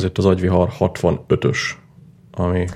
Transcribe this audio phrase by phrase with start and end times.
[0.00, 1.58] Ez itt az agyvihar 65-ös,
[2.32, 2.66] ami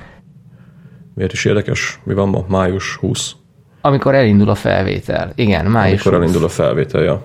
[1.14, 2.44] miért is érdekes, mi van ma?
[2.48, 3.32] Május 20.
[3.80, 5.32] Amikor elindul a felvétel.
[5.34, 6.20] Igen, május Amikor 20.
[6.22, 7.22] elindul a felvétel, ja.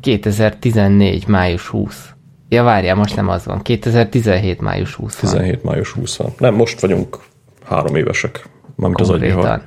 [0.00, 1.26] 2014.
[1.26, 2.10] május 20.
[2.48, 3.62] Ja, várjál, most nem az van.
[3.62, 4.60] 2017.
[4.60, 5.30] május 20 van.
[5.30, 6.32] 17 május 20 van.
[6.38, 7.18] Nem, most vagyunk
[7.64, 9.62] három évesek, mármint az agyvihar.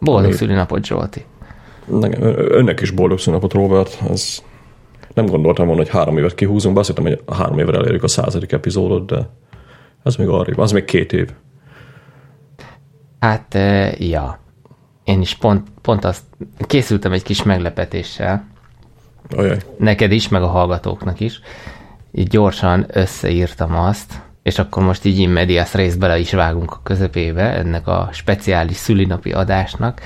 [0.00, 1.24] Boldog Ami- szülinapot, Zsolti.
[2.48, 3.98] Önnek is boldog szünnapot, Robert.
[4.10, 4.42] Ez
[5.14, 8.08] nem gondoltam volna, hogy három évet kihúzunk, be azt hittem, hogy három évre elérjük a
[8.08, 9.28] századik epizódot, de
[10.02, 11.30] ez még arrébb, az még két év.
[13.18, 13.58] Hát,
[13.98, 14.38] ja.
[15.04, 16.22] Én is pont, pont azt
[16.66, 18.46] készültem egy kis meglepetéssel,
[19.36, 19.58] Ajaj.
[19.78, 21.40] neked is, meg a hallgatóknak is.
[22.12, 26.80] Így gyorsan összeírtam azt, és akkor most így in medias rész bele is vágunk a
[26.82, 30.00] közepébe ennek a speciális szülinapi adásnak,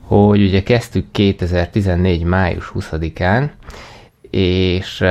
[0.00, 2.22] hogy ugye kezdtük 2014.
[2.22, 3.50] május 20-án,
[4.34, 5.04] és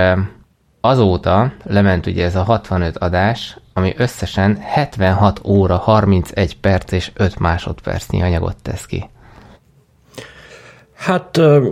[0.82, 7.40] azóta lement ugye ez a 65 adás, ami összesen 76 óra, 31 perc és 5
[7.40, 9.10] másodpercnyi anyagot tesz ki.
[10.96, 11.70] Hát ö,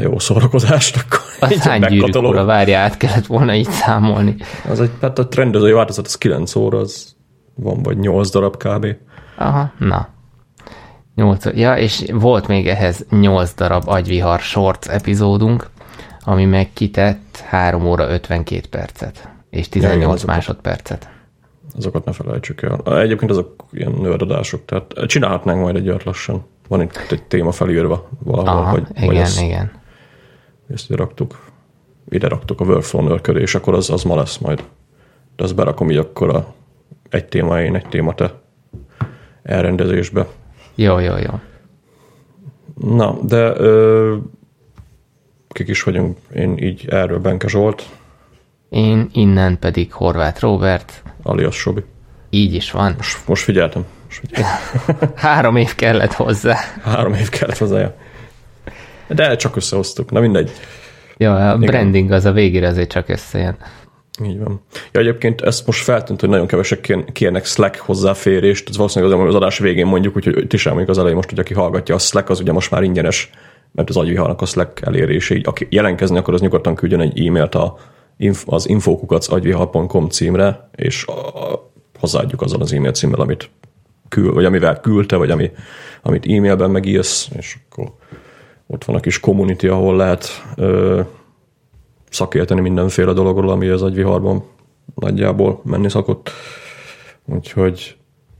[0.00, 1.20] jó szórakozást akkor.
[1.40, 4.36] Az hány gyűrűk várja, át kellett volna így számolni.
[4.68, 7.16] Az egy, hát a rendezői változat, az 9 óra, az
[7.54, 8.86] van vagy 8 darab kb.
[9.36, 10.14] Aha, na.
[11.16, 15.66] 8, ja, és volt még ehhez 8 darab agyvihar shorts epizódunk,
[16.24, 20.34] ami meg kitett 3 óra 52 percet, és 18 igen, ja, azokat.
[20.34, 21.08] másodpercet.
[21.76, 23.00] Azokat ne felejtsük el.
[23.00, 26.44] Egyébként azok ilyen nördadások, tehát csinálhatnánk majd egy lassan.
[26.68, 29.70] Van itt egy téma felírva valahol, Aha, hogy, igen, hogy ezt, igen.
[30.68, 31.44] ezt ide raktuk.
[32.08, 34.64] Ide raktuk a workflow nörköré, és akkor az, az ma lesz majd.
[35.36, 36.54] De azt berakom így akkor a,
[37.08, 38.34] egy téma én, egy téma te
[39.42, 40.26] elrendezésbe.
[40.78, 41.40] Jó, jó, jó.
[42.80, 44.16] Na, de ö,
[45.48, 46.18] kik is vagyunk?
[46.34, 47.82] Én így erről Benke Zsolt,
[48.68, 51.84] Én innen pedig Horváth Robert, alias Sobi.
[52.30, 52.94] így is van.
[52.96, 53.84] Most, most figyeltem.
[54.04, 55.12] Most figyeltem.
[55.26, 56.56] Három év kellett hozzá.
[56.82, 57.96] Három év kellett hozzája.
[59.08, 60.10] De csak összehoztuk.
[60.10, 60.50] Na mindegy.
[61.16, 63.56] Ja, a branding az a végére azért csak összejön.
[64.24, 64.60] Így van.
[64.92, 69.28] Ja, egyébként ezt most feltűnt, hogy nagyon kevesek kér- kérnek Slack hozzáférést, ez valószínűleg az,
[69.28, 71.98] az adás végén mondjuk, úgyhogy ti sem mondjuk az elején most, hogy aki hallgatja, a
[71.98, 73.30] Slack az ugye most már ingyenes,
[73.72, 77.54] mert az agyviharnak a Slack elérése, így aki jelentkezni akar, az nyugodtan küldjön egy e-mailt
[77.54, 77.78] a,
[78.46, 83.50] az infokukac agyvihar.com címre, és a, a, hozzáadjuk azzal az e-mail címmel, amit
[84.08, 85.50] kül, vagy amivel küldte, vagy ami,
[86.02, 87.92] amit e-mailben megírsz, és akkor
[88.66, 91.00] ott van a kis community, ahol lehet ö,
[92.16, 94.44] szakérteni mindenféle dologról, ami az agyviharban
[94.94, 96.30] nagyjából menni szokott.
[97.24, 97.96] Úgyhogy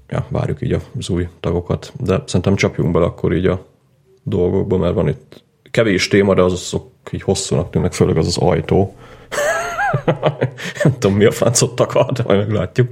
[0.08, 1.92] ja, várjuk így az új tagokat.
[2.00, 3.66] De szerintem csapjunk bele akkor így a
[4.22, 8.94] dolgokba, mert van itt kevés téma, de azok így hosszúnak tűnnek, főleg az az ajtó.
[10.82, 12.88] Nem tudom, mi a francot takar, de majd meglátjuk.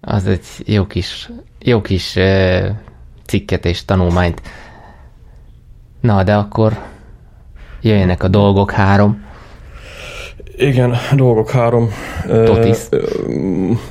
[0.00, 2.68] Az egy jó kis, jó kis uh,
[3.26, 4.42] cikket és tanulmányt.
[6.00, 6.78] Na, de akkor
[7.80, 9.24] jöjjenek a dolgok három.
[10.56, 11.90] Igen, dolgok három.
[12.26, 12.78] Totis.
[12.90, 13.02] ö,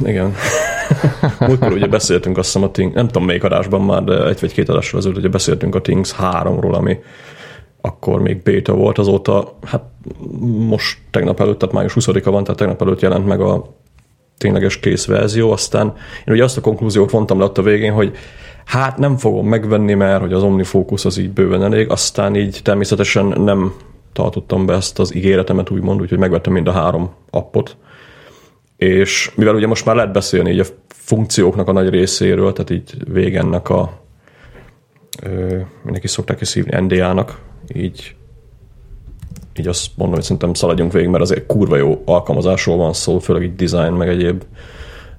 [0.06, 0.34] igen.
[1.40, 4.54] Múltkor ugye beszéltünk azt hiszem a Things, nem tudom melyik adásban már, de egy vagy
[4.54, 6.98] két adásról ezelőtt ugye beszéltünk a Things 3-ról, ami
[7.82, 9.84] akkor még beta volt, azóta, hát
[10.68, 13.76] most tegnap előtt, tehát május 20-a van, tehát tegnap előtt jelent meg a
[14.38, 15.94] tényleges kész verzió, aztán
[16.26, 18.16] én ugye azt a konklúziót vontam le ott a végén, hogy
[18.66, 23.26] hát nem fogom megvenni, mert hogy az OmniFocus az így bőven elég, aztán így természetesen
[23.26, 23.74] nem
[24.16, 27.78] tartottam be ezt az ígéretemet, úgymond, úgyhogy megvettem mind a három appot,
[28.78, 32.94] és mivel ugye most már lehet beszélni így a funkcióknak a nagy részéről, tehát így
[33.08, 34.02] végennek a
[35.24, 37.42] ö, mindenki szokták is hívni NDA-nak,
[37.74, 38.16] így
[39.60, 43.44] így azt mondom, hogy szerintem szaladjunk végig, mert azért kurva jó alkalmazásról van szó, főleg
[43.44, 44.44] így design, meg egyéb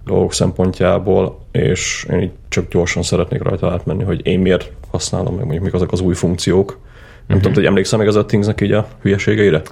[0.05, 5.43] dolgok szempontjából, és én így csak gyorsan szeretnék rajta átmenni, hogy én miért használom, meg
[5.43, 6.78] mondjuk mik azok az új funkciók.
[7.27, 7.41] Nem uh-huh.
[7.41, 9.63] tudom, hogy emlékszel még az a Thingsnek így a hülyeségeire?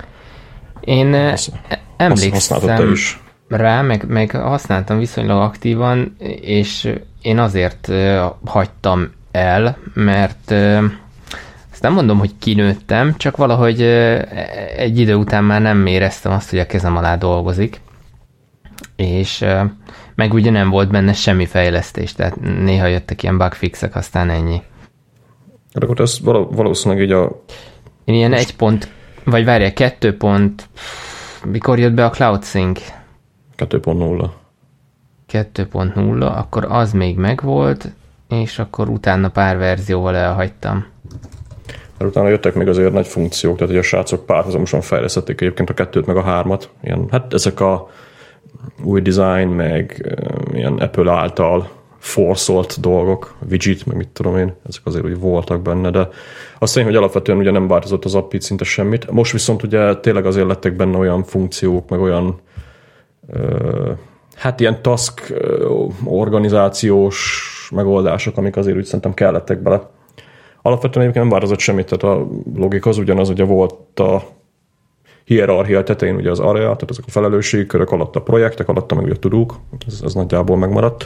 [0.81, 1.53] Én eh, Azt-
[1.97, 3.21] emlékszem is.
[3.49, 6.93] rá, meg, meg használtam viszonylag aktívan, és
[7.23, 10.83] én azért uh, hagytam el, mert uh,
[11.73, 13.83] azt nem mondom, hogy kinőttem, csak valahogy
[14.77, 17.81] egy idő után már nem éreztem azt, hogy a kezem alá dolgozik,
[18.97, 19.45] és
[20.15, 24.63] meg ugye nem volt benne semmi fejlesztés, tehát néha jöttek ilyen bugfixek, aztán ennyi.
[25.75, 27.43] De akkor ez való, valószínűleg így a
[28.05, 28.89] Én ilyen egy pont,
[29.25, 30.69] vagy várjál, kettő pont,
[31.45, 32.81] mikor jött be a CloudSync?
[33.57, 34.29] 2.0.
[35.33, 37.93] 2.0, akkor az még megvolt,
[38.29, 40.87] és akkor utána pár verzióval elhagytam.
[41.99, 45.75] Hát utána jöttek még azért nagy funkciók, tehát hogy a srácok párhuzamosan fejlesztették egyébként a
[45.75, 46.71] kettőt meg a hármat.
[46.83, 47.91] Ilyen, hát ezek a
[48.83, 50.15] új design, meg
[50.53, 51.71] ilyen Apple által
[52.05, 56.09] forszolt dolgok, widget, meg mit tudom én, ezek azért úgy voltak benne, de
[56.59, 59.11] azt mondja, hogy alapvetően ugye nem változott az appit szinte semmit.
[59.11, 62.41] Most viszont ugye tényleg azért lettek benne olyan funkciók, meg olyan
[63.33, 63.93] ö,
[64.35, 65.33] hát ilyen task
[66.05, 67.43] organizációs
[67.75, 69.91] megoldások, amik azért úgy szerintem kellettek bele.
[70.63, 72.27] Alapvetően egyébként nem változott semmit, tehát a
[72.57, 74.23] logika az ugyanaz, ugye volt a
[75.25, 79.05] hierarchia tetején ugye az area, tehát ezek a felelősségi körök alatt a projektek, alatt meg
[79.05, 79.55] ugye a tudók,
[79.87, 81.05] ez, ez nagyjából megmaradt.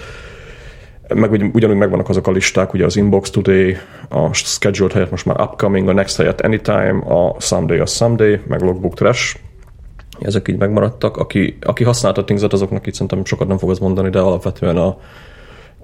[1.15, 3.77] Meg ugyanúgy megvannak azok a listák, ugye az inbox today,
[4.09, 8.61] a scheduled helyett most már upcoming, a next helyett anytime, a someday a someday, meg
[8.61, 9.37] logbook trash,
[10.21, 11.17] ezek így megmaradtak.
[11.17, 14.87] Aki, aki használta Things-et, azoknak itt szerintem sokat nem fog az mondani, de alapvetően a,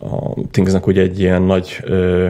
[0.01, 2.29] a Thingsnek ugye egy ilyen nagy, ö,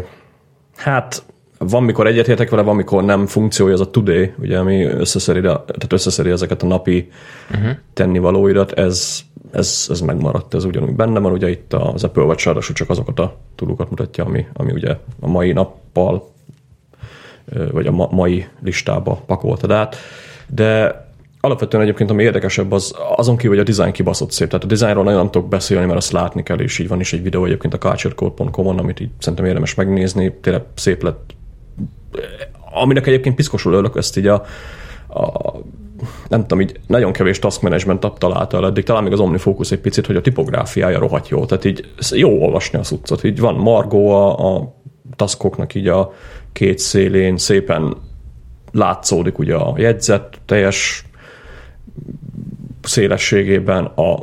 [0.76, 1.23] hát
[1.58, 5.93] van, mikor egyetértek vele, van, mikor nem funkciója, az a today, ugye, ami összeszedi, tehát
[5.93, 7.11] összeszedi ezeket a napi
[7.50, 7.70] uh-huh.
[7.93, 9.20] tennivalóidat, ez,
[9.55, 13.37] ez, ez megmaradt, ez ugyanúgy benne van, ugye itt az Apple Watch csak azokat a
[13.55, 16.29] tudókat mutatja, ami, ami ugye a mai nappal,
[17.73, 19.97] vagy a ma, mai listába pakoltad át,
[20.49, 21.03] de
[21.41, 24.49] alapvetően egyébként ami érdekesebb, az azon kívül, hogy a design kibaszott szép.
[24.49, 27.12] Tehát a designról nagyon nem tudok beszélni, mert azt látni kell, és így van is
[27.12, 30.35] egy videó egyébként a culturecode.com-on, amit így szerintem érdemes megnézni.
[30.41, 31.35] Tényleg szép lett.
[32.83, 34.45] Aminek egyébként piszkosul örülök, ezt így a,
[35.09, 35.53] a
[36.29, 39.81] nem tudom, így nagyon kevés task management találta el eddig, talán még az OmniFocus egy
[39.81, 44.11] picit, hogy a tipográfiája rohadt jó, tehát így jó olvasni a cuccot, így van Margó
[44.11, 44.75] a, a
[45.17, 46.12] taskoknak így a
[46.52, 47.96] két szélén szépen
[48.73, 51.05] látszódik ugye a jegyzet, teljes
[52.82, 54.19] szélességében a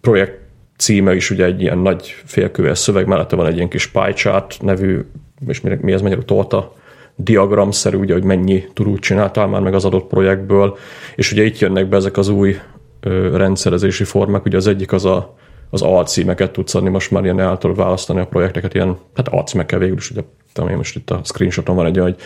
[0.00, 0.40] projekt
[0.76, 5.04] címe is ugye egy ilyen nagy félköves szöveg, mellette van egy ilyen kis pie nevű,
[5.46, 6.75] és mi, mi ez magyarul torta
[7.16, 10.76] diagramszerű, ugye, hogy mennyi turút csináltál már meg az adott projektből,
[11.14, 12.56] és ugye itt jönnek be ezek az új
[13.00, 15.36] ö, rendszerezési formák, ugye az egyik az a,
[15.70, 19.96] az alcímeket tudsz adni, most már ilyen el választani a projekteket, ilyen, hát alcímekkel végül
[19.96, 20.22] is, ugye,
[20.52, 22.22] tudom én most itt a screenshoton van egy olyan, hogy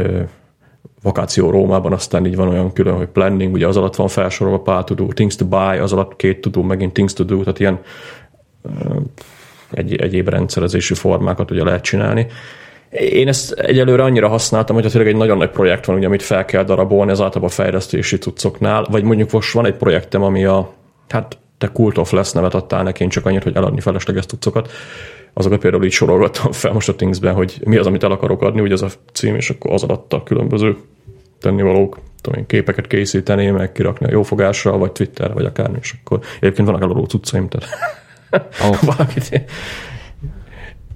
[0.00, 0.22] ö,
[1.02, 4.84] vakáció Rómában, aztán így van olyan külön, hogy planning, ugye az alatt van felsorolva pár
[4.84, 7.60] to do, things to buy, az alatt két to do, megint things to do, tehát
[7.60, 7.78] ilyen
[9.70, 12.26] egy, egyéb rendszerezési formákat ugye lehet csinálni.
[12.98, 16.44] Én ezt egyelőre annyira használtam, hogy tényleg egy nagyon nagy projekt van, ugye, amit fel
[16.44, 20.72] kell darabolni, az általában a fejlesztési cuccoknál, vagy mondjuk most van egy projektem, ami a,
[21.08, 24.70] hát te Cult of Less nevet adtál neki, én csak annyit, hogy eladni felesleges cuccokat,
[25.32, 28.60] azokat például így sorolgattam fel most a Thingsben, hogy mi az, amit el akarok adni,
[28.60, 30.76] ugye az a cím, és akkor az alatt a különböző
[31.40, 36.20] tennivalók, tudom én, képeket készíteni, meg kirakni a jófogásra, vagy Twitter, vagy akármi, és akkor
[36.40, 37.68] egyébként vannak eladó cuccaim, tehát
[38.64, 38.82] oh.
[38.96, 39.48] valamit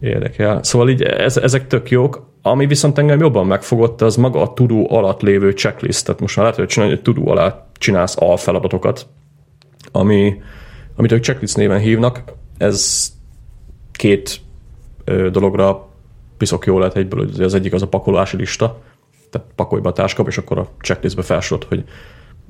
[0.01, 0.63] érdekel.
[0.63, 2.29] Szóval így ez, ezek tök jók.
[2.43, 6.05] Ami viszont engem jobban megfogott, az maga a tudó alatt lévő checklist.
[6.05, 9.07] Tehát most már lehet, hogy csinálni, hogy tudó alatt csinálsz alfeladatokat,
[9.93, 10.43] ami,
[10.97, 12.23] amit ők checklist néven hívnak.
[12.59, 13.09] Ez
[13.93, 14.41] két
[15.05, 15.89] ö, dologra
[16.37, 18.81] piszok jó lehet egyből, hogy az egyik az a pakolási lista,
[19.31, 21.85] tehát pakolj be a táskap, és akkor a checklistbe felsorod, hogy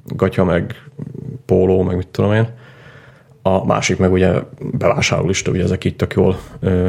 [0.07, 0.85] gatya, meg
[1.47, 2.49] póló, meg mit tudom én.
[3.43, 4.33] A másik meg ugye
[4.73, 6.89] bevásárlólista, ugye ezek itt tök jól ö,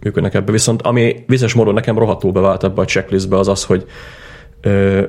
[0.00, 0.52] működnek ebbe.
[0.52, 3.84] Viszont ami vizes módon nekem rohadtul bevált ebbe a checklistbe az az, hogy
[4.60, 5.02] ö,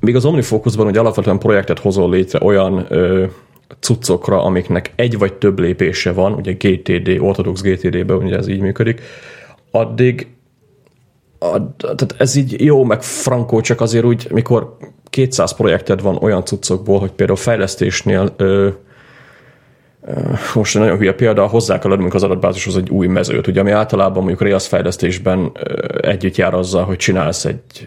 [0.00, 3.26] míg az OmniFocusban ugye alapvetően projektet hozol létre olyan ö,
[3.80, 9.00] cuccokra, amiknek egy vagy több lépése van, ugye GTD, ortodox GTD-ben ugye ez így működik,
[9.70, 10.26] addig
[11.38, 14.76] a, tehát ez így jó, meg frankó, csak azért úgy, mikor
[15.10, 18.68] 200 projekted van olyan cuccokból, hogy például fejlesztésnél ö,
[20.54, 23.70] most egy nagyon hülye példa, hozzá kell adnunk az adatbázishoz egy új mezőt, ugye, ami
[23.70, 25.52] általában mondjuk Rails fejlesztésben
[26.00, 27.86] együtt jár azzal, hogy csinálsz egy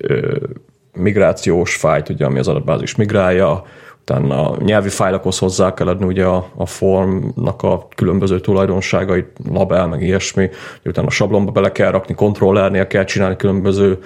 [0.94, 3.64] migrációs fájt, ugye, ami az adatbázis migrálja,
[4.02, 9.88] utána a nyelvi fájlokhoz hozzá kell adni ugye a, a formnak a különböző tulajdonságait, label,
[9.88, 10.50] meg ilyesmi,
[10.86, 14.00] utána a sablonba bele kell rakni, kontrollernél kell csinálni különböző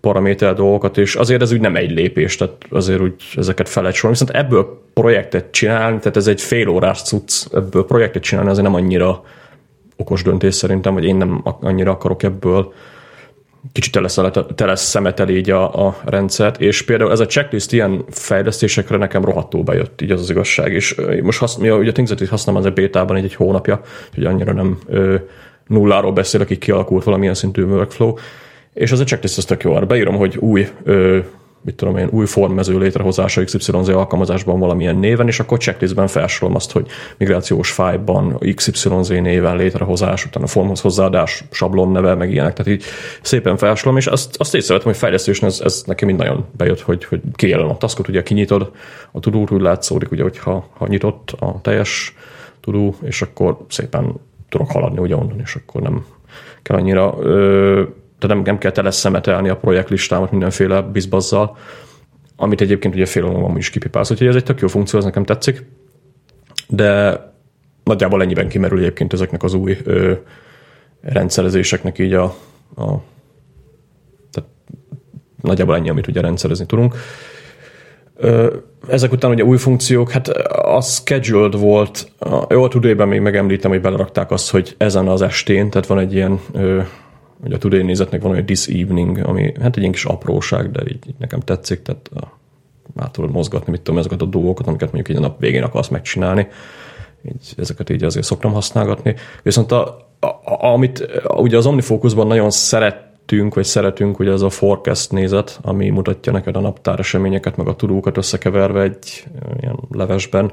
[0.00, 4.00] paraméter dolgokat, és azért ez úgy nem egy lépés, tehát azért úgy ezeket fel lehet.
[4.00, 8.74] Viszont ebből projektet csinálni, tehát ez egy fél órás cucc, ebből projektet csinálni azért nem
[8.74, 9.22] annyira
[9.96, 12.72] okos döntés szerintem, vagy én nem annyira akarok ebből
[13.72, 13.98] kicsit
[14.54, 19.62] tele szemetel így a, a rendszert, és például ez a checklist ilyen fejlesztésekre nekem rohadtul
[19.62, 22.66] bejött, így az az igazság, és most hasz, mi a, ugye a Thingset használom az
[22.66, 23.80] a bétában egy, egy hónapja,
[24.14, 25.14] hogy annyira nem ö,
[25.66, 28.14] nulláról beszélek, akik kialakult valamilyen szintű workflow,
[28.74, 31.18] és az a checklist az tök jó, arra beírom, hogy új ö,
[31.62, 36.72] mit tudom én, új formmező létrehozása XYZ alkalmazásban valamilyen néven, és akkor checklistben felsorolom azt,
[36.72, 36.86] hogy
[37.16, 42.52] migrációs fájban XYZ néven létrehozás, utána formhoz hozzáadás, sablon neve, meg ilyenek.
[42.52, 42.84] Tehát így
[43.22, 47.04] szépen felsorolom, és azt, azt észrevettem, hogy fejlesztésen ez, ez nekem mind nagyon bejött, hogy,
[47.04, 48.70] hogy kijelöl a taskot, ugye kinyitod,
[49.12, 52.14] a tudót úgy látszódik, ugye, hogyha ha nyitott a teljes
[52.60, 54.14] tudó, és akkor szépen
[54.48, 56.04] tudok haladni ugye onnan, és akkor nem
[56.62, 57.82] kell annyira ö,
[58.18, 61.56] tehát nem, nem kell tele szemetelni a projektlistámat mindenféle bizbazzal,
[62.36, 65.24] amit egyébként ugye fél van is kipipálsz, úgyhogy ez egy tök jó funkció, ez nekem
[65.24, 65.66] tetszik,
[66.68, 67.20] de
[67.84, 70.12] nagyjából ennyiben kimerül egyébként ezeknek az új ö,
[71.00, 72.24] rendszerezéseknek így a,
[72.76, 73.02] a
[74.30, 74.50] tehát
[75.42, 76.94] nagyjából ennyi, amit ugye rendszerezni tudunk.
[78.16, 78.56] Ö,
[78.88, 83.70] ezek után ugye új funkciók, hát a scheduled volt, a, jó, a tudében még megemlítem,
[83.70, 86.80] hogy belerakták azt, hogy ezen az estén, tehát van egy ilyen ö,
[87.44, 90.82] Ugye a Today nézetnek van olyan This Evening, ami hát egy ilyen kis apróság, de
[90.82, 92.10] így, így nekem tetszik, tehát
[92.96, 95.88] át tudod mozgatni, mit tudom, ezeket a dolgokat, amiket mondjuk így a nap végén akarsz
[95.88, 96.48] megcsinálni.
[97.22, 99.14] Így, ezeket így azért szoktam használgatni.
[99.42, 104.50] Viszont a, a, a, amit ugye az OmniFocusban nagyon szerettünk, vagy szeretünk, ugye ez a
[104.50, 109.24] forecast nézet, ami mutatja neked a naptár eseményeket, meg a tudókat összekeverve egy
[109.60, 110.52] ilyen levesben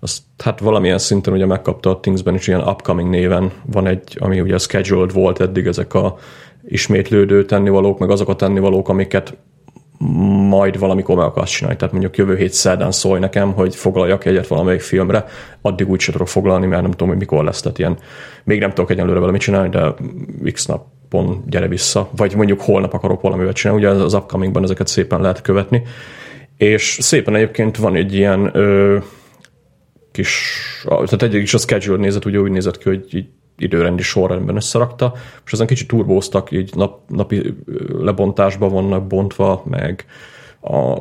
[0.00, 4.40] azt hát valamilyen szinten ugye megkapta a Thingsben is ilyen upcoming néven van egy, ami
[4.40, 6.16] ugye scheduled volt eddig ezek a
[6.68, 9.36] ismétlődő tennivalók, meg azok a tennivalók, amiket
[10.48, 11.78] majd valamikor meg akarsz csinálni.
[11.78, 15.24] Tehát mondjuk jövő hét szerdán szólj nekem, hogy foglaljak egyet valamelyik filmre,
[15.62, 17.60] addig úgy sem tudok foglalni, mert nem tudom, hogy mikor lesz.
[17.60, 17.98] Tehát ilyen,
[18.44, 19.94] még nem tudok egyelőre vele mit csinálni, de
[20.52, 22.08] x napon gyere vissza.
[22.16, 25.82] Vagy mondjuk holnap akarok valamivel csinálni, ugye az upcomingban ezeket szépen lehet követni.
[26.56, 28.98] És szépen egyébként van egy ilyen ö,
[30.18, 30.42] kis,
[30.84, 35.12] tehát egyik is a schedule nézett, ugye úgy nézett ki, hogy így időrendi sorrendben összerakta,
[35.44, 37.54] és ezen kicsit turbóztak, így nap, napi
[37.98, 40.04] lebontásba vannak bontva, meg
[40.60, 40.98] a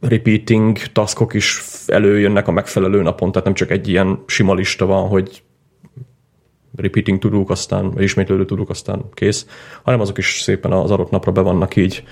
[0.00, 5.08] repeating taskok is előjönnek a megfelelő napon, tehát nem csak egy ilyen sima lista van,
[5.08, 5.42] hogy
[6.76, 9.46] repeating tudunk, aztán, ismétlődő tudunk, aztán kész,
[9.82, 12.02] hanem azok is szépen az adott napra be vannak így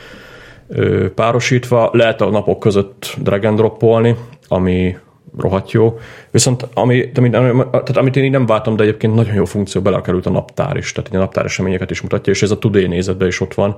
[1.14, 1.90] párosítva.
[1.92, 4.16] Lehet a napok között drag and droppolni,
[4.48, 4.96] ami
[5.38, 5.98] rohadt jó.
[6.30, 10.30] Viszont ami, tehát amit én így nem váltam, de egyébként nagyon jó funkció belekerült a
[10.30, 13.54] naptár is, tehát a naptár eseményeket is mutatja, és ez a Today nézetben is ott
[13.54, 13.76] van.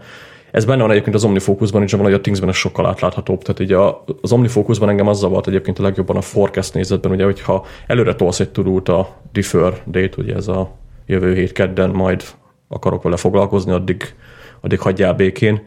[0.50, 3.43] Ez benne van egyébként az OmniFocusban is, van, hogy a Thingsben ez sokkal átláthatóbb.
[3.43, 7.25] Tehát így a, az OmniFocusban engem az zavart egyébként a legjobban a forecast nézetben, ugye,
[7.25, 10.71] hogyha előre tolsz egy tudót a defer date, ugye ez a
[11.07, 12.25] jövő hét kedden, majd
[12.69, 14.15] akarok vele foglalkozni, addig,
[14.61, 15.62] addig hagyjál békén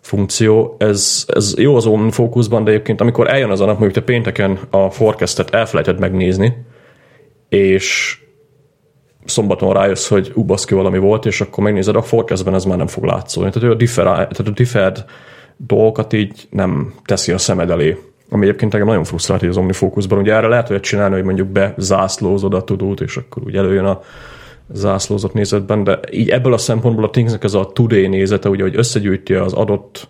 [0.00, 4.04] funkció, ez, ez jó az Omen fókuszban, de egyébként amikor eljön az a nap, mondjuk
[4.04, 6.56] te pénteken a forecastet elfelejted megnézni,
[7.48, 8.18] és
[9.24, 12.86] szombaton rájössz, hogy ú, baszki, valami volt, és akkor megnézed, a forecastben ez már nem
[12.86, 13.50] fog látszódni.
[13.50, 15.04] Tehát a, differ, tehát a differed
[15.56, 17.96] dolgokat így nem teszi a szemed elé.
[18.30, 20.18] Ami egyébként engem nagyon frusztrált az OmniFocusban.
[20.18, 24.00] Ugye erre lehet olyat csinálni, hogy mondjuk bezászlózod a tudót, és akkor úgy előjön a
[24.72, 28.76] zászlózott nézetben, de így ebből a szempontból a Thingsnek ez a today nézete, ugye, hogy
[28.76, 30.08] összegyűjti az adott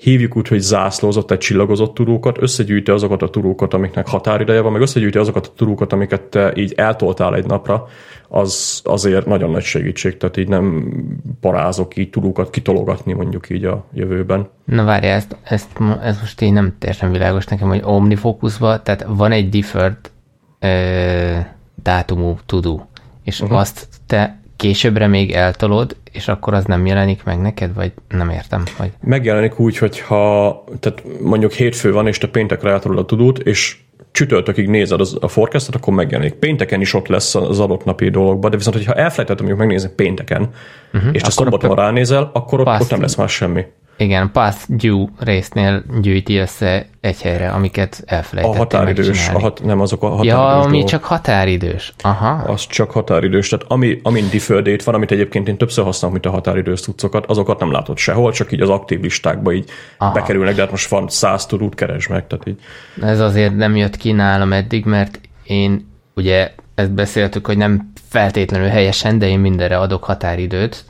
[0.00, 4.80] hívjuk úgy, hogy zászlózott egy csillagozott tudókat, összegyűjti azokat a tudókat, amiknek határideje van, meg
[4.80, 7.86] összegyűjti azokat a tudókat, amiket te így eltoltál egy napra,
[8.28, 10.92] az azért nagyon nagy segítség, tehát így nem
[11.40, 14.48] parázok így tudókat kitologatni mondjuk így a jövőben.
[14.64, 15.68] Na várj, ezt, ezt,
[16.02, 20.10] ez most így nem teljesen világos nekem, hogy omnifocusban, tehát van egy deferred
[20.58, 21.38] ö,
[21.82, 22.89] dátumú tudó,
[23.30, 23.58] és uh-huh.
[23.58, 28.62] azt te későbbre még eltolod, és akkor az nem jelenik meg neked, vagy nem értem?
[28.78, 28.90] Vagy...
[29.02, 33.76] Megjelenik úgy, hogyha tehát mondjuk hétfő van, és te péntekre eltolod a tudót, és
[34.10, 36.32] csütörtökig nézed az, a forecastot, akkor megjelenik.
[36.34, 40.50] Pénteken is ott lesz az adott napi dologban, de viszont, hogyha elfelejtettem mondjuk megnézni pénteken,
[40.92, 41.14] uh-huh.
[41.14, 43.64] és te szombaton ránézel, akkor ott, ott nem lesz már semmi.
[44.00, 49.80] Igen, past due résznél gyűjti össze egy helyre, amiket elfelejtettem A határidős, a hat, nem
[49.80, 50.88] azok a határidős Ja, ami dolgok.
[50.88, 51.92] csak határidős.
[52.02, 52.30] Aha.
[52.52, 53.48] Az csak határidős.
[53.48, 57.26] Tehát ami, amin deferred date van, amit egyébként én többször használom, mint a határidős cuccokat,
[57.26, 60.12] azokat nem látod sehol, csak így az aktív listákba így Aha.
[60.12, 62.26] bekerülnek, de hát most van száz tudót keresd meg.
[62.26, 62.60] Tehát így.
[63.02, 68.68] Ez azért nem jött ki nálam eddig, mert én ugye ezt beszéltük, hogy nem feltétlenül
[68.68, 70.84] helyesen, de én mindenre adok határidőt,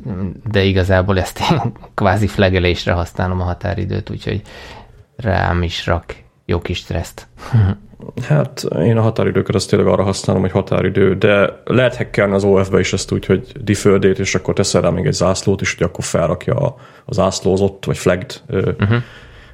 [0.51, 4.43] de igazából ezt én kvázi flegelésre használom a határidőt, úgyhogy
[5.17, 7.27] rám is rak jó kis stresszt.
[8.29, 12.79] Hát én a határidőket azt tényleg arra használom, hogy határidő, de lehet hackelni az OF-be
[12.79, 16.05] is ezt úgy, hogy deferred és akkor teszel rá még egy zászlót is, hogy akkor
[16.05, 16.55] felrakja
[17.05, 19.03] a zászlózott, vagy flagged uh-huh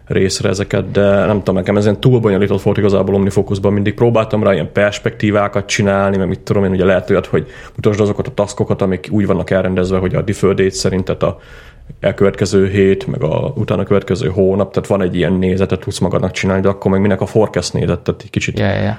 [0.06, 4.52] részre ezeket, de nem tudom, nekem ezen túl bonyolított volt igazából OmniFocusban, mindig próbáltam rá
[4.52, 8.82] ilyen perspektívákat csinálni, mert mit tudom én, ugye lehet olyat, hogy mutasd azokat a taskokat,
[8.82, 11.38] amik úgy vannak elrendezve, hogy a deferred date szerint, tehát a
[12.00, 16.62] elkövetkező hét, meg a utána következő hónap, tehát van egy ilyen nézetet tudsz magadnak csinálni,
[16.62, 18.98] de akkor meg minek a forecast nézet, tehát egy kicsit, ja, ja.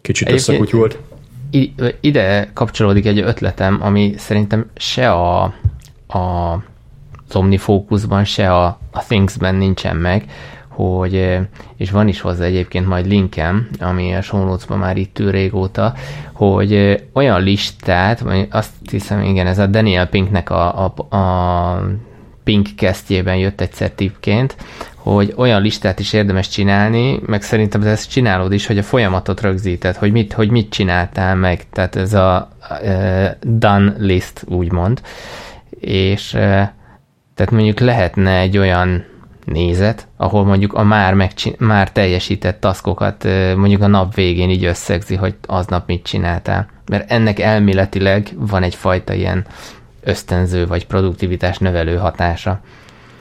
[0.00, 0.98] kicsit összekutyult.
[2.00, 5.42] Ide kapcsolódik egy ötletem, ami szerintem se a,
[6.08, 6.54] a
[7.28, 10.24] az OmniFocusban, se a, a Thingsben nincsen meg,
[10.68, 11.40] hogy, eh,
[11.76, 15.94] és van is hozzá egyébként majd linkem, ami a show már itt ül régóta,
[16.32, 21.82] hogy eh, olyan listát, vagy azt hiszem, igen, ez a Daniel Pinknek a, a, a
[22.44, 24.56] Pink kesztjében jött egyszer tippként,
[24.94, 29.96] hogy olyan listát is érdemes csinálni, meg szerintem ezt csinálod is, hogy a folyamatot rögzíted,
[29.96, 32.48] hogy mit, hogy mit csináltál meg, tehát ez a
[32.82, 35.00] uh, done list, úgymond,
[35.80, 36.62] és uh,
[37.38, 39.04] tehát mondjuk lehetne egy olyan
[39.44, 43.24] nézet, ahol mondjuk a már, megcsin- már teljesített taskokat
[43.56, 46.68] mondjuk a nap végén így összegzi, hogy aznap mit csináltál.
[46.90, 49.46] Mert ennek elméletileg van egyfajta ilyen
[50.02, 52.60] ösztönző vagy produktivitás növelő hatása.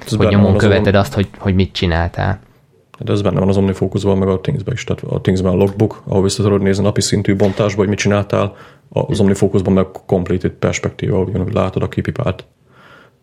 [0.06, 2.40] Ez hogy nyomon az követed Omni- azt, hogy, hogy mit csináltál.
[3.00, 4.84] De ez benne van az OmniFocusban, meg a Thingsben is.
[4.84, 8.56] Tehát a Thingsben a logbook, ahol vissza tudod nézni napi szintű bontásba, hogy mit csináltál,
[8.90, 12.46] az OmniFocusban meg completed perspektíva, ugyanúgy látod a kipipált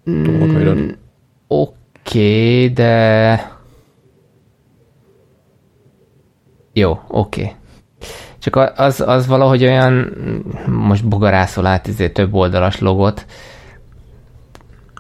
[0.04, 0.96] dolgokaidat.
[1.46, 1.72] Oké,
[2.06, 3.52] okay, de...
[6.72, 7.42] Jó, oké.
[7.42, 7.52] Okay.
[8.38, 10.12] Csak az, az valahogy olyan,
[10.66, 13.26] most bogarászol át izé több oldalas logot,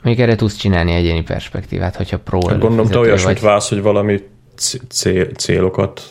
[0.02, 4.20] még erre tudsz csinálni egyéni perspektívát, hogyha pro Hát gondolom, te olyasmit válsz, hogy valami
[4.88, 6.02] cél, célokat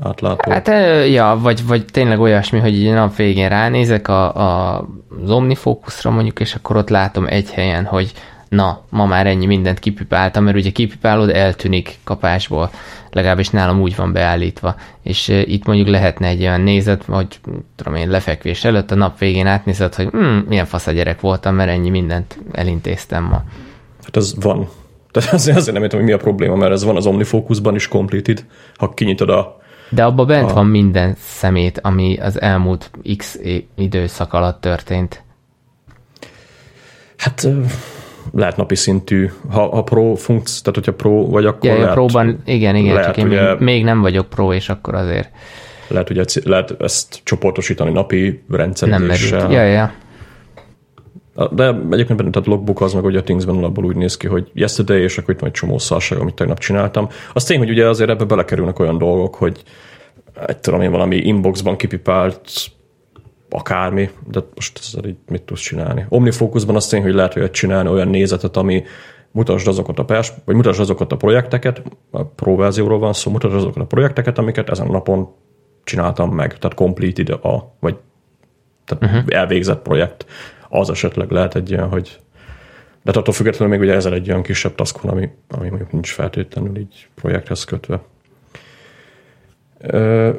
[0.00, 0.50] átlátó.
[0.50, 0.68] Hát,
[1.08, 4.78] ja, vagy, vagy tényleg olyasmi, hogy így a nap végén ránézek a, a,
[5.22, 8.12] az Omnifocusra mondjuk, és akkor ott látom egy helyen, hogy
[8.48, 12.70] na, ma már ennyi mindent kipipáltam, mert ugye kipipálod, eltűnik kapásból,
[13.10, 17.40] legalábbis nálam úgy van beállítva, és itt mondjuk lehetne egy olyan nézet, hogy
[17.76, 21.54] tudom én, lefekvés előtt a nap végén átnézed, hogy hm, milyen fasz a gyerek voltam,
[21.54, 23.42] mert ennyi mindent elintéztem ma.
[24.02, 24.68] Hát ez van.
[25.12, 27.88] Tehát azért, azért nem értem, hogy mi a probléma, mert ez van az OmniFocusban is
[27.88, 28.44] completed.
[28.76, 29.60] Ha kinyitod a...
[29.88, 33.38] De abban bent van minden szemét, ami az elmúlt x
[33.76, 35.22] időszak alatt történt.
[37.16, 37.48] Hát
[38.32, 42.42] lehet napi szintű, ha, ha pro funkció, tehát hogyha pro vagy, akkor Ja, lehet, próban,
[42.44, 45.30] igen, igen, lehet, csak én ugye- még, még nem vagyok pro, és akkor azért
[45.88, 48.42] lehet, c- lehet ezt csoportosítani napi
[48.80, 49.52] nem merült.
[49.52, 49.92] Ja, ja.
[51.50, 54.50] De egyébként benne, tehát logbook az meg, hogy a Thingsben alapból úgy néz ki, hogy
[54.54, 57.08] yesterday, és akkor itt egy csomó szarság, amit tegnap csináltam.
[57.32, 59.62] Az tény, hogy ugye azért ebbe belekerülnek olyan dolgok, hogy
[60.46, 62.50] egy tudom én valami inboxban kipipált
[63.50, 66.06] akármi, de most ezzel így mit tudsz csinálni.
[66.08, 68.84] Omnifocusban az tény, hogy lehet olyat csinálni, olyan nézetet, ami
[69.30, 73.54] mutasd azokat a pers, vagy mutasd azokat a projekteket, a pro verzióról van szó, mutasd
[73.54, 75.28] azokat a projekteket, amiket ezen a napon
[75.84, 77.96] csináltam meg, tehát completed a, vagy
[78.84, 79.38] tehát uh-huh.
[79.38, 80.26] elvégzett projekt.
[80.68, 82.18] Az esetleg lehet egy ilyen, hogy
[83.06, 86.78] de attól függetlenül még ugye ezer egy olyan kisebb task ami, ami mondjuk nincs feltétlenül
[86.78, 88.00] így projekthez kötve.
[89.92, 90.34] Uh,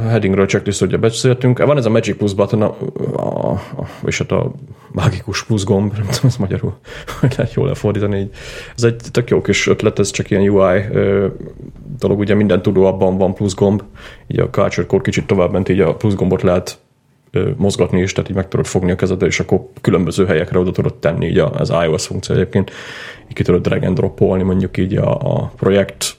[0.00, 1.58] headingről checklist, ugye beszéltünk.
[1.58, 2.76] Van ez a Magic Plus button, a,
[3.16, 4.52] a, a, és hát a
[4.92, 6.74] mágikus plusz gomb, nem tudom, ez magyarul,
[7.20, 8.18] hogy lehet jól lefordítani.
[8.18, 8.30] Így.
[8.76, 11.26] Ez egy tök jó kis ötlet, ez csak ilyen UI ö,
[11.98, 13.82] dolog, ugye minden tudó abban van plusz gomb,
[14.26, 16.78] így a Culture kicsit tovább ment, így a plusz gombot lehet
[17.56, 20.94] mozgatni is, tehát így meg tudod fogni a kezeddel, és akkor különböző helyekre oda tudod
[20.94, 22.70] tenni, így az iOS funkció egyébként,
[23.28, 26.16] így ki tudod drag and dropolni mondjuk így a, a projekt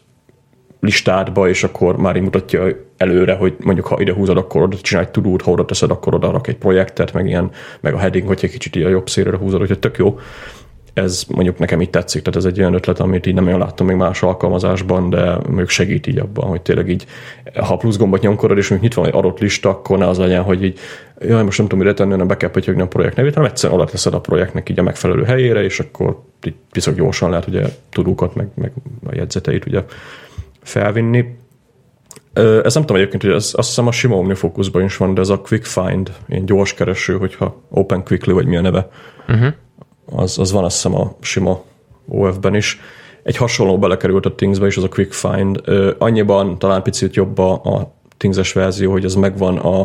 [0.79, 2.67] listádba, és akkor már így mutatja
[2.97, 6.31] előre, hogy mondjuk ha ide húzod, akkor oda csinálj tudót, ha oda teszed, akkor oda
[6.31, 9.67] rak egy projektet, meg ilyen, meg a heading, hogyha kicsit így a jobb szélre húzod,
[9.67, 10.19] hogy tök jó.
[10.97, 13.87] Ez mondjuk nekem így tetszik, tehát ez egy olyan ötlet, amit így nem olyan láttam
[13.87, 17.05] még más alkalmazásban, de mondjuk segít így abban, hogy tényleg így,
[17.55, 20.43] ha plusz gombot nyomkorod, és mondjuk nyitva van egy adott lista, akkor ne az legyen,
[20.43, 20.79] hogy így,
[21.19, 23.79] jaj, most nem tudom, mire tenni, hanem be kell pötyögni a projekt nevét, hanem egyszerűen
[23.79, 27.63] oda teszed a projektnek így a megfelelő helyére, és akkor így viszont gyorsan lehet ugye
[27.89, 28.71] tudókat, meg, meg
[29.05, 29.83] a jegyzeteit ugye
[30.61, 31.25] felvinni.
[32.63, 35.29] Ez nem tudom egyébként, hogy ez, azt hiszem a sima OmniFocusban is van, de ez
[35.29, 38.89] a Quick Find, ilyen gyors kereső, hogyha Open Quickly, vagy mi a neve,
[39.27, 39.53] uh-huh.
[40.11, 41.63] Az, az van azt hiszem a sima
[42.07, 42.79] OF-ben is.
[43.23, 45.61] Egy hasonló belekerült a Thingsbe is, az a Quick Find.
[45.97, 49.79] Annyiban talán picit jobb a, a Things-es verzió, hogy ez megvan a,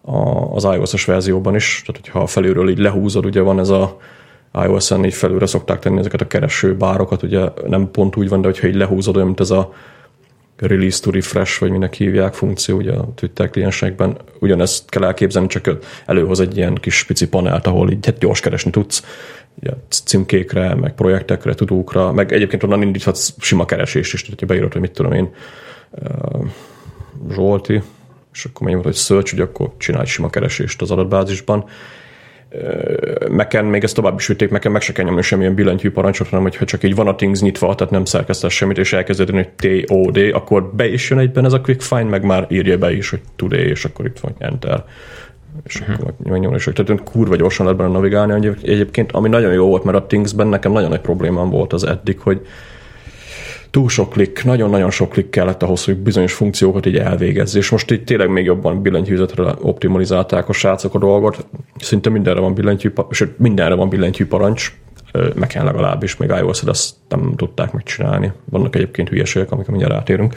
[0.00, 3.96] a, az iOS-es verzióban is, tehát hogyha felülről így lehúzod, ugye van ez a
[4.64, 8.46] iOS-en így felülre szokták tenni ezeket a kereső bárokat, ugye nem pont úgy van, de
[8.46, 9.72] hogyha így lehúzod, olyan, mint ez a
[10.60, 15.78] release to refresh, vagy minek hívják funkció ugye a Twitter kliensekben, ugyanezt kell elképzelni, csak
[16.06, 19.04] előhoz egy ilyen kis pici panelt, ahol így hát gyors keresni tudsz,
[19.54, 24.80] ugye, címkékre, meg projektekre, tudókra, meg egyébként onnan indíthatsz sima keresést is, tehát beírod, hogy
[24.80, 25.28] mit tudom én,
[27.30, 27.82] Zsolti,
[28.32, 31.64] és akkor mondjuk, hogy search, hogy akkor csinálj sima keresést az adatbázisban.
[33.28, 36.44] Meken még ezt tovább is vitték, Meken meg se kell nyomni semmilyen billentyű parancsot, hanem
[36.44, 40.18] hogyha csak így van a Things nyitva, tehát nem szerkesztesz semmit, és elkezded hogy TOD,
[40.32, 43.20] akkor be is jön egyben ez a quick find, meg már írja be is, hogy
[43.36, 44.84] today, és akkor itt van enter
[45.64, 45.96] és uh-huh.
[46.00, 48.56] akkor megnyomni, és tehát kurva gyorsan lehet benne navigálni.
[48.62, 52.18] Egyébként, ami nagyon jó volt, mert a Thingsben nekem nagyon nagy problémám volt az eddig,
[52.18, 52.46] hogy
[53.70, 57.90] túl sok klik, nagyon-nagyon sok klik kellett ahhoz, hogy bizonyos funkciókat így elvégezz, és most
[57.90, 61.46] így tényleg még jobban billentyűzetre optimalizálták a srácok a dolgot,
[61.78, 64.72] szinte mindenre van billentyű, sőt mindenre van billentyű parancs,
[65.48, 68.32] kell legalábbis, még ios ezt nem tudták megcsinálni.
[68.44, 70.34] Vannak egyébként hülyeségek, amiket mindjárt átérünk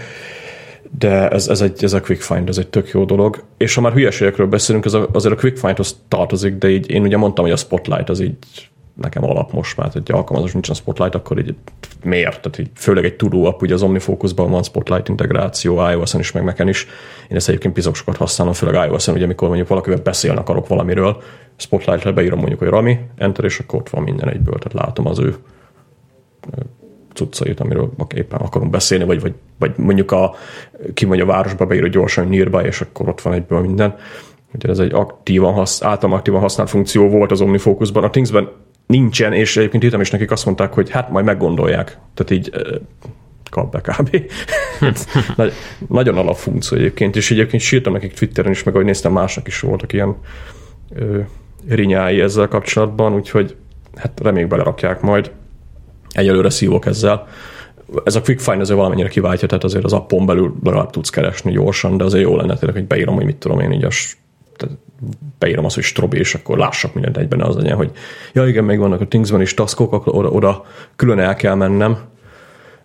[0.98, 3.44] de ez, ez, egy, ez a quick find, ez egy tök jó dolog.
[3.58, 7.02] És ha már hülyeségekről beszélünk, ez a, azért a quick findhoz tartozik, de így én
[7.02, 8.36] ugye mondtam, hogy a spotlight az így
[8.94, 11.56] nekem alap most már, hogy alkalmazás nincsen Spotlight, akkor így
[12.04, 12.42] miért?
[12.42, 16.44] Tehát így, főleg egy tudó app, ugye az OmniFocusban van Spotlight integráció, iOS-en is, meg
[16.44, 16.88] Mac-en is.
[17.30, 21.22] Én ezt egyébként pizok sokat használom, főleg iOS-en, ugye amikor mondjuk valakivel beszélni akarok valamiről,
[21.56, 25.20] Spotlight-ra beírom mondjuk, hogy Rami, Enter, és akkor ott van minden egyből, tehát látom az
[25.20, 25.36] ő
[27.14, 30.36] cuccait, amiről éppen akarunk beszélni, vagy, vagy, vagy mondjuk a,
[30.94, 33.96] ki mondja a városba beírja gyorsan nearby, és akkor ott van egyből minden.
[34.54, 38.04] Ugye ez egy aktívan hasz, általában aktívan használt funkció volt az OmniFocusban.
[38.04, 38.50] A Thingsben
[38.86, 41.98] nincsen, és egyébként írtam is nekik azt mondták, hogy hát majd meggondolják.
[42.14, 42.52] Tehát így
[43.54, 44.18] kap kb.
[45.88, 49.94] Nagyon alapfunkció egyébként, és egyébként sírtam nekik Twitteren is, meg ahogy néztem, másnak is voltak
[49.94, 50.16] ilyen
[50.90, 51.20] ö,
[51.68, 53.56] rinyái ezzel kapcsolatban, úgyhogy
[53.96, 55.32] hát reméljük belerakják majd.
[56.10, 57.28] Egyelőre szívok ezzel.
[58.04, 61.52] Ez a quick find azért valamennyire kiváltja, tehát azért az appon belül legalább tudsz keresni
[61.52, 63.92] gyorsan, de azért jó lenne tényleg, hogy beírom, hogy mit tudom én így a
[65.40, 67.92] beírom azt, hogy strobi, és akkor lássak mindent egyben az legyen, hogy
[68.34, 71.98] ja igen, még vannak a Thingsben is taskok, akkor oda, oda külön el kell mennem.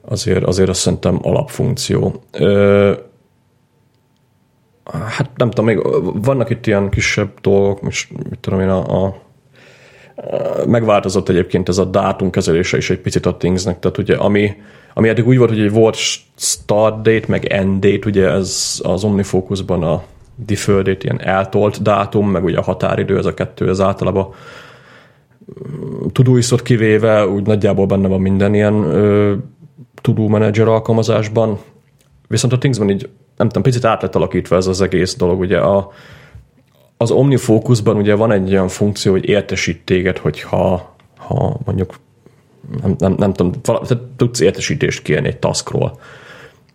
[0.00, 2.22] Azért, azért azt szerintem alapfunkció.
[2.30, 2.92] Ö,
[4.92, 5.80] hát nem tudom, még
[6.22, 9.26] vannak itt ilyen kisebb dolgok, most mit tudom én, a, a
[10.66, 14.56] megváltozott egyébként ez a dátum kezelése is egy picit a Thingsnek, tehát ugye ami,
[14.94, 15.96] ami eddig úgy volt, hogy volt
[16.36, 20.02] start date, meg end date, ugye ez az OmniFocusban a
[20.46, 24.34] deferred date, ilyen eltolt dátum, meg ugye a határidő, ez a kettő, ez általában
[26.12, 29.34] tudóiszot kivéve, úgy nagyjából benne van minden ilyen ö,
[30.02, 31.58] tudó manager alkalmazásban.
[32.28, 35.40] Viszont a Thingsban így, nem tudom, picit át lett alakítva ez az egész dolog.
[35.40, 35.92] Ugye a,
[36.96, 41.94] az OmniFocusban ugye van egy olyan funkció, hogy értesít téged, hogyha ha mondjuk
[42.82, 45.98] nem, nem, nem tudom, tehát tudsz értesítést kérni egy taskról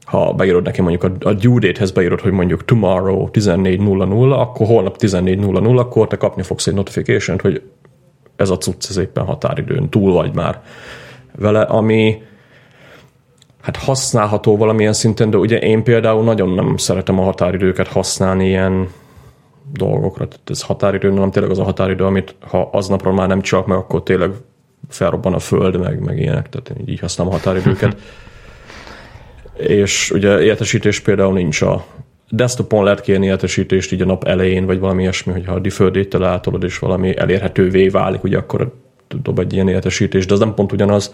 [0.05, 4.95] ha beírod neki mondjuk a, a due date-hez beírod, hogy mondjuk tomorrow 14.00, akkor holnap
[4.99, 7.61] 14.00, akkor te kapni fogsz egy notification hogy
[8.35, 10.61] ez a cucc ez éppen határidőn túl vagy már
[11.35, 12.21] vele, ami
[13.61, 18.87] hát használható valamilyen szinten, de ugye én például nagyon nem szeretem a határidőket használni ilyen
[19.71, 20.27] dolgokra.
[20.27, 23.77] Tehát ez határidő, nem tényleg az a határidő, amit ha aznapról már nem csak meg,
[23.77, 24.31] akkor tényleg
[24.89, 27.97] felrobban a föld, meg, meg ilyenek, tehát én így használom a határidőket.
[29.57, 31.85] és ugye értesítés például nincs a
[32.29, 36.63] desktopon lehet kérni értesítést így a nap elején, vagy valami ilyesmi, hogyha a deferred átolod,
[36.63, 38.73] és valami elérhetővé válik, ugye akkor
[39.21, 41.13] dob egy ilyen értesítést, de az nem pont ugyanaz.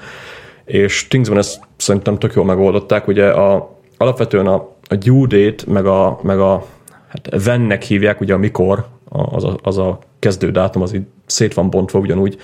[0.65, 4.55] És Thingsben ezt szerintem tök jól megoldották, ugye a, alapvetően a,
[4.89, 6.65] a due date, meg a, meg a
[7.07, 11.53] hát vennek hívják, ugye a mikor, az a, az a kezdő dátum, az így szét
[11.53, 12.37] van bontva ugyanúgy,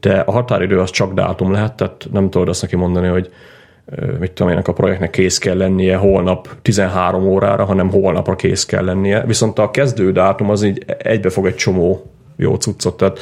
[0.00, 3.30] de a határidő az csak dátum lehet, tehát nem tudod azt neki mondani, hogy
[4.18, 8.84] mit tudom én, a projektnek kész kell lennie holnap 13 órára, hanem holnapra kész kell
[8.84, 9.24] lennie.
[9.26, 13.18] Viszont a kezdő dátum az így egybe fog egy csomó jó cuccot, tehát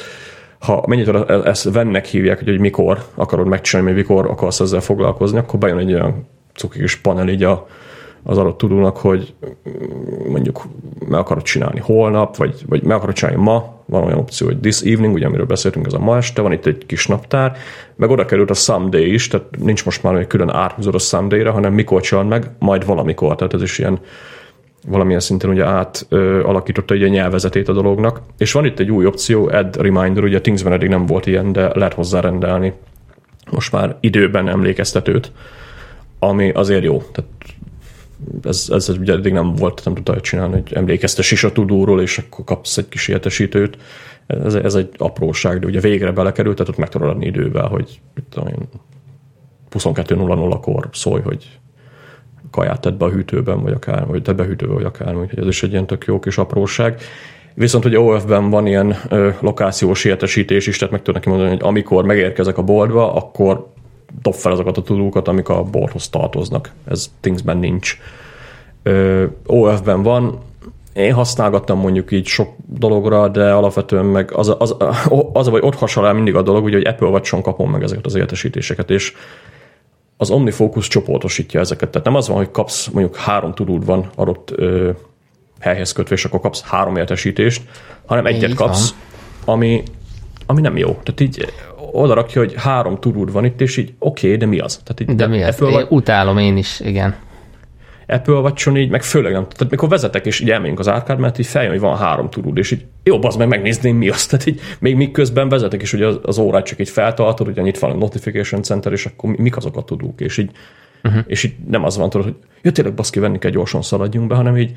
[0.59, 5.37] ha mennyit e- ezt vennek hívják, hogy, hogy mikor akarod megcsinálni, mikor akarsz ezzel foglalkozni,
[5.37, 7.67] akkor bejön egy olyan cuki kis panel így a,
[8.23, 9.33] az adott tudónak, hogy
[10.29, 10.63] mondjuk
[11.07, 14.81] meg akarod csinálni holnap, vagy, vagy meg akarod csinálni ma, van olyan opció, hogy this
[14.81, 17.57] evening, ugye amiről beszéltünk, ez a ma este, van itt egy kis naptár,
[17.95, 21.49] meg oda került a someday is, tehát nincs most már egy külön áthúzod a someday-re,
[21.49, 23.99] hanem mikor csinál meg, majd valamikor, tehát ez is ilyen
[24.87, 28.21] valamilyen szinten ugye átalakította egy a nyelvezetét a dolognak.
[28.37, 31.51] És van itt egy új opció, add reminder, ugye a Thingsben eddig nem volt ilyen,
[31.51, 32.73] de lehet hozzá rendelni
[33.51, 35.31] most már időben emlékeztetőt,
[36.19, 37.01] ami azért jó.
[37.11, 37.29] Tehát
[38.43, 42.17] ez, ez ugye eddig nem volt, nem tudta csinálni, hogy emlékeztes is a tudóról, és
[42.17, 43.77] akkor kapsz egy kis értesítőt.
[44.27, 48.01] Ez, ez egy apróság, de ugye végre belekerült, tehát ott meg tudod adni idővel, hogy
[48.15, 48.69] mit tudom én,
[49.71, 51.59] 22.00-kor szólj, hogy
[52.51, 55.63] kaját tedd be a hűtőben, vagy akár, vagy te behűtőbe, vagy akár, úgyhogy ez is
[55.63, 57.01] egy ilyen tök jó kis apróság.
[57.53, 61.67] Viszont hogy OF-ben van ilyen ö, lokációs értesítés is, tehát meg tudod neki mondani, hogy
[61.67, 63.71] amikor megérkezek a boltba, akkor
[64.21, 66.71] dob fel azokat a tudókat, amik a bolthoz tartoznak.
[66.87, 67.97] Ez Thingsben nincs.
[69.45, 70.39] OF-ben van,
[70.93, 74.75] én használgattam mondjuk így sok dologra, de alapvetően meg az, az,
[75.33, 78.05] az, vagy ott hasonl el mindig a dolog, ugye, hogy Apple watch kapom meg ezeket
[78.05, 79.13] az értesítéseket, és
[80.17, 81.89] az OmniFocus csoportosítja ezeket.
[81.89, 84.89] Tehát nem az van, hogy kapsz mondjuk három tudód van adott ö,
[85.59, 87.61] helyhez kötve, és akkor kapsz három értesítést,
[88.05, 88.95] hanem egyet kapsz,
[89.45, 89.83] ami,
[90.45, 90.87] ami nem jó.
[90.87, 91.53] Tehát így
[91.91, 94.81] oda rakja, hogy három tudód van itt, és így oké, okay, de mi az?
[94.83, 95.61] Tehát így, de, de mi az?
[95.61, 97.15] Apple, én utálom én is, igen.
[98.09, 99.47] Apple watch így, meg főleg nem.
[99.47, 102.57] Tehát mikor vezetek, és így elmegyünk az árkád, mert így feljön, hogy van három tudód,
[102.57, 104.25] és így jobb az meg megnézni, mi az.
[104.27, 107.77] Tehát így még miközben vezetek, és ugye az, az órát csak így feltaláltad, ugye itt
[107.77, 110.51] van a notification center, és akkor mik azok a tudók, és így,
[111.03, 111.23] uh-huh.
[111.27, 114.35] és így nem az van, tudod, hogy jó, tényleg baszki, venni kell, gyorsan szaladjunk be,
[114.35, 114.71] hanem így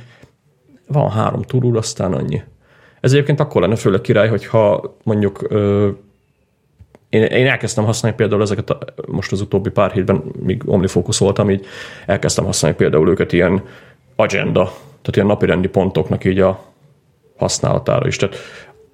[0.86, 2.42] van három tudód, aztán annyi.
[3.00, 5.88] Ez egyébként akkor lenne főleg király, hogyha mondjuk ö,
[7.12, 11.50] én, én elkezdtem használni például ezeket a, most az utóbbi pár hétben, míg OmniFocus voltam,
[11.50, 11.66] így
[12.06, 13.62] elkezdtem használni például őket ilyen
[14.16, 16.62] agenda, tehát ilyen napirendi pontoknak így a
[17.36, 18.16] használatára is.
[18.16, 18.36] Tehát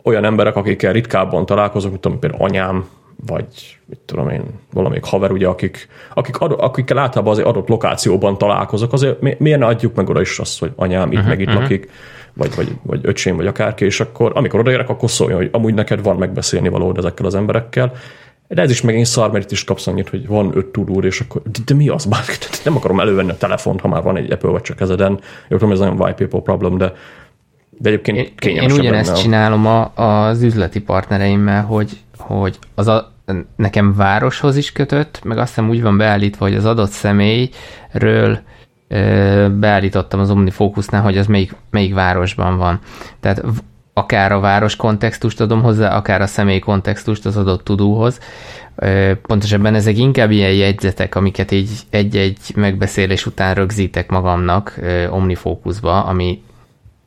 [0.02, 2.88] olyan emberek, akikkel ritkábban találkozok, mint tudom, például anyám,
[3.26, 8.38] vagy mit tudom én, valamelyik haver, ugye, akik, akik ad, akikkel általában azért adott lokációban
[8.38, 11.40] találkozok, azért mi, miért ne adjuk meg oda is azt, hogy anyám itt uh-huh, meg
[11.40, 11.62] itt uh-huh.
[11.62, 11.90] lakik,
[12.38, 16.02] vagy, vagy, vagy öcsém, vagy akárki, és akkor amikor odaérek, akkor szóljon, hogy amúgy neked
[16.02, 17.92] van megbeszélni való ezekkel az emberekkel,
[18.48, 21.20] de ez is megint szar, mert itt is kapsz annyit, hogy van öt tudód, és
[21.20, 22.04] akkor, de, de mi az?
[22.04, 22.22] Bár,
[22.64, 25.20] nem akarom elővenni a telefont, ha már van egy Apple vagy csak kezeden.
[25.48, 26.92] Jó, tudom, ez nagyon white people problem, de,
[27.70, 28.78] de egyébként kényelmesebb.
[28.78, 29.14] Én ugyanezt a...
[29.14, 33.12] csinálom a, az üzleti partnereimmel, hogy, hogy az a,
[33.56, 38.38] nekem városhoz is kötött, meg azt hiszem úgy van beállítva, hogy az adott személyről
[39.58, 42.78] beállítottam az OmniFocusnál, hogy az melyik, melyik városban van.
[43.20, 43.44] Tehát
[43.92, 48.20] akár a város kontextust adom hozzá, akár a személy kontextust az adott tudóhoz.
[49.22, 56.42] Pontosabban ezek inkább ilyen jegyzetek, amiket így egy-egy megbeszélés után rögzítek magamnak OmniFocusba, ami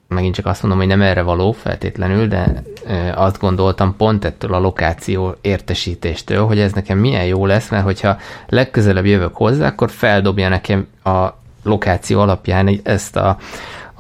[0.08, 2.64] megint csak azt mondom, hogy nem erre való feltétlenül, de
[3.16, 8.18] azt gondoltam pont ettől a lokáció értesítéstől, hogy ez nekem milyen jó lesz, mert hogyha
[8.48, 11.28] legközelebb jövök hozzá, akkor feldobja nekem a
[11.64, 13.38] lokáció alapján ezt a,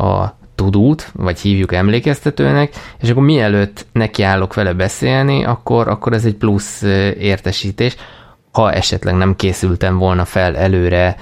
[0.03, 6.35] a tudót, vagy hívjuk emlékeztetőnek, és akkor mielőtt nekiállok vele beszélni, akkor, akkor ez egy
[6.35, 6.81] plusz
[7.19, 7.95] értesítés,
[8.51, 11.15] ha esetleg nem készültem volna fel előre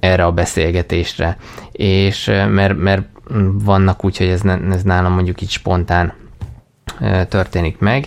[0.00, 1.36] erre a beszélgetésre.
[1.72, 3.06] És mert, mert
[3.52, 4.40] vannak úgy, hogy ez,
[4.70, 6.12] ez nálam mondjuk így spontán
[7.28, 8.06] történik meg,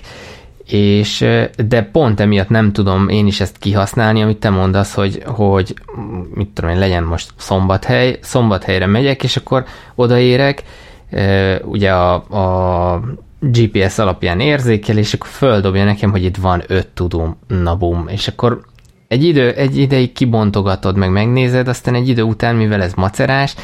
[0.68, 1.26] és
[1.68, 5.74] de pont emiatt nem tudom én is ezt kihasználni, amit te mondasz, hogy, hogy
[6.34, 10.64] mit tudom én, legyen most szombathely, szombathelyre megyek, és akkor odaérek,
[11.64, 13.02] ugye a, a
[13.40, 18.28] GPS alapján érzékel, és akkor földobja nekem, hogy itt van öt tudom, na bum, és
[18.28, 18.62] akkor
[19.08, 23.56] egy, idő, egy ideig kibontogatod, meg megnézed, aztán egy idő után, mivel ez macerás,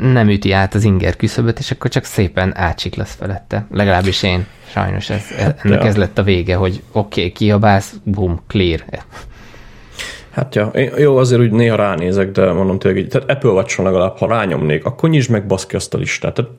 [0.00, 3.66] nem üti át az inger küszöböt, és akkor csak szépen átsiklasz felette.
[3.70, 4.46] Legalábbis én.
[4.68, 5.86] Sajnos ez, ennek ja.
[5.86, 8.84] ez lett a vége, hogy oké, okay, kiabálsz, boom, clear.
[10.30, 14.18] Hát ja, én, jó, azért úgy néha ránézek, de mondom tényleg tehát Apple watch legalább,
[14.18, 16.34] ha rányomnék, akkor nyisd meg baszki azt a listát.
[16.34, 16.50] Tehát,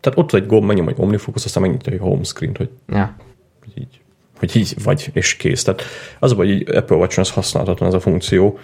[0.00, 3.14] tehát ott egy gomb, megnyom, hogy OmniFocus, aztán megnyitja egy home screen, hogy, ja.
[3.60, 4.02] hogy így
[4.38, 5.62] hogy így vagy, és kész.
[5.62, 5.82] Tehát
[6.18, 8.58] az hogy így Apple watch ez használhatatlan ez a funkció,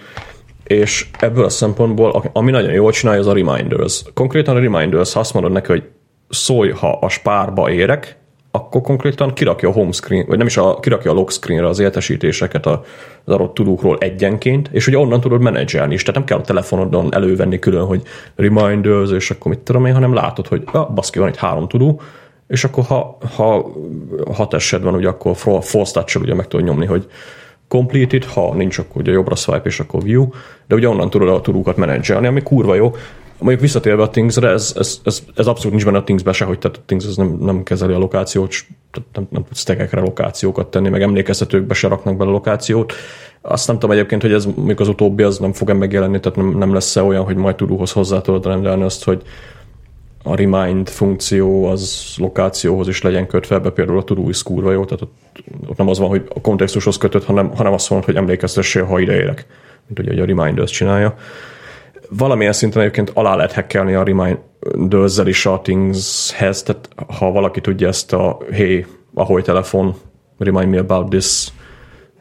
[0.71, 4.03] és ebből a szempontból, ami nagyon jól csinálja, az a Reminders.
[4.13, 5.83] Konkrétan a Reminders, ha azt mondod neki, hogy
[6.29, 8.19] szólj, ha a spárba érek,
[8.51, 11.79] akkor konkrétan kirakja a home screen, vagy nem is a, kirakja a lock screenre az
[11.79, 12.79] értesítéseket az
[13.25, 17.59] adott tudókról egyenként, és ugye onnan tudod menedzselni is, tehát nem kell a telefonodon elővenni
[17.59, 18.01] külön, hogy
[18.35, 22.01] reminders, és akkor mit tudom én, hanem látod, hogy ah, baszki, van egy három tudó,
[22.47, 23.71] és akkor ha, ha
[24.33, 27.07] hat eset van, ugye akkor false touch ugye meg tudod nyomni, hogy
[27.71, 30.27] completed, ha nincs, akkor ugye jobbra swipe, és akkor view,
[30.67, 32.95] de ugye onnan tudod a tudókat menedzselni, ami kurva jó.
[33.37, 36.59] Mondjuk visszatérve a Thingsre, ez, ez, ez, ez abszolút nincs benne a Thingsbe se, hogy
[36.59, 38.53] tehát a Things ez nem, nem kezeli a lokációt,
[39.13, 42.93] nem, nem tudsz tegekre lokációkat tenni, meg emlékeztetőkbe se raknak bele lokációt.
[43.41, 46.57] Azt nem tudom egyébként, hogy ez még az utóbbi az nem fog-e megjelenni, tehát nem,
[46.57, 49.21] nem lesz -e olyan, hogy majd tudóhoz hozzá tudod rendelni azt, hogy
[50.23, 54.85] a remind funkció az lokációhoz is legyen kötve, ebbe például a tudó is kurva jó,
[54.85, 55.15] tehát ott,
[55.67, 58.99] ott, nem az van, hogy a kontextushoz kötött, hanem, hanem azt mondod, hogy emlékeztessél, ha
[58.99, 59.45] ide érek,
[59.87, 61.15] mint ugye, hogy a reminders csinálja.
[62.09, 67.87] Valamilyen szinten egyébként alá lehet hackelni a reminders is a Thingshez, tehát ha valaki tudja
[67.87, 69.95] ezt a hey, ahogy telefon,
[70.37, 71.47] remind me about this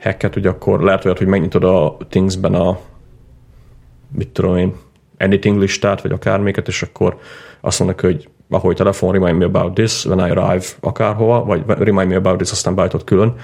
[0.00, 2.78] hacket, ugye akkor lehet olyat, hogy megnyitod a Thingsben a
[4.12, 4.74] mit tudom én,
[5.18, 7.18] anything listát, vagy akármiket, és akkor
[7.60, 12.08] azt mondnak, hogy ahogy telefon, remind me about this, when I arrive akárhova, vagy remind
[12.08, 13.34] me about this, aztán beállítod külön,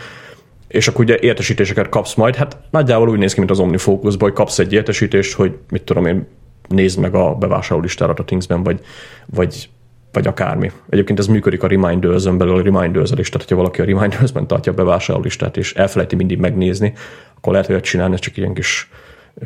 [0.68, 4.33] és akkor ugye értesítéseket kapsz majd, hát nagyjából úgy néz ki, mint az OmniFocus, hogy
[4.33, 6.26] kapsz egy értesítést, hogy mit tudom én,
[6.68, 8.81] nézd meg a bevásárlólistárat a Thingsben, vagy,
[9.26, 9.68] vagy,
[10.12, 10.70] vagy akármi.
[10.88, 14.72] Egyébként ez működik a Reminders-ön belül, a reminders is, tehát ha valaki a Reminders-ben tartja
[14.72, 16.92] a bevásárlólistát, és elfelejti mindig megnézni,
[17.37, 18.90] akkor lehet olyat csinálni, ez csak ilyen kis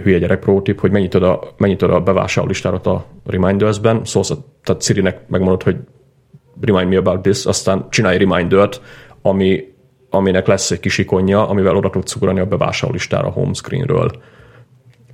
[0.03, 5.29] hülye gyerek pro tip, hogy mennyit a, mennyit a bevásárlólistárat a Reminders-ben, szóval tehát Siri-nek
[5.29, 5.77] megmondod, hogy
[6.61, 8.81] remind me about this, aztán csinálj remindert,
[9.23, 9.65] ami,
[10.11, 14.11] aminek lesz egy kis ikonja, amivel oda tudsz ugrani a bevásárlólistára a home screenről.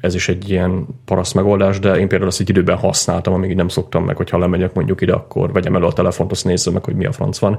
[0.01, 3.69] Ez is egy ilyen paraszt megoldás, de én például ezt egy időben használtam, amíg nem
[3.69, 6.95] szoktam meg, hogyha lemegyek mondjuk ide, akkor vegyem elő a telefont, azt nézzem meg, hogy
[6.95, 7.59] mi a franc van.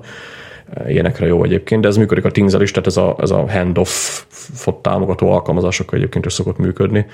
[0.87, 4.23] Ilyenekre jó egyébként, de ez működik a Things-el is, tehát ez a, ez a handoff
[4.81, 7.05] támogató alkalmazások egyébként is szokott működni.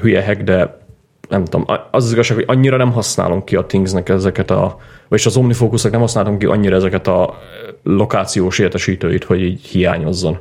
[0.00, 0.86] Hülye hack, de
[1.28, 5.26] nem tudom, az az igazság, hogy annyira nem használom ki a Thingsnek ezeket a, vagyis
[5.26, 7.38] az OmniFocusnak nem használom ki annyira ezeket a
[7.82, 10.38] lokációs értesítőit, hogy így hiányozzon.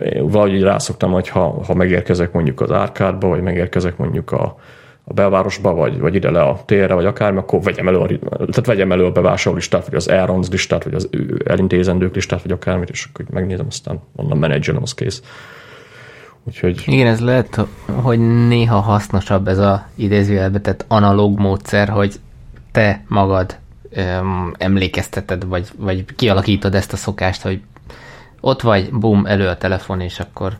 [0.00, 4.56] Én valahogy így rászoktam, hogy ha, ha megérkezek mondjuk az árkádba, vagy megérkezek mondjuk a,
[5.04, 8.66] a belvárosba, vagy, vagy ide le a térre, vagy akármi, akkor vegyem elő a, tehát
[8.66, 11.08] vegyem elő a bevásárló listát, vagy az Aarons listát, vagy az
[11.44, 15.22] elintézendők listát, vagy akármit, és akkor megnézem, aztán onnan menedzselem, az kész.
[16.44, 16.82] Úgyhogy...
[16.86, 17.66] Igen, ez lehet,
[18.02, 22.14] hogy néha hasznosabb ez a idézőjelbe analóg módszer, hogy
[22.72, 23.56] te magad
[23.90, 27.60] öm, emlékezteted, vagy, vagy kialakítod ezt a szokást, hogy
[28.40, 30.58] ott vagy, bum, elő a telefon, és akkor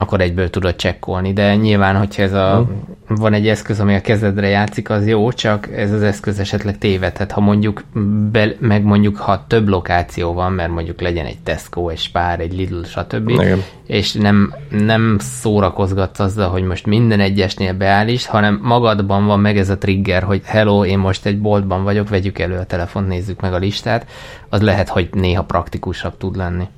[0.00, 2.68] akkor egyből tudod csekkolni, de nyilván, hogyha ez a,
[3.08, 7.32] van egy eszköz, ami a kezedre játszik, az jó, csak ez az eszköz esetleg tévedhet.
[7.32, 7.84] Ha mondjuk,
[8.32, 12.52] be, meg mondjuk, ha több lokáció van, mert mondjuk legyen egy Tesco, egy Spár, egy
[12.52, 13.28] Lidl, stb.
[13.28, 13.62] Igen.
[13.86, 19.70] és nem, nem szórakozgatsz azzal, hogy most minden egyesnél beállíts, hanem magadban van meg ez
[19.70, 23.52] a trigger, hogy hello, én most egy boltban vagyok, vegyük elő a telefont, nézzük meg
[23.52, 24.06] a listát,
[24.48, 26.68] az lehet, hogy néha praktikusabb tud lenni.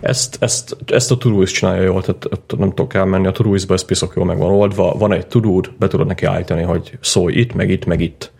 [0.00, 4.12] Ezt, ezt, ezt a Todoist csinálja jól, tehát nem tudok elmenni, a Todoistba ez piszok
[4.16, 7.70] jól meg van oldva, van egy tudód, be tudod neki állítani, hogy szólj itt, meg
[7.70, 8.32] itt, meg itt.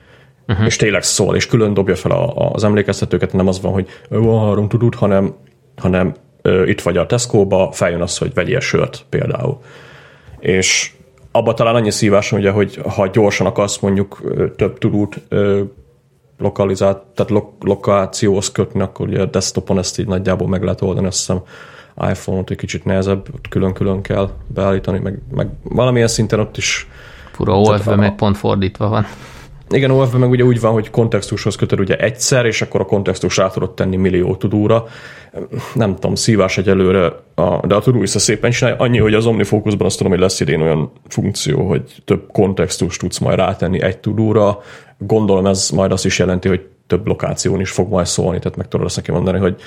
[0.49, 0.67] Uh-huh.
[0.67, 4.47] És tényleg szól, és külön dobja fel a, az emlékeztetőket, nem az van, hogy van
[4.47, 5.35] három tudód, hanem,
[5.77, 9.61] hanem ö, itt vagy a Tesco-ba, feljön az, hogy vegyél sört például.
[10.39, 10.93] És
[11.31, 14.23] abban talán annyi szívás, ugye, hogy ha gyorsan akarsz mondjuk
[14.57, 15.23] több tudót
[16.39, 21.07] lokalizált, tehát lo, lokációhoz kötni, akkor ugye a desktopon ezt így nagyjából meg lehet oldani,
[21.07, 21.43] azt hiszem
[22.11, 26.89] iPhone-ot egy kicsit nehezebb, ott külön-külön kell beállítani, meg, meg valamilyen szinten ott is
[27.33, 29.07] Fura, olf meg pont fordítva van.
[29.71, 33.37] Igen, olf meg ugye úgy van, hogy kontextushoz kötöd ugye egyszer, és akkor a kontextus
[33.37, 34.85] rá tudod tenni millió tudóra.
[35.75, 38.79] Nem tudom, szívás egyelőre, a, de a tudó vissza szépen csinálja.
[38.79, 43.19] Annyi, hogy az OmniFocusban azt tudom, hogy lesz idén olyan funkció, hogy több kontextust tudsz
[43.19, 44.59] majd rátenni egy tudóra,
[44.99, 48.69] Gondolom ez majd azt is jelenti, hogy több lokáción is fog majd szólni, tehát meg
[48.69, 49.61] tudod azt neki mondani, hogy,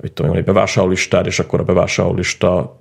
[0.00, 2.78] hogy tudom, egy bevásárlólistád, és akkor a bevásárlólista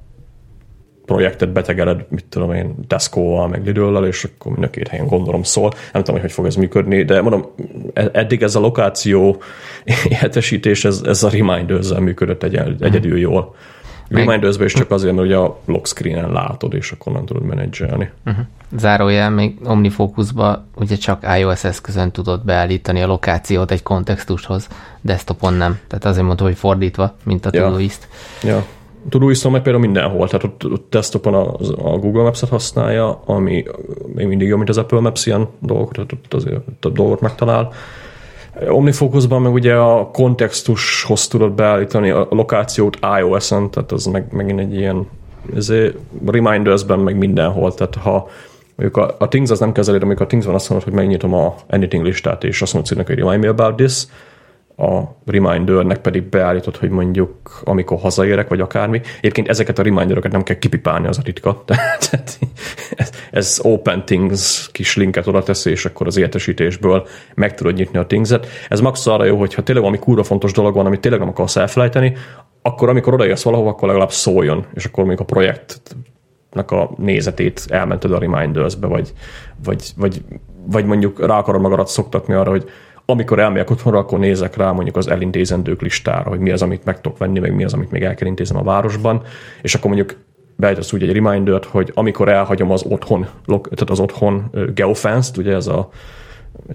[1.05, 5.43] projektet betegeled, mit tudom én, Tesco-val, meg lidl és akkor mind a két helyen gondolom
[5.43, 5.69] szól.
[5.69, 7.45] Nem tudom, hogy hogy fog ez működni, de mondom,
[7.93, 9.41] e- eddig ez a lokáció
[10.21, 13.55] értesítés, ez, ez a reminder működött egy, egyedül jól.
[14.13, 14.25] Meg...
[14.25, 18.09] reminders is csak azért, mert ugye a lock screen-en látod, és akkor nem tudod menedzselni.
[18.25, 18.45] Uh-huh.
[18.77, 24.67] Zárójel, még OmniFocusba ugye csak iOS eszközön tudod beállítani a lokációt egy kontextushoz,
[25.01, 25.79] desktopon nem.
[25.87, 27.63] Tehát azért mondtam, hogy fordítva, mint a ja.
[27.63, 28.07] Todoist.
[28.43, 28.65] Ja.
[29.09, 31.53] Todoist meg például mindenhol, tehát ott, ott desktopon a,
[31.93, 33.65] a Google Maps-et használja, ami
[34.13, 37.71] még mindig jobb, mint az Apple Maps ilyen dolgokat, tehát ott azért több dolgot megtalál
[38.69, 44.75] OmniFocusban meg ugye a kontextushoz tudod beállítani a lokációt iOS-en, tehát az meg, megint egy
[44.75, 45.07] ilyen
[45.55, 48.29] ezért Reminders-ben meg mindenhol, tehát ha
[48.75, 51.33] mondjuk a, a Things az nem kezeli, amikor a Things van azt mondod, hogy megnyitom
[51.33, 54.03] a Anything listát, és azt mondod, hogy remind me about this,
[54.77, 59.01] a remindernek pedig beállított, hogy mondjuk amikor hazaérek, vagy akármi.
[59.17, 61.63] Egyébként ezeket a remindereket nem kell kipipálni, az a titka.
[61.65, 62.39] Tehát
[62.95, 67.99] ez, ez Open Things kis linket oda teszi, és akkor az értesítésből meg tudod nyitni
[67.99, 68.47] a Things-et.
[68.69, 71.55] Ez max arra jó, hogyha tényleg valami kurva fontos dolog van, amit tényleg nem akarsz
[71.55, 72.13] elfelejteni,
[72.61, 78.11] akkor amikor odaérsz valahova, akkor legalább szóljon, és akkor még a projektnek a nézetét elmented
[78.11, 79.13] a reminders-be, vagy,
[79.63, 80.21] vagy, vagy,
[80.65, 82.69] vagy mondjuk rá akarod magadat szoktatni arra, hogy
[83.05, 87.01] amikor elmegyek otthonra, akkor nézek rá mondjuk az elintézendők listára, hogy mi az, amit meg
[87.01, 89.21] tudok venni, meg mi az, amit még el kell intéznem a városban,
[89.61, 90.19] és akkor mondjuk
[90.55, 95.67] beállítasz úgy egy remindert, hogy amikor elhagyom az otthon, tehát az otthon geofence ugye ez
[95.67, 95.89] a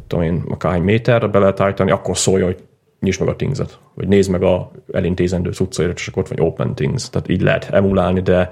[0.06, 2.56] tudom én, akárhány méterre be lehet állítani, akkor szólja, hogy
[3.00, 6.74] nyisd meg a Things-et, vagy nézd meg a elintézendő cuccairat, és akkor ott van Open
[6.74, 7.10] Things.
[7.10, 8.50] Tehát így lehet emulálni, de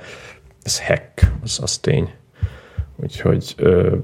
[0.63, 2.11] ez hack, az, az tény.
[2.97, 3.97] Úgyhogy ö,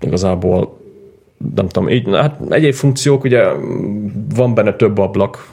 [0.00, 0.80] igazából
[1.54, 3.44] nem tudom, így, hát egyéb funkciók, ugye
[4.34, 5.48] van benne több ablak,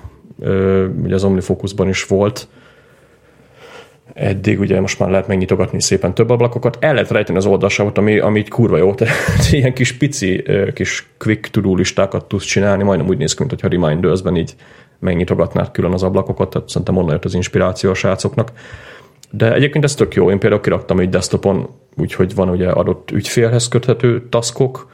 [1.04, 2.48] ugye az OmniFocusban is volt,
[4.14, 8.20] eddig ugye most már lehet megnyitogatni szépen több ablakokat, el lehet rejteni az oldalsávot, ami,
[8.20, 13.08] ami így kurva jó, tehát ilyen kis pici, kis quick to listákat tudsz csinálni, majdnem
[13.08, 14.56] úgy néz ki, mint hogyha Reminders-ben így
[15.00, 18.52] megnyitogatnád külön az ablakokat, tehát szerintem onnan jött az inspiráció a srácoknak.
[19.32, 23.68] De egyébként ez tök jó, én például kiraktam egy desktopon, úgyhogy van ugye adott ügyfélhez
[23.68, 24.88] köthető taskok,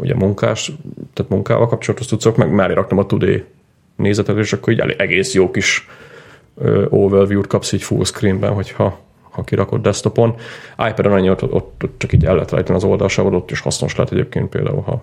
[0.00, 0.72] ugye munkás,
[1.12, 3.44] tehát munkával kapcsolatos tudszok, meg mellé raktam a Today
[3.96, 5.88] nézetet, és akkor így egész jó kis
[6.88, 8.98] overview-t kapsz így full screenben, hogyha
[9.30, 10.34] ha kirakod desktopon.
[10.88, 13.96] iPad-en annyi ott, ott, ott, csak így el lehet rejteni az oldalsávot, ott is hasznos
[13.96, 15.02] lehet egyébként például, ha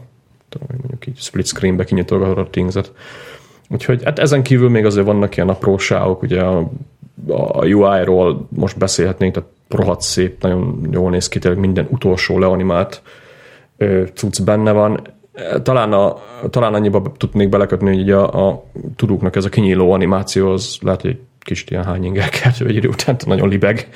[0.49, 2.91] tudom, mondjuk így split screenbe kinyitogatod a Things-et.
[3.70, 6.70] Úgyhogy hát ezen kívül még azért vannak ilyen apróságok, ugye a,
[7.28, 13.01] a UI-ról most beszélhetnénk, tehát rohadt szép, nagyon jól néz ki, tényleg minden utolsó leanimált
[14.13, 15.01] cucc benne van.
[15.63, 16.17] Talán, a,
[16.49, 18.63] talán annyiba tudnék belekötni, hogy a, a
[18.95, 23.15] tudóknak ez a kinyíló animáció, az lehet, hogy egy kicsit ilyen hányingerkert, egy idő után
[23.25, 23.89] nagyon libeg.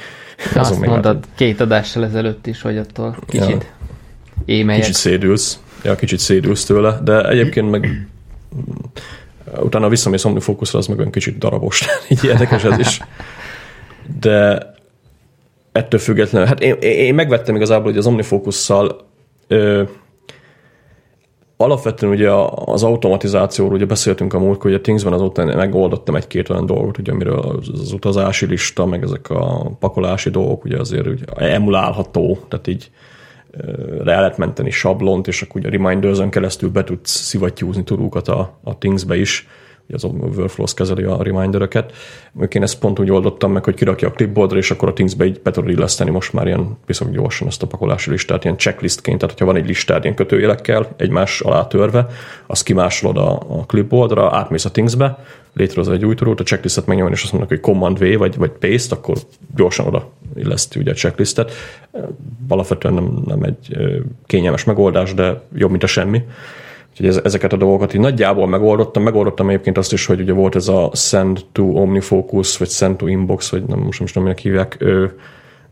[0.54, 4.46] De azt mondtad lehet, két adással ezelőtt is, hogy attól kicsit ja.
[4.46, 4.82] émelyek.
[4.82, 5.60] Kicsit szédülsz.
[5.84, 8.08] Ja, kicsit szédülsz tőle, de egyébként meg
[9.68, 11.86] utána visszamész OmniFocusra, az meg olyan kicsit darabos.
[12.10, 13.02] Így érdekes ez is.
[14.20, 14.70] De
[15.72, 19.11] ettől függetlenül, hát én, én megvettem igazából, hogy az OmniFocus-szal
[21.58, 22.32] alapvetően ugye
[22.66, 27.40] az automatizációról ugye beszéltünk a múltkor, a Thingsben azóta megoldottam egy-két olyan dolgot, ugye, amiről
[27.40, 32.92] az, az utazási lista, meg ezek a pakolási dolgok ugye azért ugye emulálható, tehát így
[34.04, 38.58] le lehet menteni sablont, és akkor ugye a reminders keresztül be tudsz szivattyúzni tudókat a,
[38.64, 39.48] a Thingsbe is,
[39.94, 41.92] az Workflows kezeli a remindereket.
[42.50, 45.42] Én ezt pont úgy oldottam meg, hogy kirakja a clipboardra, és akkor a Thingsbe így
[45.44, 49.32] be tudod illeszteni most már ilyen viszonylag gyorsan ezt a pakolási listát, ilyen checklistként, tehát
[49.32, 52.08] hogyha van egy listád ilyen kötőjelekkel egymás alá törve,
[52.48, 55.18] azt kimásolod a, a clipboardra, átmész a Thingsbe,
[55.54, 58.52] létrehoz egy új tudót, a checklistet megnyomni, és azt mondnak, hogy Command V vagy, vagy
[58.52, 59.18] Paste, akkor
[59.56, 61.52] gyorsan oda illeszti ugye a checklistet.
[62.48, 63.78] Alapvetően nem, nem egy
[64.26, 66.24] kényelmes megoldás, de jobb, mint a semmi.
[66.92, 69.04] Úgyhogy ezeket a dolgokat így nagyjából megoldottam.
[69.04, 73.08] Megoldottam egyébként azt is, hogy ugye volt ez a Send to OmniFocus, vagy Send to
[73.08, 75.16] Inbox, vagy nem, most nem tudom, minek hívják, ő,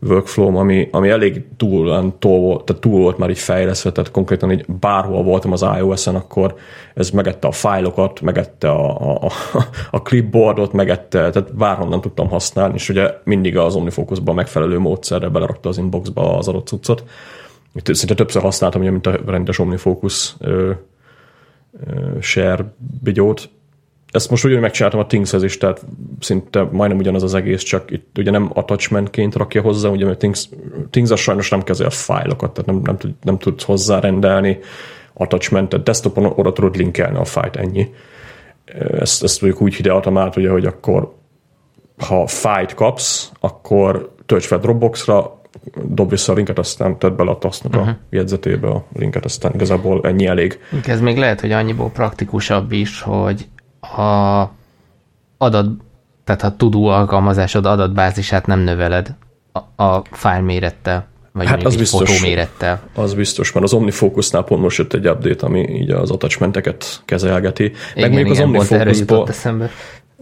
[0.02, 4.52] workflow ami, ami elég túl, túl, volt, tehát túl volt már így fejlesztve, tehát konkrétan
[4.52, 6.54] így bárhol voltam az iOS-en, akkor
[6.94, 9.30] ez megette a fájlokat, megette a, a,
[9.90, 15.68] a clipboardot, megette, tehát bárhonnan tudtam használni, és ugye mindig az OmniFocusban megfelelő módszerre belerakta
[15.68, 17.04] az inboxba az adott cuccot.
[17.84, 20.36] Szinte többször használtam, mint a rendes OmniFocus
[22.20, 23.50] share bigyót.
[24.10, 25.84] Ezt most ugyanúgy megcsináltam a Things-hez is, tehát
[26.20, 30.48] szinte majdnem ugyanaz az egész, csak itt ugye nem attachmentként rakja hozzá, ugye mert Things,
[30.90, 34.58] Things az sajnos nem kezel fájlokat, tehát nem, nem, tud, nem tudsz hozzá rendelni
[35.12, 37.94] attachmentet, desktopon oda tudod linkelni a fájt, ennyi.
[38.98, 41.12] Ezt, ezt tudjuk úgy ide át, ugye, hogy akkor
[41.98, 45.39] ha fájt kapsz, akkor tölts fel Dropboxra,
[45.84, 47.88] dob vissza a linket, aztán tedd bele a tasznak uh-huh.
[47.88, 48.00] a mhm.
[48.10, 50.60] jegyzetébe a linket, aztán igazából ennyi elég.
[50.86, 53.48] Ez még lehet, hogy annyiból praktikusabb is, hogy
[53.80, 54.48] a
[55.38, 55.66] adat,
[56.24, 59.14] tehát a tudó alkalmazásod adatbázisát nem növeled
[59.52, 62.80] a, a file mérettel, vagy hát az biztos, mérettel.
[62.94, 67.64] Az biztos, mert az OmniFocusnál pont most jött egy update, ami így az attachmenteket kezelgeti.
[67.64, 69.28] Igen, Meg még igen, az OmniFocusból,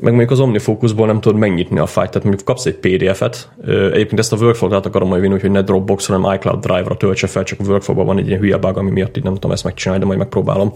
[0.00, 4.18] meg mondjuk az OmniFocusból nem tudod megnyitni a fájt, tehát mondjuk kapsz egy PDF-et, egyébként
[4.18, 7.60] ezt a workflow-t akarom majd vinni, úgyhogy ne Dropbox, hanem iCloud Drive-ra töltse fel, csak
[7.60, 10.06] a workflow van egy ilyen hülye bug, ami miatt így nem tudom ezt megcsinálni, de
[10.06, 10.72] majd megpróbálom.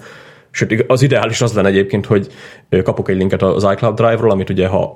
[0.50, 2.28] Sőt, az ideális az lenne egyébként, hogy
[2.84, 4.94] kapok egy linket az iCloud Drive-ról, amit ugye ha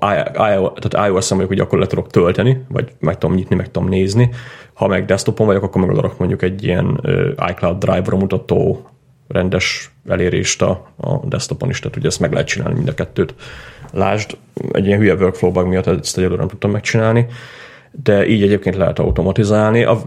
[1.06, 4.30] iOS-en vagyok, hogy akkor le tudok tölteni, vagy meg tudom nyitni, meg tudom nézni.
[4.74, 7.00] Ha meg desktopon vagyok, akkor meg oda mondjuk egy ilyen
[7.48, 8.88] iCloud Drive-ra mutató
[9.28, 13.34] rendes elérést a, a desktopon is, tehát ugye ezt meg lehet csinálni mind a kettőt.
[13.92, 14.36] Lásd,
[14.72, 17.26] egy ilyen hülye workflow bug miatt ezt egyelőre nem tudtam megcsinálni,
[18.02, 19.84] de így egyébként lehet automatizálni.
[19.84, 20.02] A,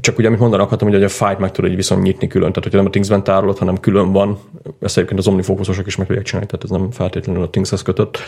[0.00, 2.62] csak ugye, amit mondani akartam, hogy a fájt meg tudod egy viszont nyitni külön, tehát
[2.62, 4.38] hogyha nem a Thingsben tárolod, hanem külön van,
[4.80, 8.18] ezt egyébként az OmniFocusosok is meg tudják csinálni, tehát ez nem feltétlenül a Thingshez kötött,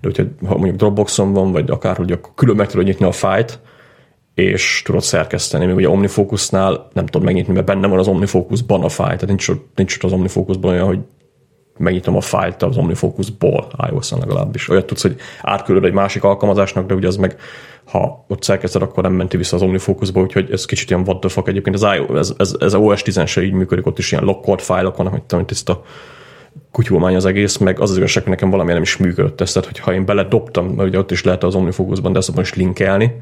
[0.00, 3.12] de hogyha ha mondjuk Dropboxon van, vagy akár, hogy akkor külön meg tudod nyitni a
[3.12, 3.60] fájt,
[4.34, 5.66] és tudod szerkeszteni.
[5.66, 9.50] Még ugye OmniFocusnál nem tudod megnyitni, mert benne van az OmniFocusban a fájl, tehát nincs,
[9.74, 10.98] nincs ott az OmniFocusban olyan, hogy
[11.78, 14.68] megnyitom a fájlt az OmniFocusból, iOS-on legalábbis.
[14.68, 17.36] Olyat tudsz, hogy átküldöd egy másik alkalmazásnak, de ugye az meg,
[17.84, 21.28] ha ott szerkeszted, akkor nem menti vissza az OmniFocusba, úgyhogy ez kicsit ilyen what the
[21.28, 21.48] fuck.
[21.48, 21.82] Egyébként ez,
[22.14, 25.22] ez, ez, ez OS 10 se így működik, ott is ilyen lockolt fájlok vannak, hogy
[25.22, 25.82] tudom, tiszta
[26.70, 29.68] kutyulmány az egész, meg az az igazság, hogy nekem valami nem is működött ez, tehát
[29.68, 33.12] hogyha én beledobtam, mert ugye ott is lehet az OmniFocusban, de ezt is linkelni,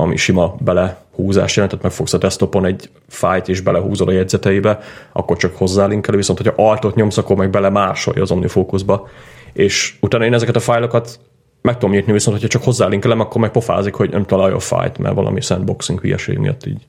[0.00, 4.78] ami sima belehúzás jelent, tehát megfogsz a desktopon egy fájt és belehúzol a jegyzeteibe,
[5.12, 9.08] akkor csak hozzálinkelő, viszont hogyha altot nyomsz, akkor meg bele másolja az OmniFocusba.
[9.52, 11.20] És utána én ezeket a fájlokat
[11.62, 14.98] meg tudom nyitni, viszont hogyha csak hozzálinkelem, akkor meg pofázik, hogy nem találja a fájt,
[14.98, 16.86] mert valami sandboxing hülyeség miatt így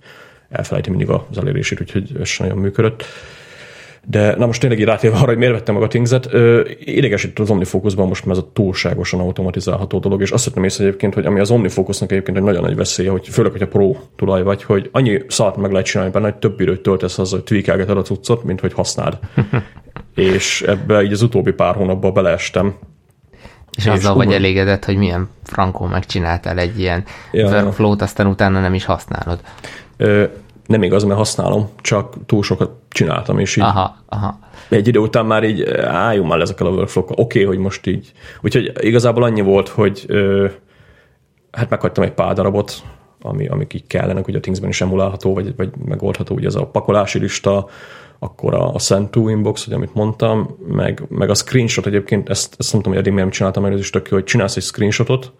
[0.50, 3.04] elfelejti mindig az elérését, úgyhogy ez sem nagyon működött.
[4.08, 6.30] De na most tényleg így rátérve arra, hogy miért vettem meg a Things-et,
[6.80, 11.14] idegesít az OmniFocusban most már ez a túlságosan automatizálható dolog, és azt vettem észre egyébként,
[11.14, 14.64] hogy ami az OmniFocusnak egyébként egy nagyon nagy veszélye, hogy főleg, hogyha pro tulaj vagy,
[14.64, 18.02] hogy annyi szart meg lehet csinálni benne, hogy több időt töltesz az, hogy tweakelgeted a
[18.02, 19.20] cuccot, mint hogy használd.
[20.16, 22.76] és ebbe így az utóbbi pár hónapban beleestem,
[23.78, 28.60] és, és azzal vagy elégedett, hogy milyen frankó megcsináltál egy ilyen ja, workflow-t, aztán utána
[28.60, 29.40] nem is használod.
[29.98, 30.24] Ö,
[30.72, 34.40] nem igaz, mert használom, csak túl sokat csináltam, és így aha, aha.
[34.70, 38.12] egy idő után már így álljunk már ezekkel a workflow Oké, okay, hogy most így.
[38.42, 40.48] Úgyhogy igazából annyi volt, hogy ö,
[41.52, 42.84] hát meghagytam egy pár darabot,
[43.22, 46.66] ami, amik így kellenek, hogy a Thingsben is emulálható, vagy, vagy megoldható, ugye ez a
[46.66, 47.68] pakolási lista,
[48.20, 52.72] akkor a, a Send inbox, hogy amit mondtam, meg, meg a screenshot egyébként, ezt, ezt
[52.72, 55.32] nem tudom, hogy eddig miért csináltam, mert ez is tök jó, hogy csinálsz egy screenshotot,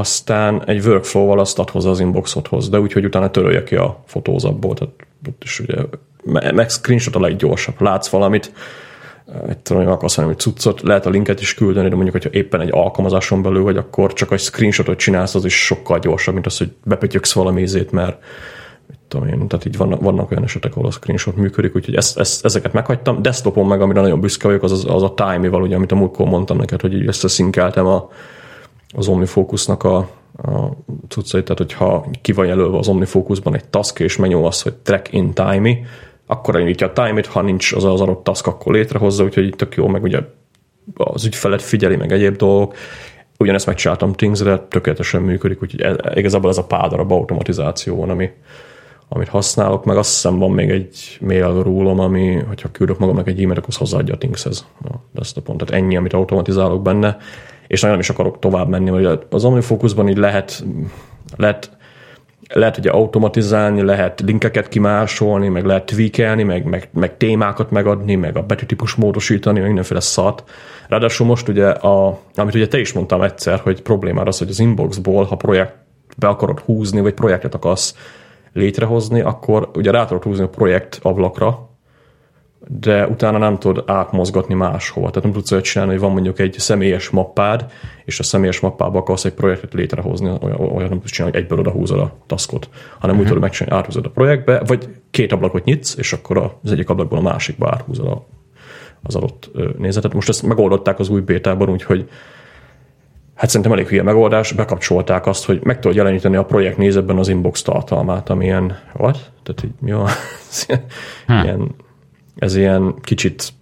[0.00, 4.02] aztán egy workflow-val azt ad hozzá az inboxodhoz, de úgy, hogy utána törölje ki a
[4.06, 4.94] fotózatból, tehát
[5.28, 5.76] ott is ugye,
[6.52, 7.80] meg screenshot a leggyorsabb.
[7.80, 8.52] Látsz valamit,
[9.48, 12.60] egy tudom, hogy akarsz valami cuccot, lehet a linket is küldeni, de mondjuk, hogyha éppen
[12.60, 16.58] egy alkalmazáson belül vagy, akkor csak egy screenshotot csinálsz, az is sokkal gyorsabb, mint az,
[16.58, 18.22] hogy bepötyöksz valami ízét, mert
[19.08, 22.44] tudom én, tehát így vannak, vannak olyan esetek, ahol a screenshot működik, úgyhogy ezt, ezt,
[22.44, 23.22] ezeket meghagytam.
[23.22, 26.26] Desktopon meg, amire nagyon büszke vagyok, az, az, az a time-val, ugye, amit a múltkor
[26.26, 28.10] mondtam neked, hogy így összeszinkeltem a,
[28.92, 29.96] az OmniFocusnak a,
[30.42, 30.76] a
[31.08, 35.12] cuccait, tehát hogyha ki van jelölve az OmniFocusban egy task, és megnyom az, hogy track
[35.12, 35.78] in time
[36.30, 39.86] akkor elindítja a time-it, ha nincs az az adott task, akkor létrehozza, úgyhogy tök jó,
[39.86, 40.18] meg ugye
[40.94, 42.74] az ügyfelet figyeli, meg egyéb dolgok.
[43.38, 48.30] Ugyanezt megcsináltam Things-re, tökéletesen működik, úgyhogy ez, igazából ez a pár darab automatizáció van, ami,
[49.08, 53.42] amit használok, meg azt hiszem van még egy mail rúlom, ami, hogyha küldök magamnak egy
[53.42, 55.56] e-mailt, akkor hozzáadja a Thingshez a desktopon.
[55.56, 57.16] Tehát ennyi, amit automatizálok benne,
[57.70, 60.64] és nagyon is akarok tovább menni, mert az OmniFocusban így lehet,
[61.36, 61.70] lehet
[62.52, 68.36] lehet ugye automatizálni, lehet linkeket kimásolni, meg lehet tweakelni, meg, meg, meg témákat megadni, meg
[68.36, 70.44] a betűtípus módosítani, meg mindenféle szat.
[70.88, 74.60] Ráadásul most ugye, a, amit ugye te is mondtam egyszer, hogy problémára az, hogy az
[74.60, 75.74] inboxból, ha projekt
[76.16, 77.94] be akarod húzni, vagy projektet akarsz
[78.52, 81.69] létrehozni, akkor ugye rá tudod húzni a projekt ablakra,
[82.68, 85.08] de utána nem tudod átmozgatni máshova.
[85.08, 87.72] Tehát nem tudsz olyat csinálni, hogy van mondjuk egy személyes mappád,
[88.04, 91.70] és a személyes mappába akarsz egy projektet létrehozni, olyan nem tudsz csinálni, hogy egyből oda
[91.70, 93.10] húzod a taskot, hanem uh-huh.
[93.10, 93.26] úgy mhm.
[93.26, 97.22] tudod megcsinálni, áthúzod a projektbe, vagy két ablakot nyitsz, és akkor az egyik ablakból a
[97.22, 98.26] másikba áthúzod a,
[99.02, 100.14] az adott nézetet.
[100.14, 102.08] Most ezt megoldották az új bétában, úgyhogy
[103.34, 107.28] hát szerintem elég hülye megoldás, bekapcsolták azt, hogy meg tudod jeleníteni a projekt nézetben az
[107.28, 109.30] inbox tartalmát, ami ilyen, what?
[109.42, 110.08] Tehát így, mi van?
[111.26, 111.74] Hmm.
[112.36, 113.52] Ez ilyen kicsit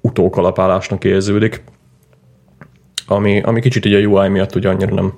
[0.00, 1.62] utókalapálásnak érződik,
[3.06, 5.12] ami, ami kicsit így a UI miatt ugye annyira nem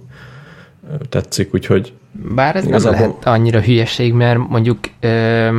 [1.08, 1.92] tetszik, úgyhogy
[2.34, 2.98] Bár ez igazából...
[2.98, 5.58] nem lehet annyira hülyeség, mert mondjuk ö,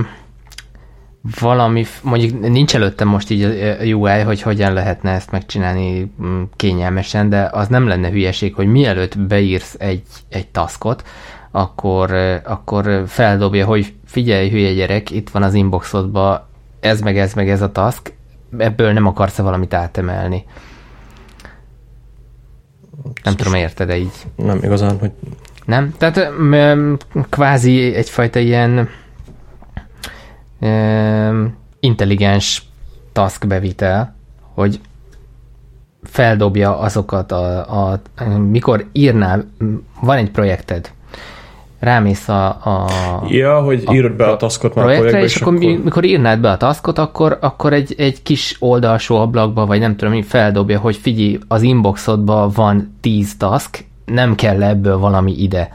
[1.39, 7.29] valami, mondjuk nincs előttem most így a UI, hogy hogyan lehetne ezt megcsinálni mm, kényelmesen,
[7.29, 11.03] de az nem lenne hülyeség, hogy mielőtt beírsz egy, egy taskot,
[11.51, 16.47] akkor, akkor feldobja, hogy figyelj, hülye gyerek, itt van az inboxodban
[16.85, 18.13] ez meg ez meg ez a task,
[18.57, 20.45] ebből nem akarsz-e valamit átemelni?
[23.23, 24.25] Nem tudom, érted -e így?
[24.35, 25.11] Nem igazán, hogy...
[25.65, 25.93] Nem?
[25.97, 26.31] Tehát
[27.29, 28.89] kvázi egyfajta ilyen
[31.79, 32.63] intelligens
[33.11, 34.15] task bevitel,
[34.53, 34.79] hogy
[36.03, 37.99] feldobja azokat a, a
[38.49, 39.45] mikor írnál,
[40.01, 40.91] van egy projekted,
[41.79, 42.87] rámész a, a
[43.27, 46.39] Ja, hogy a írod be a taskot már projektre, és, és akkor, akkor mikor írnád
[46.39, 50.79] be a taskot, akkor, akkor egy, egy kis oldalsó ablakba, vagy nem tudom, mi feldobja,
[50.79, 55.71] hogy figyelj, az inboxodban van 10 task, nem kell ebből valami ide.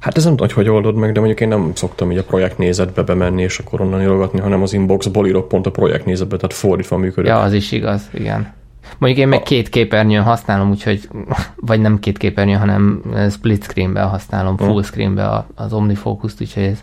[0.00, 2.24] Hát ez nem tudom, hogy hogy oldod meg, de mondjuk én nem szoktam így a
[2.24, 6.36] projekt nézetbe bemenni, és akkor onnan írogatni, hanem az inboxból írok pont a projekt nézetbe,
[6.36, 7.30] tehát fordítva működik.
[7.30, 8.54] Ja, az is igaz, igen.
[8.98, 11.08] Mondjuk én meg két képernyőn használom, úgyhogy,
[11.56, 16.82] vagy nem két képernyőn, hanem split screenben használom, full screenben az OmniFocus-t, úgyhogy ez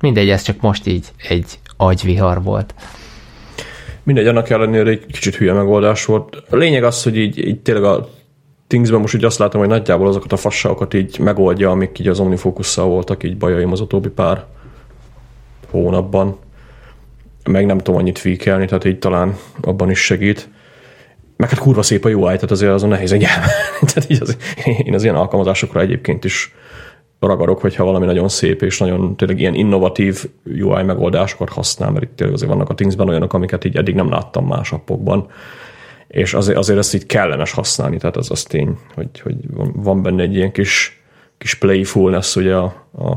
[0.00, 2.74] mindegy, ez csak most így egy agyvihar volt.
[4.02, 6.42] Mindegy, annak ellenére egy kicsit hülye megoldás volt.
[6.50, 8.08] A lényeg az, hogy így, így tényleg a
[8.66, 12.20] Thingsben most úgy azt látom, hogy nagyjából azokat a fasságokat így megoldja, amik így az
[12.20, 14.44] omnifocus voltak, így bajaim az utóbbi pár
[15.70, 16.36] hónapban.
[17.44, 20.48] Meg nem tudom annyit tweakelni, tehát így talán abban is segít.
[21.40, 23.20] Meg hát kurva szép a UI, tehát azért azon nehéz egy
[23.92, 24.36] Tehát így az,
[24.82, 26.54] én az ilyen alkalmazásokra egyébként is
[27.20, 32.16] ragadok, hogyha valami nagyon szép és nagyon tényleg ilyen innovatív UI megoldásokat használ, mert itt
[32.16, 35.28] tényleg azért vannak a Thingsben olyanok, amiket így eddig nem láttam más appokban
[36.10, 39.36] és azért, azért ezt így kellemes használni, tehát az az tény, hogy, hogy
[39.74, 41.02] van benne egy ilyen kis,
[41.38, 43.10] kis playfulness ugye a, a,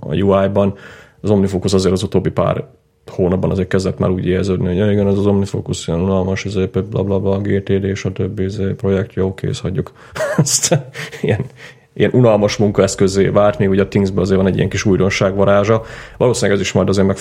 [0.00, 0.74] a UI-ban.
[1.20, 2.68] Az OmniFocus azért az utóbbi pár
[3.10, 7.02] hónapban azért kezdett már úgy érződni, hogy igen, ez az OmniFocus ilyen unalmas, ez bla
[7.02, 8.46] bla bla, GTD és a többi
[8.76, 9.92] projekt, jó, kész, hagyjuk.
[10.36, 10.78] Ezt
[11.22, 11.44] ilyen,
[11.92, 15.82] ilyen unalmas munkaeszközé várt, még ugye a Thingsben azért van egy ilyen kis újdonság varázsa.
[16.16, 17.16] Valószínűleg ez is majd azért meg,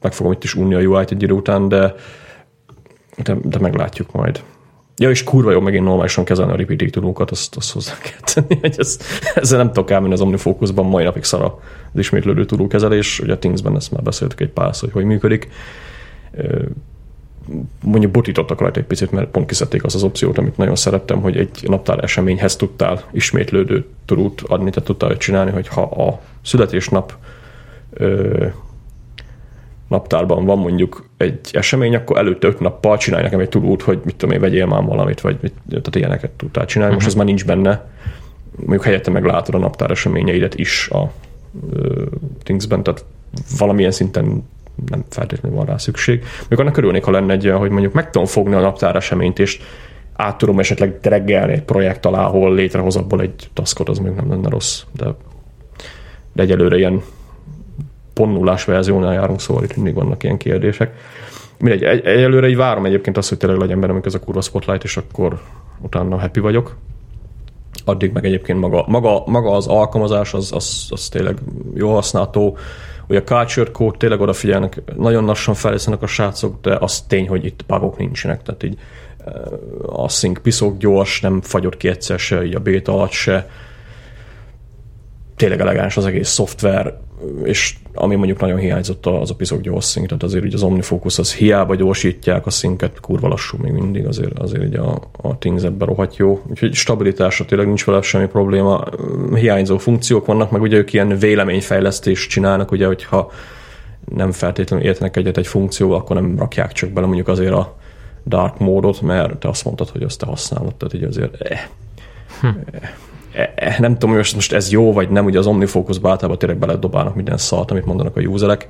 [0.00, 1.94] meg fogom itt is unni a UI-t egy idő után, de,
[3.22, 4.42] de, de meglátjuk majd.
[4.98, 8.60] Ja, és kurva jó megint normálisan kezelni a repeating tudókat, azt, azt hozzá kell tenni,
[8.60, 8.98] hogy ez,
[9.34, 13.76] ezzel nem tudok elmenni az OmniFocusban, mai napig szar az ismétlődő tudókezelés, ugye a Thingsben
[13.76, 15.48] ezt már beszéltük egy pár hogy hogy működik.
[17.82, 21.36] Mondjuk botítottak rajta egy picit, mert pont kiszedték az az opciót, amit nagyon szerettem, hogy
[21.36, 27.16] egy naptár eseményhez tudtál ismétlődő tudót adni, tehát tudtál csinálni, hogy ha a születésnap
[29.88, 34.16] naptárban van mondjuk egy esemény, akkor előtte öt nappal csinálj nekem egy tudót, hogy mit
[34.16, 36.94] tudom én, vegyél már valamit, vagy mit, tehát ilyeneket tudtál csinálni.
[36.94, 37.22] Most uh-huh.
[37.22, 37.90] ez már nincs benne.
[38.56, 41.12] Mondjuk helyette meg látod a naptár eseményeidet is a
[41.72, 42.06] uh,
[42.42, 43.04] Thingsben, tehát
[43.58, 44.44] valamilyen szinten
[44.86, 46.24] nem feltétlenül van rá szükség.
[46.48, 49.38] Még annak örülnék, ha lenne egy olyan, hogy mondjuk meg tudom fogni a naptár eseményt,
[49.38, 49.60] és
[50.16, 54.28] át tudom esetleg dreggelni egy projekt alá, ahol létrehoz abból egy taskot, az még nem
[54.28, 55.14] lenne rossz, de,
[56.32, 57.02] de egyelőre ilyen
[58.18, 60.94] pont verziónál járunk, szóval itt mindig vannak ilyen kérdések.
[61.58, 64.84] Mindegy, egy, egyelőre így várom egyébként azt, hogy tényleg legyen benne ez a kurva spotlight,
[64.84, 65.40] és akkor
[65.80, 66.76] utána happy vagyok.
[67.84, 71.38] Addig meg egyébként maga, maga, maga az alkalmazás, az, az, az tényleg
[71.74, 72.56] jó használható.
[73.08, 77.44] Ugye a culture code tényleg odafigyelnek, nagyon lassan felészenek a srácok, de az tény, hogy
[77.44, 78.78] itt bugok nincsenek, tehát így
[79.24, 79.32] eh,
[80.02, 83.48] a sync piszok gyors, nem fagyott ki egyszer se, így a beta alatt se.
[85.38, 86.98] Tényleg elegáns az egész szoftver,
[87.44, 91.18] és ami mondjuk nagyon hiányzott az a piszok gyors szink, tehát azért így az OmniFocus
[91.18, 95.62] az hiába gyorsítják a szinket, kurva lassú még mindig, azért, azért így a, a Things
[95.62, 96.42] ebben rohadt jó.
[96.50, 98.84] Úgyhogy stabilitásra tényleg nincs vele semmi probléma.
[99.34, 103.30] Hiányzó funkciók vannak, meg ugye ők ilyen véleményfejlesztést csinálnak, ugye, hogyha
[104.14, 107.76] nem feltétlenül értenek egyet egy funkció, akkor nem rakják csak bele mondjuk azért a
[108.26, 111.60] dark módot, mert te azt mondtad, hogy azt te használod, tehát így azért eh,
[112.40, 112.46] hm.
[112.46, 112.90] eh
[113.78, 117.36] nem tudom, hogy most ez jó vagy nem, ugye az OmniFocus-ba általában tényleg beledobálnak minden
[117.36, 118.66] szalt, amit mondanak a userek,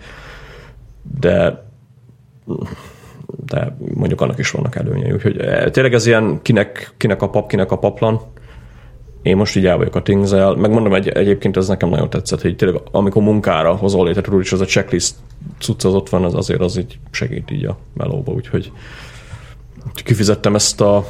[1.20, 1.66] de
[3.44, 5.12] de mondjuk annak is vannak előnyei.
[5.12, 8.20] Úgyhogy e, tényleg ez ilyen kinek, kinek a pap, kinek a paplan.
[9.22, 12.56] Én most így el vagyok a things Megmondom, egy, egyébként ez nekem nagyon tetszett, hogy
[12.56, 15.14] tényleg amikor munkára hozol létre, tudod, és az a checklist
[15.58, 18.72] cucc az ott van, az azért az így segít így a melóba, úgyhogy
[20.04, 21.04] kifizettem ezt a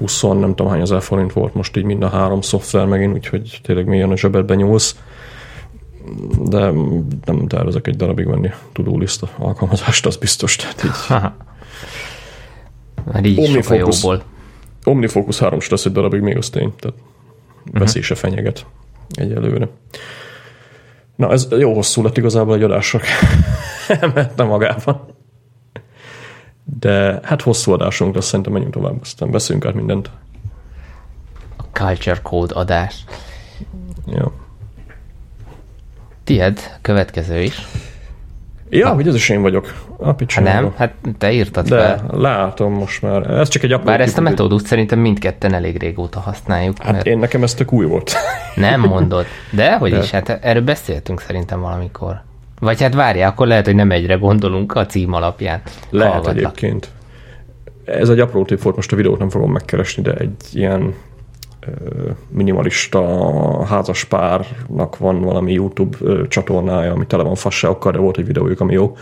[0.00, 3.60] 20 nem tudom hány ezer forint volt most így mind a három szoftver megint, úgyhogy
[3.62, 4.96] tényleg mélyen a zsebedbe nyúlsz.
[6.44, 6.70] De
[7.24, 10.56] nem tervezek egy darabig venni to lista alkalmazást, az biztos.
[10.56, 11.16] Tehát így.
[13.12, 14.06] Már így Omnifocus,
[14.84, 16.72] Omnifocus 3 lesz egy darabig, még az tény.
[16.78, 16.98] Tehát
[17.64, 17.80] uh-huh.
[17.80, 18.66] veszélyse fenyeget
[19.14, 19.68] egyelőre.
[21.16, 23.00] Na, ez jó hosszú lett igazából egy adásra.
[24.00, 25.06] Emelte magában.
[26.64, 30.10] De hát hosszú adásunk lesz, szerintem menjünk tovább, aztán beszéljünk át mindent.
[31.56, 33.04] A Culture Code adás.
[34.06, 34.32] Jó.
[36.24, 37.66] Tied, következő is.
[38.70, 39.74] Ja, hogy ez is én vagyok.
[39.98, 42.04] A hát nem, hát te írtad De fel.
[42.12, 43.30] látom most már.
[43.30, 46.78] Ez csak egy apró Bár ezt a metódust szerintem mindketten elég régóta használjuk.
[46.82, 47.06] Hát mert...
[47.06, 48.12] én nekem ezt tök új volt.
[48.54, 49.26] Nem mondod.
[49.52, 49.98] De hogy De.
[49.98, 52.22] is, hát erről beszéltünk szerintem valamikor.
[52.60, 55.62] Vagy hát várjál, akkor lehet, hogy nem egyre gondolunk a cím alapján.
[55.90, 56.36] Lehet Hallgatlak.
[56.36, 56.88] egyébként.
[57.84, 60.94] Ez egy apró tip volt, most a videót nem fogom megkeresni, de egy ilyen
[62.28, 65.96] minimalista házaspárnak van valami YouTube
[66.28, 68.96] csatornája, ami tele van fasságokkal, de volt egy videójuk, ami jó.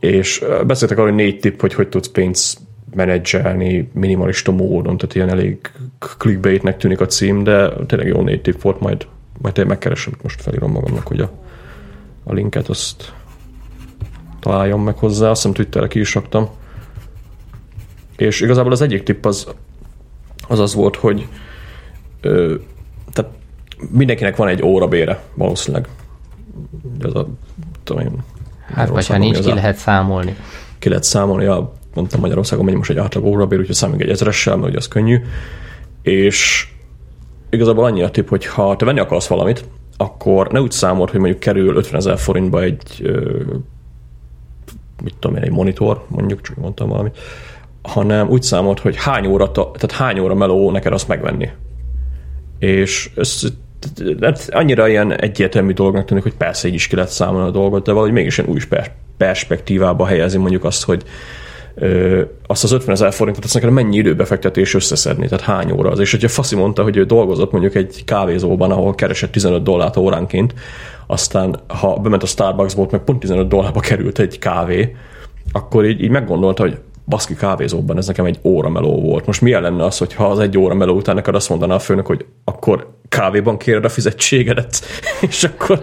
[0.00, 2.58] És beszéltek arról, hogy négy tipp, hogy hogy tudsz pénzt
[2.94, 5.58] menedzselni minimalista módon, tehát ilyen elég
[6.18, 9.06] clickbaitnek tűnik a cím, de tényleg jó négy tipp volt, majd,
[9.42, 11.30] majd én megkeresem, most felírom magamnak, hogy a
[12.28, 13.12] a linket, azt
[14.40, 16.48] találjam meg hozzá, azt hiszem Twitterre ki is raktam.
[18.16, 19.46] És igazából az egyik tipp az
[20.48, 21.28] az, az volt, hogy
[22.20, 22.54] ö,
[23.12, 23.30] tehát
[23.90, 25.88] mindenkinek van egy óra bére, valószínűleg.
[27.00, 27.28] Ez a,
[27.84, 28.24] tudom én,
[28.74, 30.36] hát vagy ha nincs, ki lehet számolni.
[30.78, 34.56] Ki lehet számolni, ja, mondtam Magyarországon megy most egy átlag órabér, úgyhogy számoljuk egy ezeressel,
[34.56, 35.20] mert ugye az könnyű.
[36.02, 36.68] És
[37.50, 39.64] igazából annyi a tipp, hogy ha te venni akarsz valamit,
[39.96, 43.10] akkor ne úgy számolt, hogy mondjuk kerül 50 ezer forintba egy
[45.02, 47.18] mit tudom én, egy monitor, mondjuk, csak mondtam valamit,
[47.82, 51.48] hanem úgy számolt, hogy hány óra, tehát hány óra meló neked azt megvenni.
[52.58, 57.50] És ez annyira ilyen egyértelmű dolognak tűnik, hogy persze így is ki lehet számolni a
[57.50, 58.60] dolgot, de valahogy mégis ilyen új
[59.16, 61.10] perspektívába helyezi mondjuk azt, hogy ö,
[62.46, 65.98] azt az 50 ezer forintot, azt nekem mennyi időbefektetés összeszedni, tehát hány óra az.
[65.98, 70.54] És hogyha Faszi mondta, hogy ő dolgozott mondjuk egy kávézóban, ahol keresett 15 dollárt óránként,
[71.06, 74.96] aztán ha bement a Starbucksból, meg pont 15 dollárba került egy kávé,
[75.52, 79.26] akkor így, így meggondolta, hogy baszki kávézóban ez nekem egy óra meló volt.
[79.26, 82.06] Most milyen lenne az, hogyha az egy óra meló után neked azt mondaná a főnök,
[82.06, 84.80] hogy akkor kávéban kéred a fizetségedet,
[85.28, 85.80] és akkor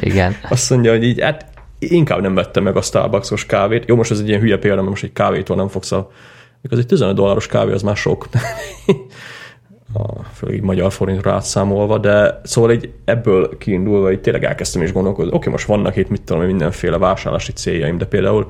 [0.00, 0.36] Igen.
[0.48, 1.46] azt mondja, hogy így, hát
[1.80, 3.84] inkább nem vettem meg a Starbucksos kávét.
[3.86, 6.10] Jó, most ez egy ilyen hülye példa, mert most egy kávétól nem fogsz a...
[6.70, 8.28] Az egy 15 dolláros kávé, az már sok.
[9.94, 14.92] a, főleg így magyar forintra átszámolva, de szóval egy ebből kiindulva így tényleg elkezdtem is
[14.92, 18.46] gondolkodni, oké, okay, most vannak itt mit tudom, mindenféle vásárlási céljaim, de például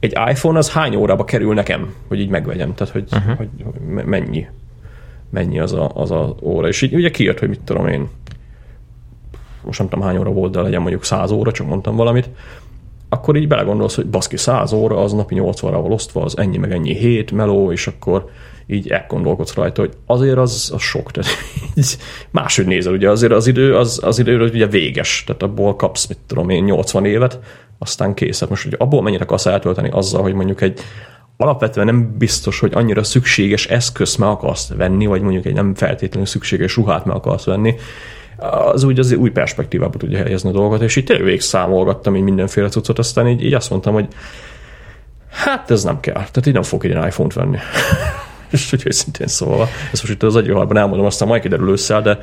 [0.00, 3.36] egy iPhone az hány órába kerül nekem, hogy így megvegyem, tehát hogy, uh-huh.
[3.36, 4.46] hogy, hogy mennyi,
[5.30, 6.68] mennyi az a, az a óra.
[6.68, 8.08] És így ugye kijött, hogy mit tudom én,
[9.64, 12.28] most nem tudom hány óra volt, de legyen mondjuk 100 óra, csak mondtam valamit,
[13.08, 16.72] akkor így belegondolsz, hogy baszki 100 óra, az napi 80 órával osztva, az ennyi meg
[16.72, 18.30] ennyi hét meló, és akkor
[18.66, 21.30] így elgondolkodsz rajta, hogy azért az, az sok, tehát
[21.74, 21.96] így
[22.30, 26.18] máshogy nézel, ugye azért az idő, az, az idő ugye véges, tehát abból kapsz, mit
[26.26, 27.38] tudom én, 80 évet,
[27.78, 28.40] aztán kész.
[28.40, 30.80] Hát most, hogy abból mennyire akarsz eltölteni azzal, hogy mondjuk egy
[31.36, 36.26] alapvetően nem biztos, hogy annyira szükséges eszközt meg akarsz venni, vagy mondjuk egy nem feltétlenül
[36.26, 37.74] szükséges ruhát meg akarsz venni,
[38.36, 42.68] az úgy az új perspektívába tudja helyezni a dolgot, és így tényleg számolgattam így mindenféle
[42.68, 44.08] cuccot, aztán így, így azt mondtam, hogy
[45.30, 47.58] hát ez nem kell, tehát így nem fogok egy iPhone-t venni.
[48.50, 52.18] és úgy őszintén szólva, ezt most itt az agyuharban elmondom, aztán majd kiderül ősszel, de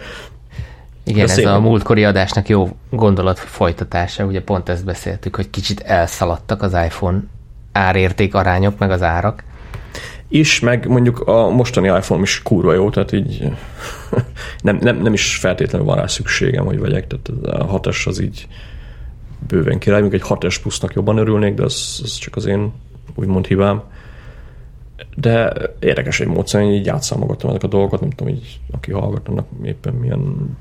[1.03, 6.61] igen, ez a múltkori adásnak jó gondolat folytatása, ugye pont ezt beszéltük, hogy kicsit elszaladtak
[6.61, 7.19] az iPhone
[7.71, 9.43] árérték arányok, meg az árak.
[10.31, 13.51] És meg mondjuk a mostani iPhone is kurva jó, tehát így
[14.61, 18.47] nem, nem, nem is feltétlenül van rá szükségem, hogy vegyek, tehát a 6 az így
[19.47, 22.73] bőven király, még egy 6 plusznak jobban örülnék, de az, az csak az én
[23.15, 23.81] úgymond hibám.
[25.15, 29.27] De érdekes egy módszer, hogy így átszámogattam ezek a dolgokat, nem tudom, így aki hallgat,
[29.27, 30.57] annak éppen milyen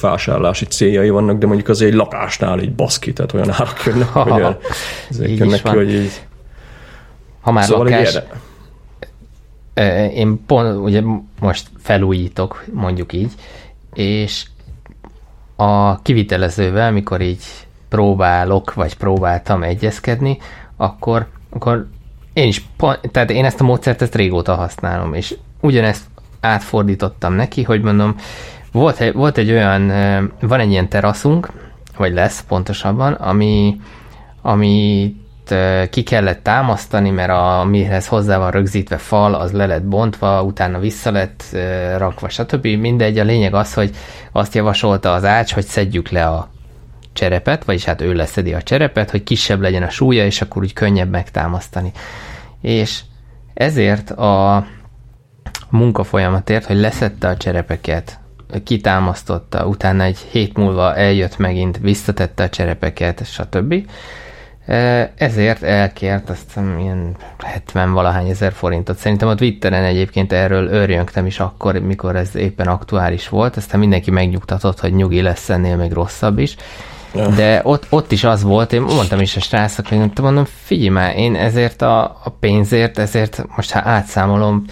[0.00, 4.58] vásárlási céljai vannak, de mondjuk azért egy lakásnál egy baszki, tehát olyan árak jönnek, hogy
[5.38, 6.26] jönnek ki, hogy így...
[7.40, 8.18] Ha már szóval lakás,
[10.14, 11.02] én pont ugye
[11.40, 13.32] most felújítok, mondjuk így,
[13.94, 14.46] és
[15.56, 17.44] a kivitelezővel, mikor így
[17.88, 20.38] próbálok, vagy próbáltam egyezkedni,
[20.76, 21.88] akkor, akkor
[22.32, 22.66] én is,
[23.10, 26.04] tehát én ezt a módszert ezt régóta használom, és ugyanezt
[26.40, 28.14] átfordítottam neki, hogy mondom,
[28.72, 29.86] volt egy, volt egy olyan,
[30.40, 31.50] van egy ilyen teraszunk,
[31.96, 33.76] vagy lesz pontosabban, ami,
[35.50, 40.78] amit ki kellett támasztani, mert amihez hozzá van rögzítve fal, az le lett bontva, utána
[40.78, 41.44] vissza lett
[41.96, 42.66] rakva, stb.
[42.66, 43.90] Mindegy, a lényeg az, hogy
[44.32, 46.48] azt javasolta az ács, hogy szedjük le a
[47.12, 50.72] cserepet, vagyis hát ő leszedi a cserepet, hogy kisebb legyen a súlya, és akkor úgy
[50.72, 51.92] könnyebb megtámasztani.
[52.60, 53.00] És
[53.54, 54.66] ezért a
[55.70, 58.18] munkafolyamatért, hogy leszette a cserepeket,
[58.64, 63.74] kitámasztotta, utána egy hét múlva eljött megint, visszatette a cserepeket, stb.
[65.14, 68.98] Ezért elkért azt ilyen 70 valahány ezer forintot.
[68.98, 74.10] Szerintem a Twitteren egyébként erről örjöngtem is akkor, mikor ez éppen aktuális volt, aztán mindenki
[74.10, 76.56] megnyugtatott, hogy nyugi lesz ennél még rosszabb is.
[77.36, 81.16] De ott, ott is az volt, én mondtam is a srácok, hogy mondom, figyelj már,
[81.16, 84.64] én ezért a, a pénzért, ezért most ha átszámolom,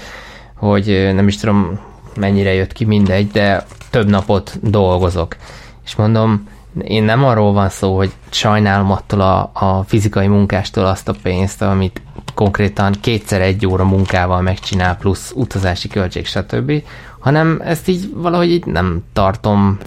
[0.57, 1.81] hogy nem is tudom,
[2.17, 5.37] mennyire jött ki, mindegy, de több napot dolgozok.
[5.85, 6.49] És mondom,
[6.83, 11.63] én nem arról van szó, hogy sajnálom attól a, a fizikai munkástól azt a pénzt,
[11.63, 12.03] amit
[12.35, 16.83] konkrétan kétszer egy óra munkával megcsinál, plusz utazási költség, stb.,
[17.19, 19.79] hanem ezt így valahogy így nem tartom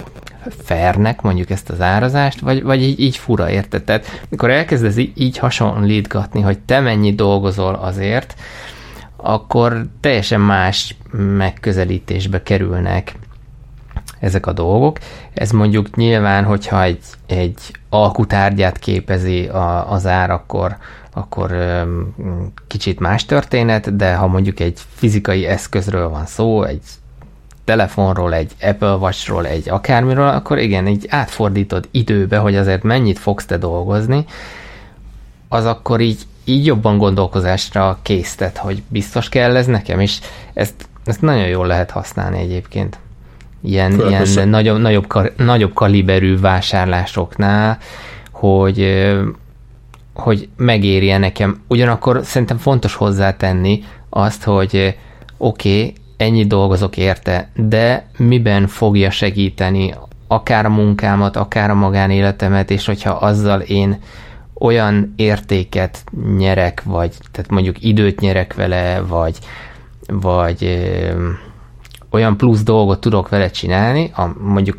[0.64, 3.84] fairnek, mondjuk ezt az árazást, vagy, vagy így, így fura, érted?
[3.84, 8.34] Tehát mikor elkezdesz így hasonlítgatni, hogy te mennyi dolgozol azért,
[9.16, 13.14] akkor teljesen más megközelítésbe kerülnek
[14.20, 14.98] ezek a dolgok.
[15.34, 17.58] Ez mondjuk nyilván, hogyha egy, egy
[17.88, 20.76] alkutárgyát képezi a, az ár, akkor,
[21.12, 21.54] akkor
[22.66, 26.82] kicsit más történet, de ha mondjuk egy fizikai eszközről van szó, egy
[27.64, 33.46] telefonról, egy Apple Watchról, egy akármiről, akkor igen, így átfordítod időbe, hogy azért mennyit fogsz
[33.46, 34.24] te dolgozni,
[35.48, 40.20] az akkor így így jobban gondolkozásra késztet, hogy biztos kell ez nekem, és
[40.52, 42.98] ezt, ezt nagyon jól lehet használni egyébként.
[43.62, 45.06] Ilyen, ilyen nagyobb, nagyobb,
[45.36, 47.78] nagyobb kaliberű vásárlásoknál,
[48.32, 49.08] hogy,
[50.14, 51.60] hogy megérje nekem.
[51.68, 54.96] Ugyanakkor szerintem fontos hozzátenni azt, hogy
[55.36, 59.94] oké, okay, ennyi dolgozok érte, de miben fogja segíteni
[60.28, 63.98] akár a munkámat, akár a magánéletemet, és hogyha azzal én
[64.54, 66.04] olyan értéket
[66.38, 69.38] nyerek, vagy tehát mondjuk időt nyerek vele, vagy,
[70.06, 70.88] vagy
[72.10, 74.78] olyan plusz dolgot tudok vele csinálni, a, mondjuk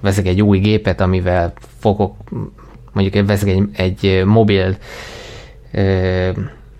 [0.00, 2.16] veszek egy új gépet, amivel fogok,
[2.92, 4.76] mondjuk veszek egy, egy mobil,
[5.72, 6.30] ö,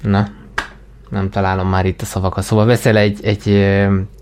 [0.03, 0.29] na,
[1.11, 3.49] nem találom már itt a szavakat, szóval veszel egy, egy,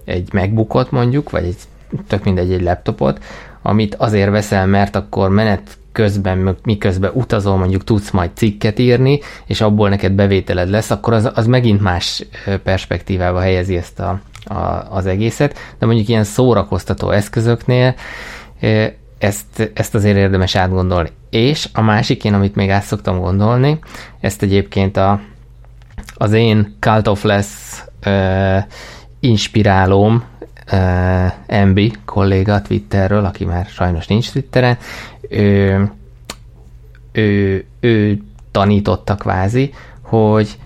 [0.04, 1.56] egy MacBookot mondjuk, vagy egy,
[2.08, 3.24] tök mindegy, egy laptopot,
[3.62, 9.60] amit azért veszel, mert akkor menet közben, miközben utazol, mondjuk tudsz majd cikket írni, és
[9.60, 12.24] abból neked bevételed lesz, akkor az, az megint más
[12.62, 17.94] perspektívába helyezi ezt a, a, az egészet, de mondjuk ilyen szórakoztató eszközöknél
[19.18, 21.10] ezt, ezt azért érdemes átgondolni.
[21.30, 23.78] És a másik én, amit még át szoktam gondolni,
[24.20, 25.20] ezt egyébként a,
[26.14, 27.46] az én Cult of Less
[28.06, 28.62] uh,
[29.20, 30.24] inspirálóm,
[30.72, 34.76] uh, MB kolléga Twitterről, aki már sajnos nincs Twitteren,
[35.28, 35.90] ő,
[37.12, 40.58] ő, ő tanította kvázi, hogy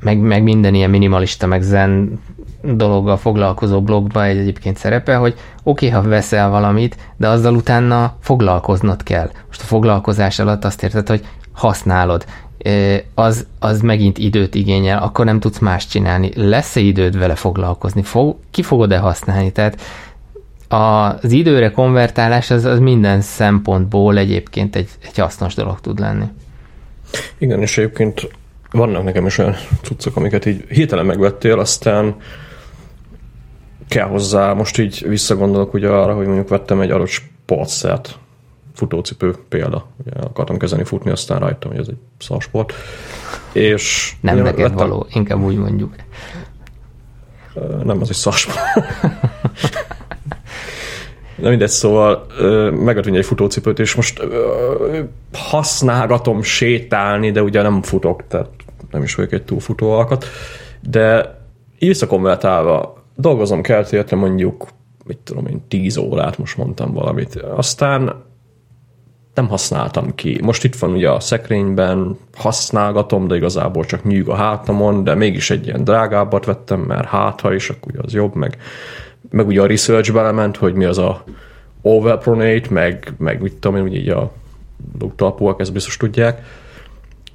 [0.00, 2.20] meg, meg minden ilyen minimalista, meg zen
[2.62, 8.16] dologgal foglalkozó blogban egy egyébként szerepe, hogy oké, okay, ha veszel valamit, de azzal utána
[8.20, 9.30] foglalkoznod kell.
[9.46, 12.24] Most a foglalkozás alatt azt érted, hogy használod.
[13.14, 16.30] Az, az megint időt igényel, akkor nem tudsz más csinálni.
[16.34, 18.02] Lesz-e időd vele foglalkozni?
[18.02, 19.52] Fog, ki fogod-e használni?
[19.52, 19.80] Tehát
[20.68, 26.24] az időre konvertálás az, az minden szempontból egyébként egy, egy hasznos dolog tud lenni.
[27.38, 28.30] Igen, és egyébként
[28.70, 32.14] vannak nekem is olyan cuccok, amiket így hirtelen megvettél, aztán
[33.90, 38.18] kell hozzá, most így visszagondolok ugye arra, hogy mondjuk vettem egy adott sportszert,
[38.74, 39.86] futócipő példa.
[40.04, 42.72] Ugye akartam kezdeni futni, aztán rájöttem, hogy ez egy szarsport.
[43.52, 45.94] És nem neked vettem, való, inkább úgy mondjuk.
[47.82, 48.58] Nem, az egy szarsport.
[51.36, 52.26] Na mindegy, szóval
[52.70, 54.22] megvettem egy futócipőt, és most
[55.32, 58.48] használgatom sétálni, de ugye nem futok, tehát
[58.90, 60.24] nem is vagyok egy túlfutó alkat,
[60.80, 61.38] de
[61.78, 64.68] visszakonvertálva dolgozom kell érte mondjuk,
[65.04, 67.34] mit tudom én, 10 órát, most mondtam valamit.
[67.36, 68.22] Aztán
[69.34, 70.38] nem használtam ki.
[70.42, 75.50] Most itt van ugye a szekrényben, használgatom, de igazából csak nyűg a hátamon, de mégis
[75.50, 78.58] egy ilyen drágábbat vettem, mert hátha is, akkor ugye az jobb, meg,
[79.30, 81.24] meg ugye a research belement, hogy mi az a
[81.82, 84.32] overpronate, meg, meg mit tudom én, ugye így a
[84.98, 86.42] luktalpúak, ezt biztos tudják.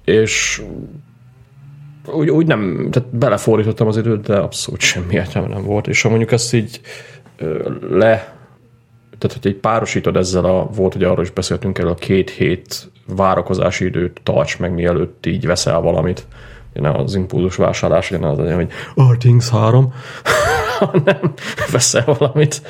[0.03, 0.63] És
[2.13, 6.09] úgy, úgy nem, tehát belefordítottam az időt, de abszolút semmi értelme nem volt, és ha
[6.09, 6.81] mondjuk ezt így
[7.89, 8.35] le
[9.17, 12.91] tehát hogy egy párosítod ezzel a, volt, hogy arról is beszéltünk el, a két hét
[13.07, 16.27] várakozási időt tarts meg, mielőtt így veszel valamit.
[16.73, 19.93] Nem az impulzus vásárlás, nem az, hogy oh, Things 3,
[20.79, 21.33] hanem
[21.71, 22.61] veszel valamit,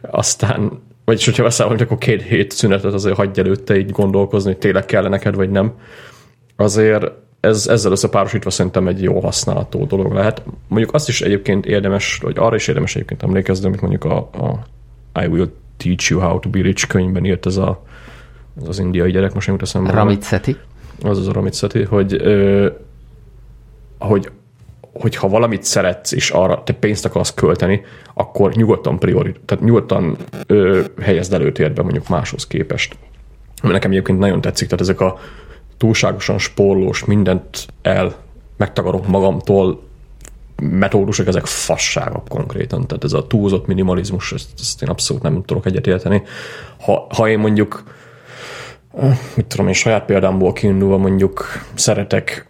[0.00, 4.58] aztán vagyis, hogyha veszel valamit, akkor két hét szünetet azért hagyj előtte így gondolkozni, hogy
[4.58, 5.72] tényleg kell neked, vagy nem.
[6.56, 7.10] Azért
[7.44, 10.42] ez, ezzel összepárosítva szerintem egy jó használható dolog lehet.
[10.68, 14.64] Mondjuk azt is egyébként érdemes, vagy arra is érdemes egyébként emlékezni, amit mondjuk a, a
[15.22, 17.82] I Will Teach You How to Be Rich könyvben írt ez a,
[18.60, 19.90] az, az indiai gyerek, most nem jut eszembe.
[19.90, 20.56] Ramit Seti.
[21.02, 22.68] Az az a Ramit Seti, hogy, ö,
[23.98, 24.30] hogy
[24.92, 27.82] hogyha valamit szeretsz, és arra te pénzt akarsz költeni,
[28.14, 30.16] akkor nyugodtan priori, tehát nyugodtan
[30.46, 32.96] ö, helyezd előtérbe mondjuk máshoz képest.
[33.62, 35.18] Ami nekem egyébként nagyon tetszik, tehát ezek a
[35.76, 38.14] túlságosan spórolós, mindent el
[38.56, 39.82] megtakarok magamtól
[40.62, 42.86] metódusok, ezek fasságok konkrétan.
[42.86, 46.22] Tehát ez a túlzott minimalizmus, ezt, ezt én abszolút nem tudok egyetérteni.
[46.80, 47.82] Ha, ha én mondjuk,
[49.34, 52.46] mit tudom én, saját példámból kiindulva mondjuk szeretek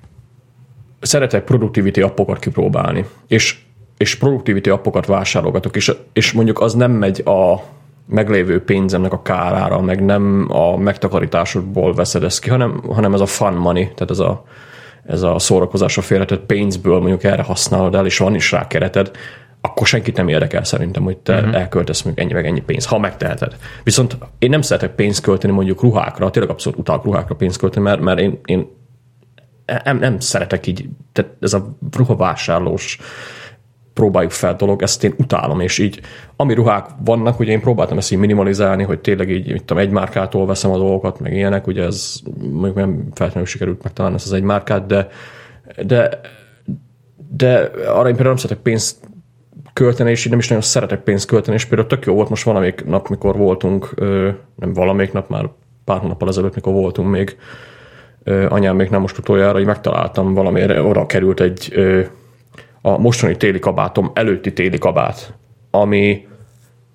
[1.01, 3.59] szeretek productivity appokat kipróbálni, és,
[3.97, 7.63] és productivity appokat vásárolgatok, és, és mondjuk az nem megy a
[8.07, 13.27] meglévő pénzemnek a kárára, meg nem a megtakarításodból veszed ezt ki, hanem, hanem ez a
[13.27, 14.45] fun money, tehát ez a,
[15.07, 19.11] ez a szórakozásra félretett pénzből mondjuk erre használod el, és van is rá kereted,
[19.61, 21.55] akkor senkit nem érdekel szerintem, hogy te uh-huh.
[21.55, 23.57] elköltesz mondjuk ennyi meg ennyi pénzt, ha megteheted.
[23.85, 28.01] Viszont én nem szeretek pénzt költeni mondjuk ruhákra, tényleg abszolút utálok ruhákra pénzt költeni, mert,
[28.01, 28.67] mert én, én
[29.85, 32.99] nem, nem szeretek így, tehát ez a ruhavásárlós
[33.95, 36.01] próbáljuk fel dolog, ezt én utálom, és így
[36.37, 39.91] ami ruhák vannak, ugye én próbáltam ezt így minimalizálni, hogy tényleg így, mit tudom, egy
[39.91, 42.21] márkától veszem a dolgokat, meg ilyenek, ugye ez
[42.51, 45.09] mondjuk nem feltétlenül sikerült megtalálni ezt az egy márkát, de,
[45.87, 46.21] de,
[47.37, 48.97] de arra én például nem szeretek pénzt
[49.73, 52.45] költeni, és így nem is nagyon szeretek pénzt költeni, és például tök jó volt most
[52.45, 53.95] valamelyik nap, mikor voltunk,
[54.57, 55.49] nem valamelyik nap, már
[55.85, 57.37] pár hónappal ezelőtt, mikor voltunk még,
[58.49, 61.75] anyám még nem most utoljára, hogy megtaláltam valamire, oda került egy
[62.87, 65.35] a mostani téli kabátom előtti téli kabát,
[65.71, 66.27] ami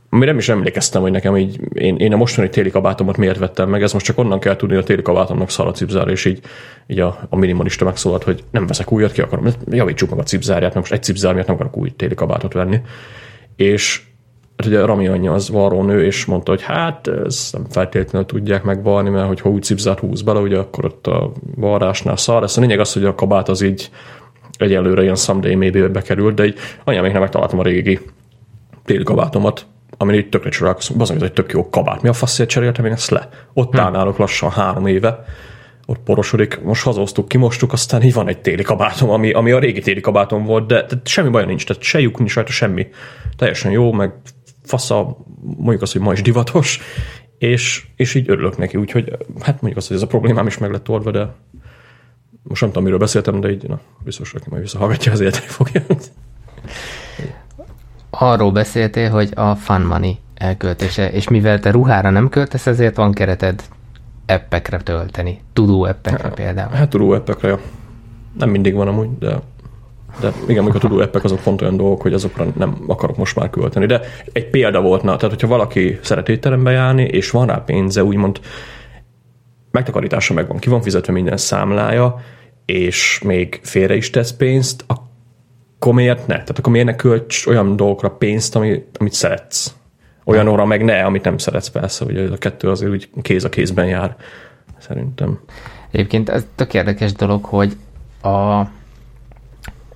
[0.10, 3.70] ami nem is emlékeztem, hogy nekem így, én, én a mostani téli kabátomat miért vettem
[3.70, 6.26] meg, ez most csak onnan kell tudni, hogy a téli kabátomnak szar a cipzár, és
[6.26, 6.40] így,
[6.88, 10.74] így a, a minimalista megszólalt, hogy nem veszek újat, ki akarom, javítsuk meg a cipzárját,
[10.74, 12.82] mert most egy cipzár miatt nem akarok új téli kabátot venni.
[13.56, 14.02] És
[14.58, 19.10] hát ugye Rami anyja az varrónő, és mondta, hogy hát ez nem feltétlenül tudják megvarni,
[19.10, 22.44] mert hogy ha új cipzát húz bele, ugye akkor ott a varrásnál szar.
[22.44, 23.90] Ez a lényeg az, hogy a kabát az így
[24.60, 28.00] egyelőre ilyen someday maybe bekerült, de így anyám még nem megtaláltam a régi
[28.86, 29.66] téli kabátomat,
[29.98, 32.02] amin így tökre csodálkozom, az, egy tök jó kabát.
[32.02, 33.30] Mi a faszért cseréltem én ezt le?
[33.54, 33.80] Ott hm.
[33.80, 35.26] állnálok lassan három éve,
[35.86, 39.80] ott porosodik, most hazoztuk, kimostuk, aztán így van egy téli kabátom, ami, ami a régi
[39.80, 42.88] téli kabátom volt, de, de semmi baj nincs, tehát se lyuk nincs rajta semmi.
[43.38, 44.12] Teljesen jó, meg
[44.64, 45.18] fasza,
[45.58, 46.80] mondjuk azt, hogy ma is divatos,
[47.38, 50.72] és, és így örülök neki, úgyhogy hát mondjuk azt, hogy ez a problémám is meg
[50.72, 51.36] lett oldva, de
[52.44, 55.82] most nem tudom, miről beszéltem, de így, na, biztos, hogy majd visszahallgatja, az érteni fogja.
[58.10, 63.14] Arról beszéltél, hogy a fun money elköltése, és mivel te ruhára nem költesz, ezért van
[63.14, 63.64] kereted
[64.28, 65.42] appekre tölteni.
[65.54, 66.72] Tudó appekre hát, például.
[66.72, 67.58] Hát tudó appekre.
[68.38, 69.40] Nem mindig van amúgy, de
[70.20, 73.50] de igen, amikor tudó appek azok pont olyan dolgok, hogy azokra nem akarok most már
[73.50, 73.86] költeni.
[73.86, 78.04] De egy példa volt, na, tehát hogyha valaki szeret étterembe járni, és van rá pénze,
[78.04, 78.40] úgymond
[79.72, 82.22] megtakarítása megvan, ki van fizetve minden számlája,
[82.66, 86.34] és még félre is tesz pénzt, akkor miért ne?
[86.34, 89.74] Tehát akkor miért ne költs olyan dolgokra pénzt, ami, amit szeretsz?
[90.24, 93.86] Olyanokra meg ne, amit nem szeretsz persze, ugye a kettő azért úgy kéz a kézben
[93.86, 94.16] jár,
[94.78, 95.40] szerintem.
[95.92, 97.78] Egyébként ez tök érdekes dolog, hogy
[98.22, 98.62] a,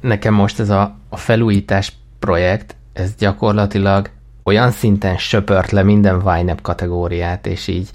[0.02, 4.10] nekem most ez a, a felújítás projekt, ez gyakorlatilag
[4.44, 7.90] olyan szinten söpört le minden YNAB kategóriát, és így,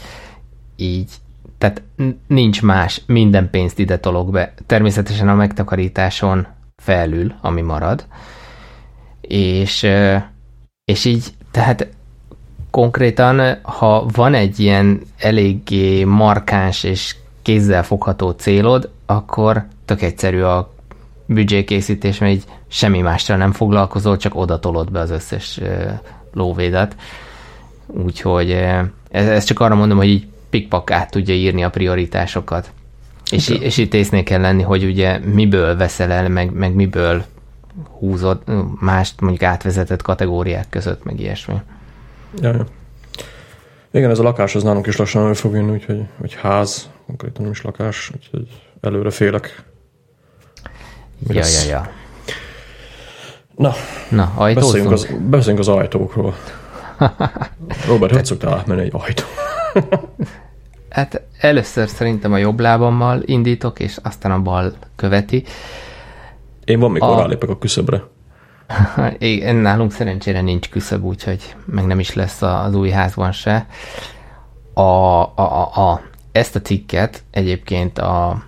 [0.77, 1.11] így
[1.59, 1.83] tehát
[2.27, 4.55] nincs más, minden pénzt ide tolok be.
[4.67, 6.47] Természetesen a megtakarításon
[6.77, 8.07] felül, ami marad.
[9.21, 9.87] És,
[10.85, 11.89] és így, tehát
[12.71, 20.75] konkrétan, ha van egy ilyen eléggé markáns és kézzel fogható célod, akkor tök egyszerű a
[21.27, 25.61] büdzsékészítés, mert így semmi másra nem foglalkozol, csak oda tolod be az összes
[26.33, 26.97] lóvédet.
[27.87, 28.65] Úgyhogy
[29.11, 32.71] ez csak arra mondom, hogy így pikpak át tudja írni a prioritásokat.
[33.31, 37.25] És, és itt észnél kell lenni, hogy ugye miből veszel el, meg, meg miből
[37.99, 38.43] húzod
[38.81, 41.55] mást mondjuk átvezetett kategóriák között, meg ilyesmi.
[42.41, 42.67] Ja, ja.
[43.91, 47.43] Igen, ez a lakás az nálunk is lassan elő fog jönni, úgyhogy hogy ház, konkrétan
[47.43, 49.63] nem is lakás, úgyhogy előre félek.
[51.19, 51.91] Mi ja, ja, ja.
[53.57, 53.73] Na,
[54.09, 56.35] Na beszéljünk az, beszéljünk az ajtókról.
[57.89, 59.25] Robert, hogy szoktál átmenni egy ajtó?
[60.91, 65.45] hát először szerintem a jobb lábammal indítok, és aztán a bal követi.
[66.65, 67.19] Én van, mikor a...
[67.19, 68.03] rálépek a küszöbre.
[69.19, 73.67] Igen, nálunk szerencsére nincs küszöb, úgyhogy meg nem is lesz az új házban se.
[74.75, 76.01] A, a, a, a,
[76.33, 78.43] ezt a cikket egyébként a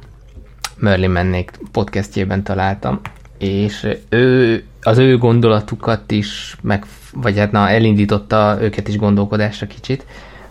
[0.77, 3.01] Merlin Mennék podcastjében találtam,
[3.39, 10.07] és ő, az ő gondolatukat is, meg, vagy hát na, elindította őket is gondolkodásra kicsit,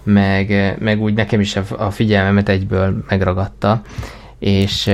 [0.09, 3.81] meg, meg úgy nekem is a figyelmemet egyből megragadta,
[4.39, 4.91] és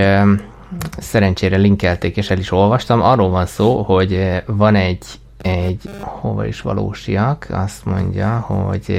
[0.97, 3.01] szerencsére linkelték, és el is olvastam.
[3.01, 5.05] Arról van szó, hogy van egy,
[5.41, 8.91] egy hova is valósiak, azt mondja, hogy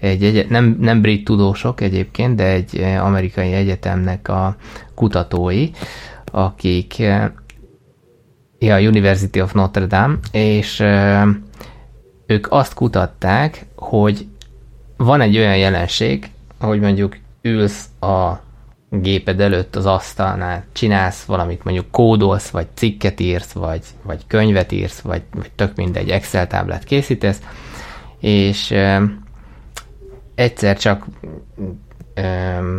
[0.00, 4.56] egy, egy nem, nem brit tudósok egyébként, de egy amerikai egyetemnek a
[4.94, 5.70] kutatói,
[6.32, 6.98] akik
[8.58, 10.80] ja, University of Notre Dame, és
[12.26, 14.26] ők azt kutatták, hogy
[14.96, 16.30] van egy olyan jelenség,
[16.60, 18.44] hogy mondjuk ülsz a
[18.90, 25.00] géped előtt az asztalnál, csinálsz valamit, mondjuk kódolsz, vagy cikket írsz, vagy, vagy könyvet írsz,
[25.00, 27.40] vagy, vagy tök mindegy Excel táblát készítesz,
[28.20, 29.04] és ö,
[30.34, 31.06] egyszer csak
[32.14, 32.78] ö,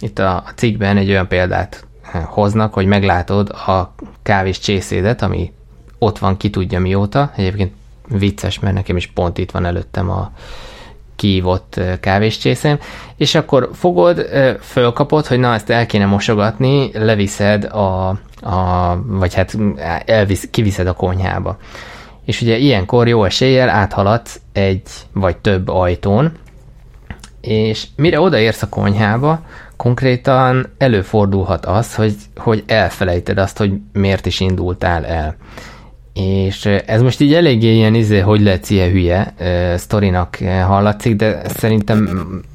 [0.00, 1.86] itt a, a cikkben egy olyan példát
[2.24, 5.52] hoznak, hogy meglátod a kávés csészédet, ami
[5.98, 7.72] ott van ki tudja mióta, egyébként
[8.08, 10.32] vicces, mert nekem is pont itt van előttem a
[11.16, 12.78] kívott kávéscsészém,
[13.16, 14.26] és akkor fogod,
[14.60, 18.08] fölkapod, hogy na, ezt el kéne mosogatni, leviszed a,
[18.40, 19.56] a vagy hát
[20.04, 21.56] elvisz, kiviszed a konyhába.
[22.24, 24.82] És ugye ilyenkor jó eséllyel áthaladsz egy
[25.12, 26.32] vagy több ajtón,
[27.40, 29.40] és mire odaérsz a konyhába,
[29.76, 35.36] konkrétan előfordulhat az, hogy, hogy elfelejted azt, hogy miért is indultál el.
[36.16, 39.34] És ez most így eléggé ilyen, izé, hogy lehet ilyen hülye
[39.76, 40.36] sztorinak
[40.66, 42.08] hallatszik, de szerintem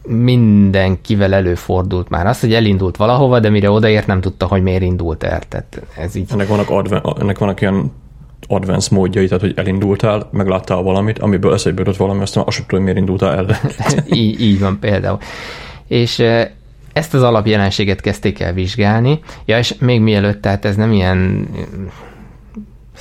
[0.07, 5.23] mindenkivel előfordult már az, hogy elindult valahova, de mire odaért nem tudta, hogy miért indult
[5.23, 5.39] el.
[5.47, 6.29] Tehát ez így...
[6.31, 7.91] Ennek vannak, adve, ennek vannak ilyen
[8.47, 12.83] advanced módjai, tehát hogy elindultál, megláttál valamit, amiből eszedbe jutott valami, aztán azt sem tudom,
[12.83, 13.59] miért indultál el.
[14.11, 15.17] így, így van például.
[15.87, 16.23] És
[16.93, 21.47] ezt az alapjelenséget kezdték el vizsgálni, ja, és még mielőtt, tehát ez nem ilyen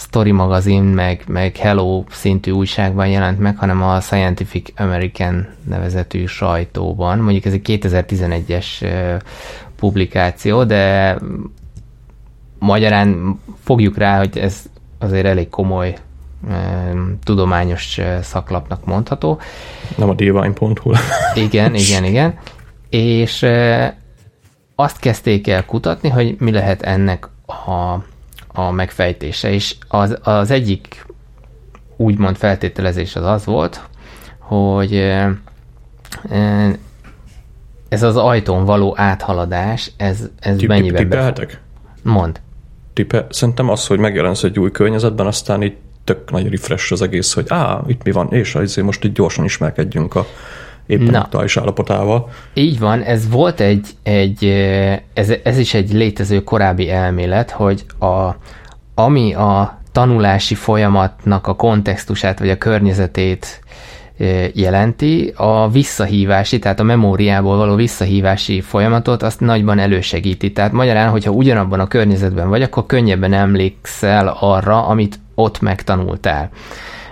[0.01, 7.18] Story magazin, meg, meg Hello szintű újságban jelent meg, hanem a Scientific American nevezetű sajtóban.
[7.18, 8.66] Mondjuk ez egy 2011-es
[9.76, 11.16] publikáció, de
[12.59, 14.62] magyarán fogjuk rá, hogy ez
[14.98, 15.96] azért elég komoly
[17.24, 19.40] tudományos szaklapnak mondható.
[19.96, 20.92] Nem a divine.hu.
[21.34, 22.38] Igen, igen, igen.
[22.90, 23.46] És
[24.74, 28.03] azt kezdték el kutatni, hogy mi lehet ennek a,
[28.53, 31.07] a megfejtése, és az, az egyik
[31.96, 33.88] úgymond feltételezés az az volt,
[34.38, 34.94] hogy
[37.88, 41.03] ez az ajtón való áthaladás, ez, ez Tip, mennyiben...
[41.03, 41.61] Tippelhetek?
[42.03, 42.40] Mond.
[42.92, 47.32] Tippe, szerintem az, hogy megjelensz egy új környezetben, aztán így tök nagy refresh az egész,
[47.32, 50.26] hogy á, itt mi van, és azért most így gyorsan ismerkedjünk a
[50.87, 51.20] éppen Na.
[51.20, 52.28] aktuális állapotával.
[52.55, 54.45] Így van, ez volt egy, egy
[55.14, 58.31] ez, ez is egy létező korábbi elmélet, hogy a,
[58.95, 63.61] ami a tanulási folyamatnak a kontextusát vagy a környezetét
[64.55, 70.53] jelenti, a visszahívási, tehát a memóriából való visszahívási folyamatot azt nagyban elősegíti.
[70.53, 76.51] Tehát magyarán, hogyha ugyanabban a környezetben vagy, akkor könnyebben emlékszel arra, amit ott megtanultál,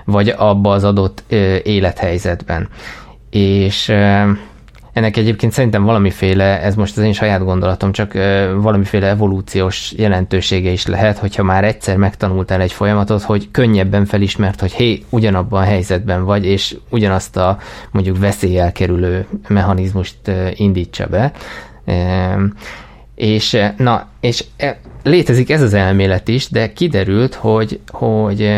[0.04, 1.22] vagy abba az adott
[1.62, 2.68] élethelyzetben
[3.30, 3.92] és
[4.98, 8.12] ennek egyébként szerintem valamiféle, ez most az én saját gondolatom, csak
[8.60, 14.72] valamiféle evolúciós jelentősége is lehet, hogyha már egyszer megtanultál egy folyamatot, hogy könnyebben felismert, hogy
[14.72, 17.58] hé, ugyanabban a helyzetben vagy, és ugyanazt a
[17.90, 20.16] mondjuk veszélyelkerülő mechanizmust
[20.54, 21.32] indítsa be.
[23.14, 24.44] És na, és
[25.02, 28.50] létezik ez az elmélet is, de kiderült, hogy, hogy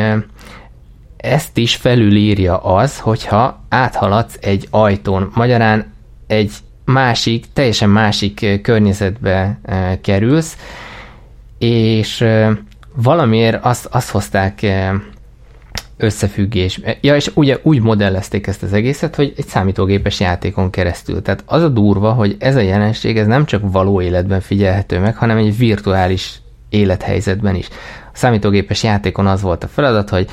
[1.21, 5.31] ezt is felülírja az, hogyha áthaladsz egy ajtón.
[5.35, 5.93] Magyarán
[6.27, 6.53] egy
[6.85, 9.61] másik, teljesen másik környezetbe
[10.01, 10.57] kerülsz,
[11.59, 12.25] és
[12.95, 14.67] valamiért azt, azt hozták
[15.97, 16.81] összefüggés.
[17.01, 21.23] Ja, és ugye úgy modellezték ezt az egészet, hogy egy számítógépes játékon keresztül.
[21.23, 25.17] Tehát az a durva, hogy ez a jelenség ez nem csak való életben figyelhető meg,
[25.17, 27.69] hanem egy virtuális élethelyzetben is.
[28.13, 30.31] A számítógépes játékon az volt a feladat, hogy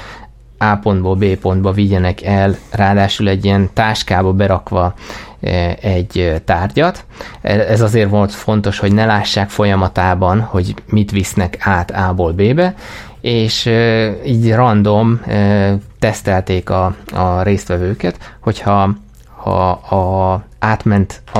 [0.58, 4.94] a pontból B pontba vigyenek el, ráadásul egy ilyen táskába berakva
[5.42, 7.06] e, egy e, tárgyat.
[7.42, 12.76] E, ez azért volt fontos, hogy ne lássák folyamatában, hogy mit visznek át A-ból B-be,
[13.22, 13.70] és
[14.26, 15.22] így random
[16.00, 18.96] tesztelték a, a résztvevőket, hogyha
[19.36, 21.40] ha a, átment a,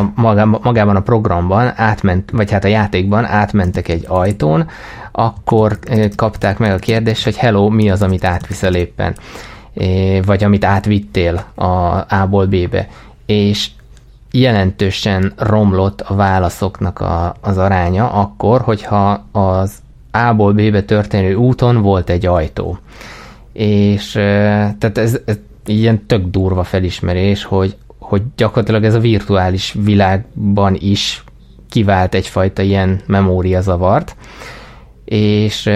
[0.62, 4.68] magában a programban, átment, vagy hát a játékban átmentek egy ajtón,
[5.12, 5.80] akkor
[6.16, 9.16] kapták meg a kérdést, hogy hello, mi az, amit átviszel éppen,
[10.26, 11.66] vagy amit átvittél a
[12.16, 12.88] A-ból B-be.
[13.26, 13.70] És
[14.32, 19.72] jelentősen romlott a válaszoknak a, az aránya akkor, hogyha az
[20.12, 22.78] A-ból B-be történő úton volt egy ajtó.
[23.54, 27.76] És tehát ez, ez ilyen tök durva felismerés, hogy,
[28.08, 31.24] hogy gyakorlatilag ez a virtuális világban is
[31.70, 34.16] kivált egyfajta ilyen memóriazavart,
[35.06, 35.70] és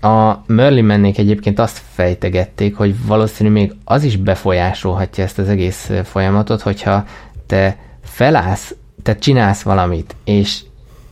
[0.00, 5.90] a Merlin mennék egyébként azt fejtegették, hogy valószínű még az is befolyásolhatja ezt az egész
[6.04, 7.04] folyamatot, hogyha
[7.46, 10.60] te felállsz, te csinálsz valamit, és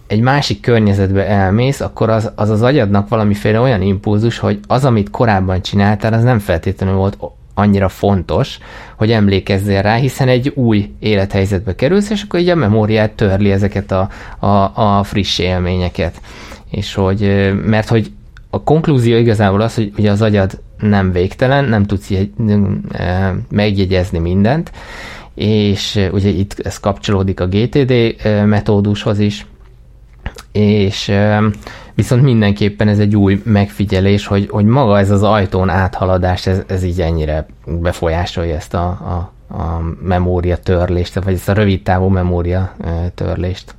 [0.07, 5.11] egy másik környezetbe elmész, akkor az, az az agyadnak valamiféle olyan impulzus, hogy az, amit
[5.11, 7.17] korábban csináltál, az nem feltétlenül volt
[7.59, 8.59] annyira fontos,
[8.97, 13.93] hogy emlékezzél rá, hiszen egy új élethelyzetbe kerülsz, és akkor így a memóriát törli ezeket
[13.93, 16.21] a, a, a friss élményeket.
[16.71, 18.11] És hogy, mert hogy
[18.51, 22.31] a konklúzió igazából az, hogy ugye az agyad nem végtelen, nem tudsz jegy,
[23.51, 24.71] megjegyezni mindent,
[25.35, 27.93] és ugye itt ez kapcsolódik a GTD
[28.47, 29.47] metódushoz is,
[30.53, 31.13] és
[31.97, 36.83] viszont mindenképpen ez egy új megfigyelés, hogy, hogy maga ez az ajtón áthaladás, ez, ez
[36.83, 42.77] így ennyire befolyásolja ezt a, a, a memória törlést, vagy ezt a rövid távú memória
[43.15, 43.75] törlést.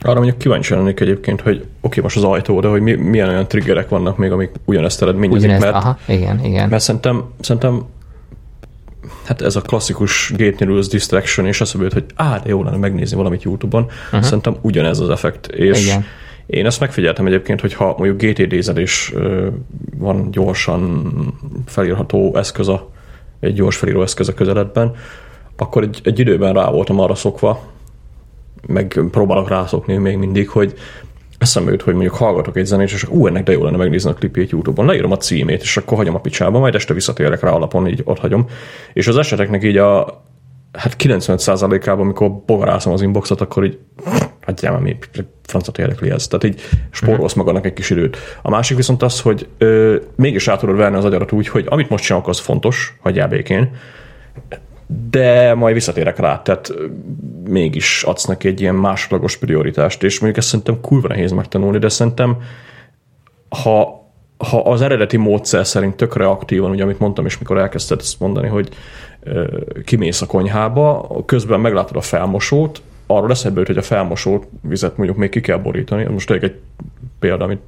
[0.00, 3.28] Arra mondjuk kíváncsi lennék egyébként, hogy oké, okay, most az ajtó, de hogy mi, milyen
[3.28, 6.68] olyan triggerek vannak még, amik ugyanezt eredményezik, Ugyanezt, mert, aha, igen, igen.
[6.68, 7.84] mert szerintem, szerintem
[9.24, 12.76] hát ez a klasszikus gate neurals distraction, és azt mondja, hogy á, de jó lenne
[12.76, 14.22] megnézni valamit YouTube-on, uh-huh.
[14.22, 15.46] szerintem ugyanez az effekt.
[15.46, 16.04] És Igen.
[16.48, 19.14] Én ezt megfigyeltem egyébként, hogy ha mondjuk GTD-zelés
[19.96, 21.12] van gyorsan
[21.66, 22.90] felírható eszköz a,
[23.40, 24.94] egy gyors felíró eszköz a közeledben,
[25.56, 27.60] akkor egy, egy időben rá voltam arra szokva,
[28.66, 30.74] meg próbálok rászokni még mindig, hogy
[31.38, 34.14] eszembe jut, hogy mondjuk hallgatok egy zenét, és ú, ennek de jó lenne megnézni a
[34.14, 37.88] klipét YouTube-on, leírom a címét, és akkor hagyom a picsába, majd este visszatérek rá alapon,
[37.88, 38.46] így ott hagyom.
[38.92, 40.22] És az eseteknek így a
[40.72, 43.78] hát 95%-ában, amikor bogarászom az inboxot, akkor így
[44.48, 44.96] hát gyere, mi
[45.42, 46.26] francot érdekli ez.
[46.26, 46.60] Tehát így
[46.90, 48.16] spórolsz magadnak egy kis időt.
[48.42, 51.88] A másik viszont az, hogy ö, mégis át tudod venni az agyarat úgy, hogy amit
[51.88, 53.70] most csinálok, az fontos, hagyjál békén,
[55.10, 56.72] de majd visszatérek rá, tehát
[57.48, 61.88] mégis adsz neki egy ilyen másodlagos prioritást, és mondjuk ezt szerintem kurva nehéz megtanulni, de
[61.88, 62.36] szerintem
[63.48, 64.06] ha,
[64.36, 68.48] ha az eredeti módszer szerint tökre aktívan, ugye amit mondtam is, mikor elkezdted ezt mondani,
[68.48, 68.68] hogy
[69.84, 75.18] kimész a konyhába, közben meglátod a felmosót, arról eszembe jut, hogy a felmosó vizet mondjuk
[75.18, 76.04] még ki kell borítani.
[76.04, 76.58] Most egy
[77.18, 77.62] példa, amit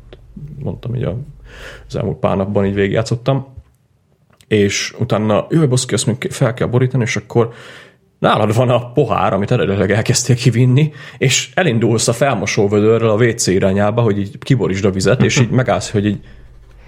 [0.59, 1.03] mondtam, hogy
[1.89, 3.47] az elmúlt pár napban így végigjátszottam,
[4.49, 7.53] és utána, jó, boszki, ezt még fel kell borítani, és akkor
[8.19, 13.47] nálad van a pohár, amit eredetileg elkezdtél kivinni, és elindulsz a felmosó vödörrel a WC
[13.47, 16.21] irányába, hogy így kiborítsd a vizet, és így megállsz, hogy így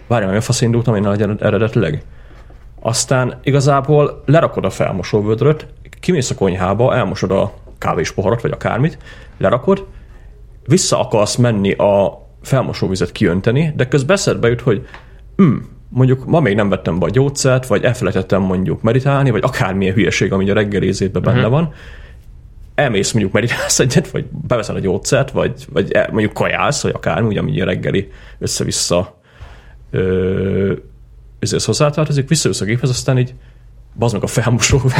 [0.06, 1.06] várjál, olyan fasz indultam én
[1.40, 2.02] eredetileg.
[2.80, 5.66] Aztán igazából lerakod a felmosó vödröt,
[6.00, 8.98] kimész a konyhába, elmosod a kávés poharat, vagy akármit,
[9.38, 9.86] lerakod,
[10.66, 14.86] vissza akarsz menni a felmosóvizet kiönteni, de közben eszedbe jut, hogy
[15.36, 15.54] hm,
[15.88, 20.32] mondjuk ma még nem vettem be a gyógyszert, vagy elfelejtettem mondjuk meditálni, vagy akármilyen hülyeség,
[20.32, 21.36] ami a reggelizétben uh-huh.
[21.36, 21.56] benne mhm.
[21.56, 21.74] van,
[22.74, 27.28] elmész mondjuk meditálsz egyet, vagy beveszel a gyógyszert, vagy, vagy el, mondjuk kajálsz, vagy akármi,
[27.28, 29.20] ugye, ami a reggeli össze-vissza
[29.90, 30.72] ö,
[31.38, 33.34] ezért hozzátartozik, visszajössz a géphez, aztán így
[33.94, 34.80] bazd meg a felmosó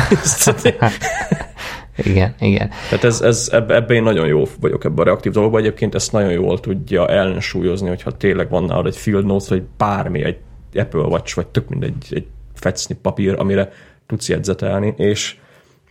[1.96, 2.70] igen, igen.
[2.88, 5.60] Tehát ez, ez, ebben én nagyon jó vagyok ebben a reaktív dologban.
[5.60, 10.24] Egyébként ezt nagyon jól tudja ellensúlyozni, hogyha tényleg van nálad egy field notes, vagy bármi,
[10.24, 10.38] egy
[10.74, 13.72] Apple Watch, vagy tök mindegy, egy fecni papír, amire
[14.06, 15.36] tudsz jegyzetelni, és,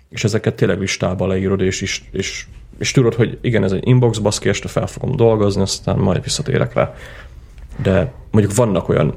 [0.10, 2.46] és ezeket tényleg listába leírod, és, és, és,
[2.78, 6.74] és tudod, hogy igen, ez egy inbox baszki, este fel fogom dolgozni, aztán majd visszatérek
[6.74, 6.94] rá.
[7.82, 9.16] De mondjuk vannak olyan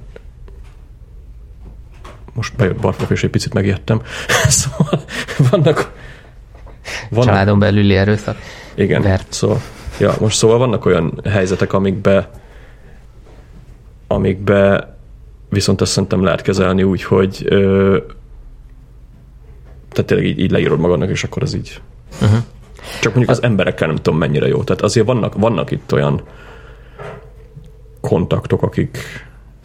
[2.35, 4.03] most bejött Bartók, és egy picit megijedtem.
[4.49, 5.05] szóval
[5.51, 5.93] vannak,
[7.11, 7.29] vannak...
[7.29, 8.37] Családon belüli erőszak.
[8.75, 9.33] Igen, Vert.
[9.33, 9.61] szóval,
[9.99, 12.31] ja, most szóval vannak olyan helyzetek, amikbe
[14.07, 14.95] amikbe
[15.49, 17.99] viszont ezt szerintem lehet kezelni úgy, hogy ö,
[19.91, 21.81] tehát tényleg így, így leírod magadnak, és akkor az így.
[22.23, 22.39] Uh-huh.
[23.01, 24.65] Csak mondjuk az emberekkel nem tudom mennyire jó.
[24.65, 26.23] Tehát azért vannak, vannak itt olyan
[28.01, 28.99] kontaktok, akik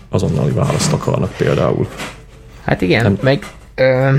[0.09, 1.87] azonnali választ akarnak például.
[2.63, 3.17] Hát igen, nem.
[3.21, 3.45] meg
[3.75, 4.15] ö,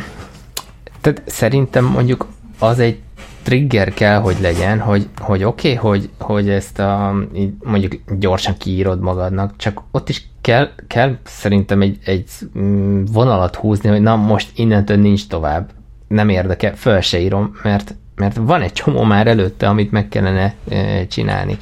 [1.00, 2.26] tehát szerintem mondjuk
[2.60, 2.98] az egy
[3.42, 7.14] trigger kell, hogy legyen, hogy, hogy oké, okay, hogy, hogy ezt a,
[7.62, 13.88] mondjuk gyorsan kiírod magadnak, csak ott is kell, kell szerintem egy, egy mm, vonalat húzni,
[13.88, 15.70] hogy na most innentől nincs tovább.
[16.08, 20.54] Nem érdekel, föl se írom, mert, mert van egy csomó már előtte, amit meg kellene
[20.68, 21.56] e, csinálni.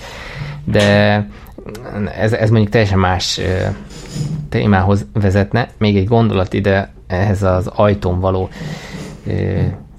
[0.65, 1.27] De
[2.19, 3.75] ez, ez mondjuk teljesen más e,
[4.49, 5.69] témához vezetne.
[5.79, 8.49] Még egy gondolat ide ehhez az ajtón való
[9.27, 9.33] e,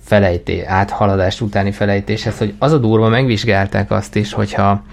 [0.10, 4.84] felejté, áthaladás utáni felejtéshez, hogy az a durva, megvizsgálták azt is, hogyha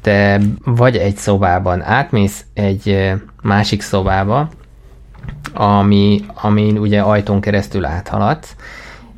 [0.00, 4.48] te vagy egy szobában átmész egy másik szobába,
[5.54, 8.54] ami, amin ugye ajtón keresztül áthaladsz,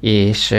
[0.01, 0.55] és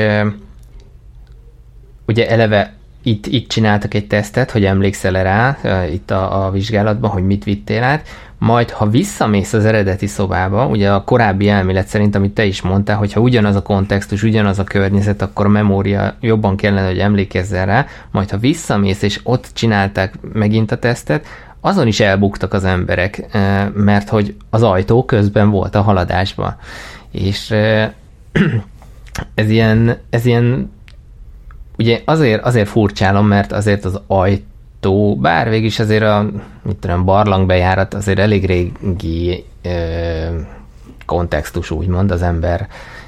[2.05, 7.25] ugye eleve itt, itt csináltak egy tesztet, hogy emlékszel rá itt a, a vizsgálatban, hogy
[7.25, 8.07] mit vittél át,
[8.43, 12.97] majd ha visszamész az eredeti szobába, ugye a korábbi elmélet szerint, amit te is mondtál,
[12.97, 17.85] hogyha ugyanaz a kontextus, ugyanaz a környezet, akkor a memória jobban kellene, hogy emlékezzen rá,
[18.11, 21.25] majd ha visszamész és ott csinálták megint a tesztet,
[21.61, 23.25] azon is elbuktak az emberek,
[23.73, 26.55] mert hogy az ajtó közben volt a haladásban.
[27.11, 27.51] És
[29.35, 30.71] ez ilyen, ez ilyen
[31.77, 34.01] ugye azért, azért furcsálom, mert azért az
[34.83, 36.29] ajtó, bár végig is azért a
[36.61, 39.69] mit tudom, barlangbejárat azért elég régi ö,
[41.05, 42.67] kontextus, úgymond az ember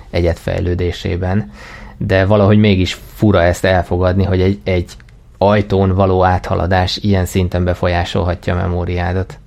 [0.10, 1.52] egyetfejlődésében,
[1.98, 4.92] de valahogy mégis fura ezt elfogadni, hogy egy, egy
[5.38, 9.40] ajtón való áthaladás ilyen szinten befolyásolhatja a memóriádat.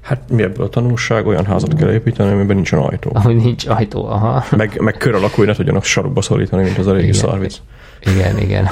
[0.00, 1.26] Hát mi ebből a tanulság?
[1.26, 3.10] Olyan házat kell építeni, amiben nincsen ajtó.
[3.14, 4.44] Ahogy nincs ajtó, aha.
[4.56, 7.60] Meg, meg kör alakú, hogy ne tudjanak sarokba szorítani, mint az a régi szarvic.
[8.04, 8.68] Igen, igen.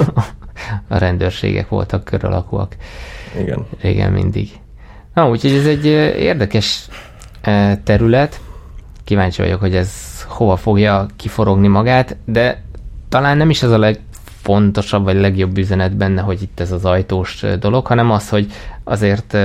[0.87, 2.75] A rendőrségek voltak kör alakúak.
[3.39, 3.65] Igen.
[3.81, 4.49] Igen, mindig.
[5.13, 5.85] Na, úgyhogy ez egy
[6.19, 6.87] érdekes
[7.83, 8.39] terület.
[9.03, 12.63] Kíváncsi vagyok, hogy ez hova fogja kiforogni magát, de
[13.09, 17.45] talán nem is az a legfontosabb, vagy legjobb üzenet benne, hogy itt ez az ajtós
[17.59, 18.51] dolog, hanem az, hogy
[18.83, 19.37] azért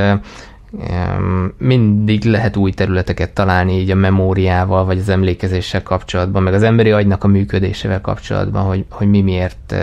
[1.58, 6.90] mindig lehet új területeket találni így a memóriával, vagy az emlékezéssel kapcsolatban, meg az emberi
[6.90, 9.74] agynak a működésével kapcsolatban, hogy, hogy mi miért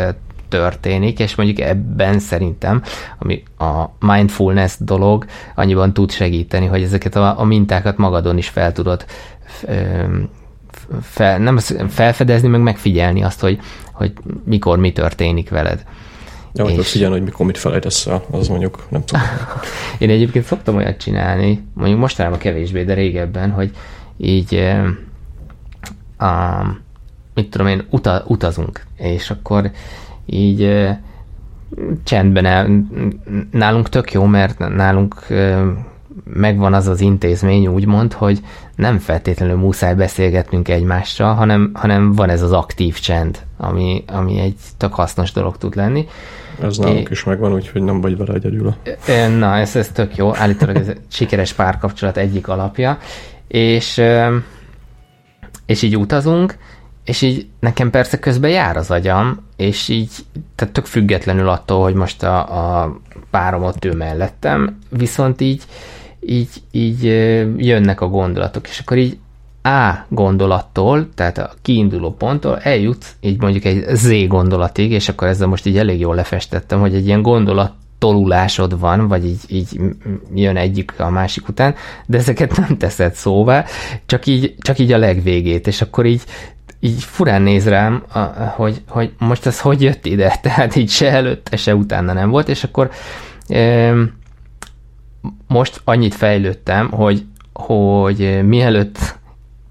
[0.49, 2.82] történik, és mondjuk ebben szerintem,
[3.20, 5.26] ami a mindfulness dolog
[5.56, 9.06] annyiban tud segíteni, hogy ezeket a, a mintákat magadon is fel tudod
[11.02, 11.57] fel, nem
[11.88, 13.60] felfedezni, meg megfigyelni azt, hogy,
[13.91, 14.14] hogy
[14.45, 15.84] mikor mi történik veled.
[16.54, 16.92] Ja, és...
[16.92, 19.24] figyelni, hogy mikor mit felejtesz el, az mondjuk nem tudom.
[20.00, 23.72] Én egyébként szoktam olyat csinálni, mondjuk mostanában kevésbé, de régebben, hogy
[24.18, 24.56] így
[26.18, 26.62] a,
[27.34, 29.72] mit tudom én, uta, utazunk, és akkor
[30.26, 30.90] így
[32.04, 32.88] csendben el,
[33.52, 35.26] nálunk tök jó, mert nálunk
[36.24, 38.40] megvan az az intézmény, úgymond, hogy
[38.76, 44.56] nem feltétlenül muszáj beszélgetnünk egymással, hanem, hanem van ez az aktív csend, ami, ami egy
[44.78, 46.08] tök hasznos dolog tud lenni.
[46.62, 48.76] Ez nálunk é, is megvan, úgyhogy nem vagy vele egyedül.
[49.38, 50.36] Na, ez, ez tök jó.
[50.36, 52.98] Állítólag ez sikeres párkapcsolat egyik alapja.
[53.48, 54.02] És,
[55.66, 56.58] és így utazunk,
[57.04, 60.12] és így nekem persze közben jár az agyam, és így,
[60.56, 62.98] tehát tök függetlenül attól, hogy most a, a
[63.30, 65.64] párom ott ő mellettem, viszont így,
[66.20, 67.04] így, így
[67.58, 69.18] jönnek a gondolatok, és akkor így
[69.64, 75.48] A gondolattól, tehát a kiinduló ponttól eljutsz így mondjuk egy Z gondolatig, és akkor ezzel
[75.48, 79.80] most így elég jól lefestettem, hogy egy ilyen gondolat tolulásod van, vagy így, így
[80.34, 81.76] jön egyik a másik után,
[82.06, 83.65] de ezeket nem teszed szóvá,
[84.06, 86.23] csak így, csak így a legvégét, és akkor így
[86.80, 88.03] így furán néz rám,
[88.56, 92.49] hogy, hogy most ez hogy jött ide, tehát így se előtte, se utána nem volt,
[92.49, 92.91] és akkor
[93.48, 93.94] e,
[95.48, 99.22] most annyit fejlődtem, hogy, hogy mielőtt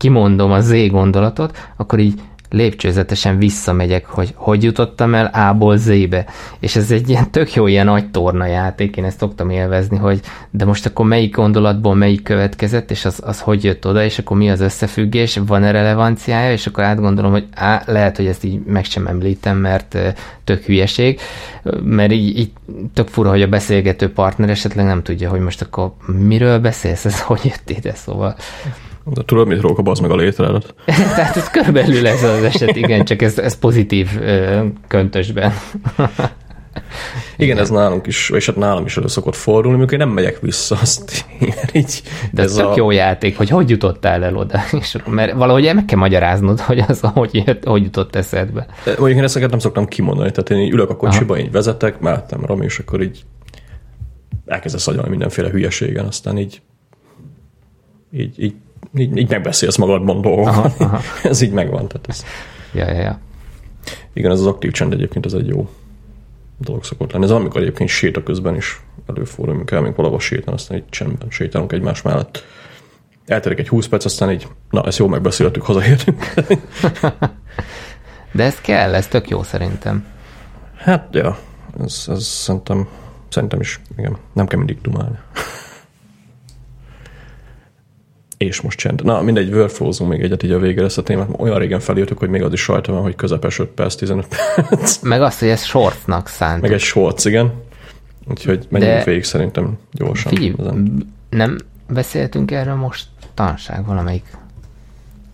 [0.02, 2.20] kimondom a Z gondolatot, akkor így
[2.50, 6.24] lépcsőzetesen visszamegyek, hogy hogy jutottam el A-ból Z-be.
[6.60, 10.20] És ez egy ilyen tök jó ilyen nagy torna játék, én ezt szoktam élvezni, hogy
[10.50, 14.36] de most akkor melyik gondolatból melyik következett, és az, az hogy jött oda, és akkor
[14.36, 18.84] mi az összefüggés, van-e relevanciája, és akkor átgondolom, hogy á, lehet, hogy ezt így meg
[18.84, 19.98] sem említem, mert
[20.44, 21.20] tök hülyeség,
[21.82, 22.52] mert így, így
[22.94, 27.20] tök fura, hogy a beszélgető partner esetleg nem tudja, hogy most akkor miről beszélsz, ez
[27.30, 28.36] hogy jött ide, szóval
[29.04, 30.74] de tudod, mit róka, az meg a létredet.
[31.16, 35.52] Tehát ez körülbelül ez az eset, igen, csak ez, ez pozitív ö, köntösben.
[37.36, 40.40] Igen, ez nálunk is, és hát nálam is elő szokott fordulni, amikor én nem megyek
[40.40, 41.24] vissza, azt
[41.72, 42.02] így.
[42.30, 42.72] De ez, ez a...
[42.76, 47.00] jó játék, hogy hogy jutottál el oda, és, mert valahogy meg kell magyaráznod, hogy az,
[47.00, 48.66] hogy, jött, hogy jutott eszedbe.
[48.84, 51.42] Mondjuk én ezeket nem szoktam kimondani, tehát én így ülök a kocsiba, Aha.
[51.42, 53.24] így vezetek, mellettem Rami, és akkor így
[54.46, 56.60] elkezdesz agyalni mindenféle hülyeségen, aztán így
[58.12, 58.54] így, így
[58.96, 60.84] így, így megbeszélsz magadban dolgokat.
[61.22, 61.88] ez így megvan.
[61.88, 62.24] Tehát ez...
[62.72, 63.20] Ja, ja, ja.
[64.12, 65.68] Igen, ez az aktív csend egyébként ez egy jó
[66.58, 67.24] dolog szokott lenni.
[67.24, 71.72] Ez amikor egyébként séta közben is előfordul, amikor elmegyünk valahol sétálni, aztán egy csendben sétálunk
[71.72, 72.44] egymás mellett.
[73.26, 76.34] Elterik egy 20 perc, aztán így, na, ezt jól megbeszéltük, hazaértünk.
[78.32, 80.06] De ez kell, ez tök jó szerintem.
[80.76, 81.38] Hát, ja,
[81.84, 82.88] ez, ez szerintem,
[83.28, 85.18] szerintem is, igen, nem kell mindig dumálni.
[88.44, 89.04] És most csend.
[89.04, 91.28] Na, mindegy, workflowzunk még egyet így a végére ezt a témát.
[91.36, 95.02] Olyan régen felírtuk, hogy még az is rajta van, hogy közepes 5 perc, 15 perc.
[95.02, 96.62] Meg azt, hogy ez shortnak szánt.
[96.62, 97.52] Meg egy shorts, igen.
[98.30, 100.32] Úgyhogy menjünk De végig szerintem gyorsan.
[100.32, 100.54] Figyelj,
[101.30, 101.56] nem
[101.88, 104.24] beszéltünk erről most tanság valamelyik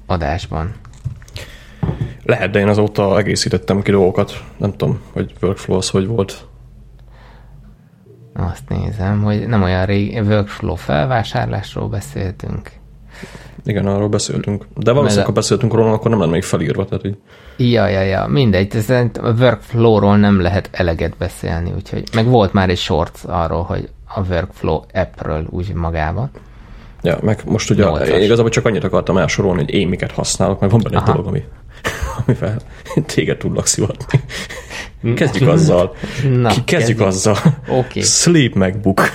[0.07, 0.75] adásban.
[2.25, 4.45] Lehet, de én azóta egészítettem ki dolgokat.
[4.57, 6.47] Nem tudom, hogy workflow az hogy volt.
[8.33, 12.71] Azt nézem, hogy nem olyan régi workflow felvásárlásról beszéltünk.
[13.65, 14.67] Igen, arról beszéltünk.
[14.77, 16.85] De valószínűleg, ha beszéltünk róla, akkor nem lenne még felírva.
[16.85, 17.17] Tehát így.
[17.57, 18.77] Ja, ja, ja, mindegy.
[18.77, 23.89] Ez a workflow-ról nem lehet eleget beszélni, úgyhogy meg volt már egy short arról, hogy
[24.15, 26.31] a workflow appről úgy magában.
[27.03, 28.09] Ja, meg most ugye Nyolcas.
[28.09, 31.07] én igazából csak annyit akartam elsorolni, hogy én miket használok, mert van benne Aha.
[31.07, 31.45] egy dolog, ami,
[32.25, 32.57] amivel
[33.07, 34.21] téged tudlak szivatni.
[35.15, 35.95] Kezdjük azzal.
[36.23, 37.37] Na, kezdjük, kezdjük azzal.
[37.69, 38.03] Okay.
[38.03, 39.01] Sleep MacBook.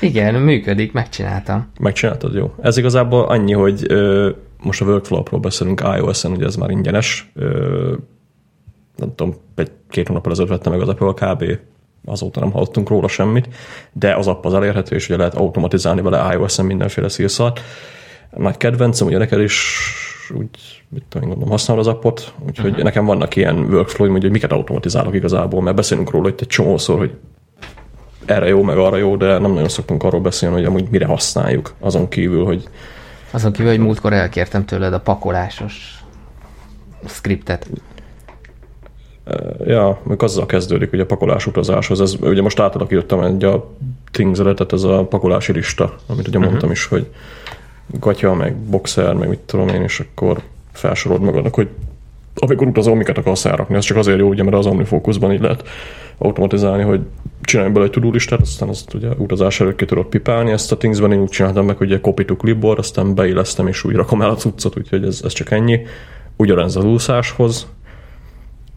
[0.00, 1.70] Igen, működik, megcsináltam.
[1.80, 2.54] Megcsináltad, jó.
[2.60, 4.30] Ez igazából annyi, hogy ö,
[4.62, 7.30] most a workflow-ról beszélünk iOS-en, ugye ez már ingyenes.
[7.34, 7.94] Ö,
[8.96, 11.58] nem tudom, egy-két hónap ezelőtt vettem meg az Apple kb.
[12.04, 13.48] Azóta nem hallottunk róla semmit,
[13.92, 17.60] de az app az elérhető, és ugye lehet automatizálni vele iOS-en mindenféle szírszart.
[18.36, 19.78] Nagy kedvencem, ugye neked is
[20.36, 22.84] úgy, mit tudom, gondolom, használod az appot, úgyhogy uh-huh.
[22.84, 27.16] nekem vannak ilyen workflow hogy miket automatizálok igazából, mert beszélünk róla itt egy csomószor, hogy
[28.30, 31.74] erre jó, meg arra jó, de nem nagyon szoktunk arról beszélni, hogy amúgy mire használjuk,
[31.80, 32.68] azon kívül, hogy...
[33.30, 36.04] Azon kívül, hogy múltkor elkértem tőled a pakolásos
[37.06, 37.68] skriptet.
[39.64, 42.00] Ja, meg azzal kezdődik, hogy a pakolás utazáshoz.
[42.00, 43.70] Ez, ugye most átalakítottam egy a
[44.10, 46.50] things tehát ez a pakolási lista, amit ugye uh-huh.
[46.50, 47.06] mondtam is, hogy
[47.86, 50.42] gatya, meg boxer, meg mit tudom én, és akkor
[50.72, 51.68] felsorolod magadnak, hogy
[52.34, 53.76] amikor utazom, miket akarsz elrakni.
[53.76, 55.68] Ez csak azért jó, ugye, mert az OmniFocusban így lehet
[56.18, 57.00] automatizálni, hogy
[57.48, 60.76] csinálj bele egy tudó listát, aztán azt ugye utazás előtt ki tudod pipálni, ezt a
[60.76, 61.12] Thingsben.
[61.12, 64.30] Én úgy csináltam meg, hogy egy copy to clipboard, aztán beillesztem és úgy rakom el
[64.30, 65.86] a cuccot, úgyhogy ez, ez csak ennyi.
[66.36, 67.66] Ugyanez az úszáshoz,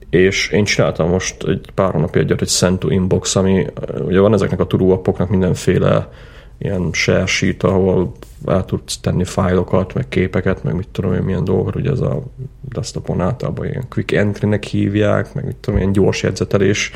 [0.10, 3.66] és én csináltam most egy pár hónapja egyet egy Send to Inbox, ami
[4.00, 6.10] ugye van ezeknek a tudó mindenféle
[6.58, 8.12] ilyen share sheet, ahol
[8.46, 12.24] el tudsz tenni fájlokat, meg képeket, meg mit tudom én, milyen dolgokat, ugye ez a
[12.62, 16.92] desktopon általában ilyen quick entry-nek hívják, meg mit tudom, ilyen gyors jegyzetelés,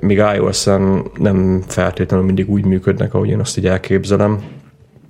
[0.00, 4.42] míg iOS-en nem feltétlenül mindig úgy működnek, ahogy én azt így elképzelem.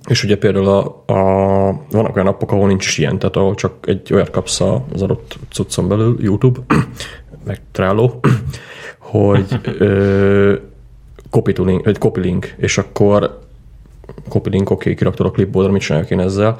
[0.07, 4.13] És ugye például a, a, vannak olyan appok, ahol nincs ilyen, tehát ahol csak egy
[4.13, 6.59] olyat kapsz az adott cuccon belül, YouTube,
[7.45, 8.19] meg Trello,
[8.97, 10.55] hogy ö,
[11.29, 13.39] copy, link, vagy copy link, és akkor
[14.29, 16.55] copy link, oké, okay, kiraktad a clipboardra, mit csináljak én ezzel.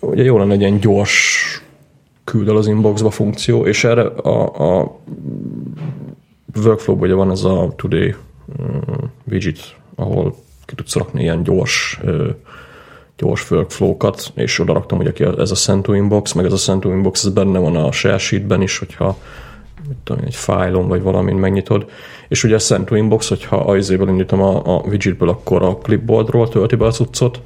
[0.00, 1.62] Ugye jó lenne egy ilyen gyors
[2.24, 4.98] küld el az inboxba funkció, és erre a, a
[6.56, 8.14] workflow ugye van ez a today
[8.58, 12.00] um, widget, ahol ki tudsz rakni ilyen gyors
[13.18, 17.24] gyors workflow-kat, és oda raktam, hogy ez a Sento Inbox, meg ez a Sento Inbox,
[17.24, 19.16] ez benne van a share sheetben is, hogyha
[19.88, 21.90] mit tudom, egy fájlon vagy valamin megnyitod.
[22.28, 26.76] És ugye a Sento Inbox, hogyha ajzéből indítom a, a widgetből, akkor a clipboardról tölti
[26.76, 27.40] be a cuccot,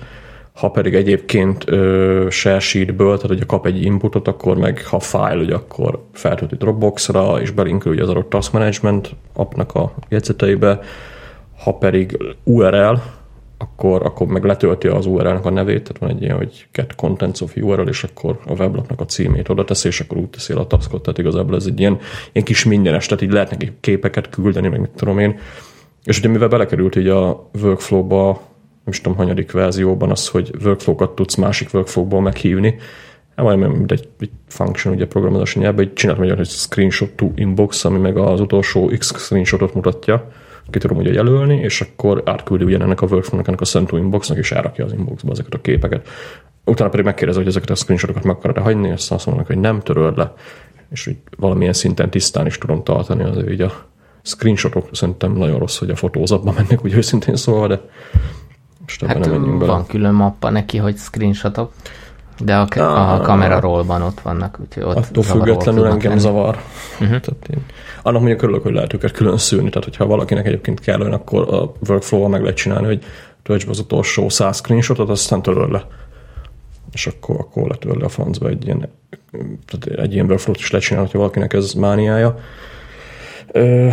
[0.54, 5.36] ha pedig egyébként ö, share sheetből, tehát hogyha kap egy inputot, akkor meg ha file,
[5.36, 10.80] ugye akkor feltölti Dropboxra, és belinkül ugye az adott task management appnak a jegyzeteibe,
[11.64, 12.94] ha pedig URL,
[13.58, 17.40] akkor, akkor meg letölti az URL-nek a nevét, tehát van egy ilyen, hogy get contents
[17.40, 20.66] of URL, és akkor a weblapnak a címét oda teszi, és akkor úgy teszi a
[20.66, 21.98] taskot, tehát igazából ez egy ilyen,
[22.32, 25.38] ilyen kis mindenes, tehát így lehet neki képeket küldeni, meg mit tudom én.
[26.04, 28.40] És ugye mivel belekerült így a workflow-ba,
[28.84, 32.76] nem is tudom, hanyadik verzióban az, hogy workflow-kat tudsz másik workflow-ból meghívni,
[33.36, 37.30] hát majd mint egy, egy function ugye programozási nyelvben, hogy csinált egy hogy screenshot to
[37.34, 40.30] inbox, ami meg az utolsó X screenshotot mutatja,
[40.70, 44.52] ki tudom ugye jelölni, és akkor átküldi ugyanennek a workflow-nak, ennek a Sento inboxnak, és
[44.52, 46.08] elrakja az inboxba ezeket a képeket.
[46.64, 49.80] Utána pedig megkérdezi, hogy ezeket a screenshotokat meg akarod hagyni, és azt mondanak, hogy nem
[49.80, 50.34] töröld le,
[50.90, 53.72] és hogy valamilyen szinten tisztán is tudom tartani azért így a
[54.22, 57.80] screenshotok szerintem nagyon rossz, hogy a fotózatba mennek, úgy őszintén szólva, de
[58.82, 59.72] most hát nem menjünk bele.
[59.72, 61.72] Van külön mappa neki, hogy screenshotok,
[62.38, 66.20] de a, a kamera rollban ott vannak, úgyhogy ott Attól függetlenül engem lenni.
[66.20, 66.56] zavar.
[66.92, 67.20] Uh-huh.
[67.20, 67.64] Tehát én,
[68.02, 71.54] annak mondjuk örülök, hogy lehet őket külön szűrni, tehát hogyha valakinek egyébként kell olyan, akkor
[71.54, 73.04] a workflow-val meg lehet csinálni, hogy
[73.42, 75.86] töltsd az utolsó száz screenshotot, aztán töröl le.
[76.92, 78.88] És akkor, akkor letörli a francba egy ilyen,
[79.66, 82.38] tehát egy ilyen workflow-t is lecsinálni, hogyha valakinek ez mániája.
[83.52, 83.88] Ö,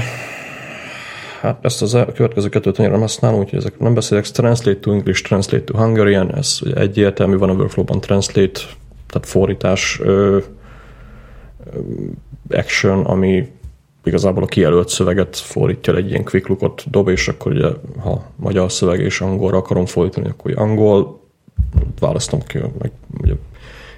[1.42, 4.26] hát ezt az a következő kettőt nem használom, úgyhogy ezek nem beszélek.
[4.26, 8.60] Translate to English, Translate to Hungarian, ez ugye egyértelmű, van a workflow-ban Translate,
[9.08, 10.38] tehát fordítás ö,
[11.74, 11.80] ö,
[12.50, 13.48] action, ami
[14.04, 17.68] igazából a kijelölt szöveget fordítja egy ilyen quick lookot dob, és akkor ugye,
[18.00, 21.20] ha magyar szöveg és angolra akarom fordítani, akkor angol,
[22.00, 22.92] választom ki, meg
[23.22, 23.34] ugye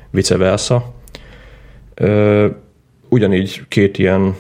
[0.10, 0.94] vice versa.
[1.94, 2.48] Ö,
[3.10, 4.36] ugyanígy két ilyen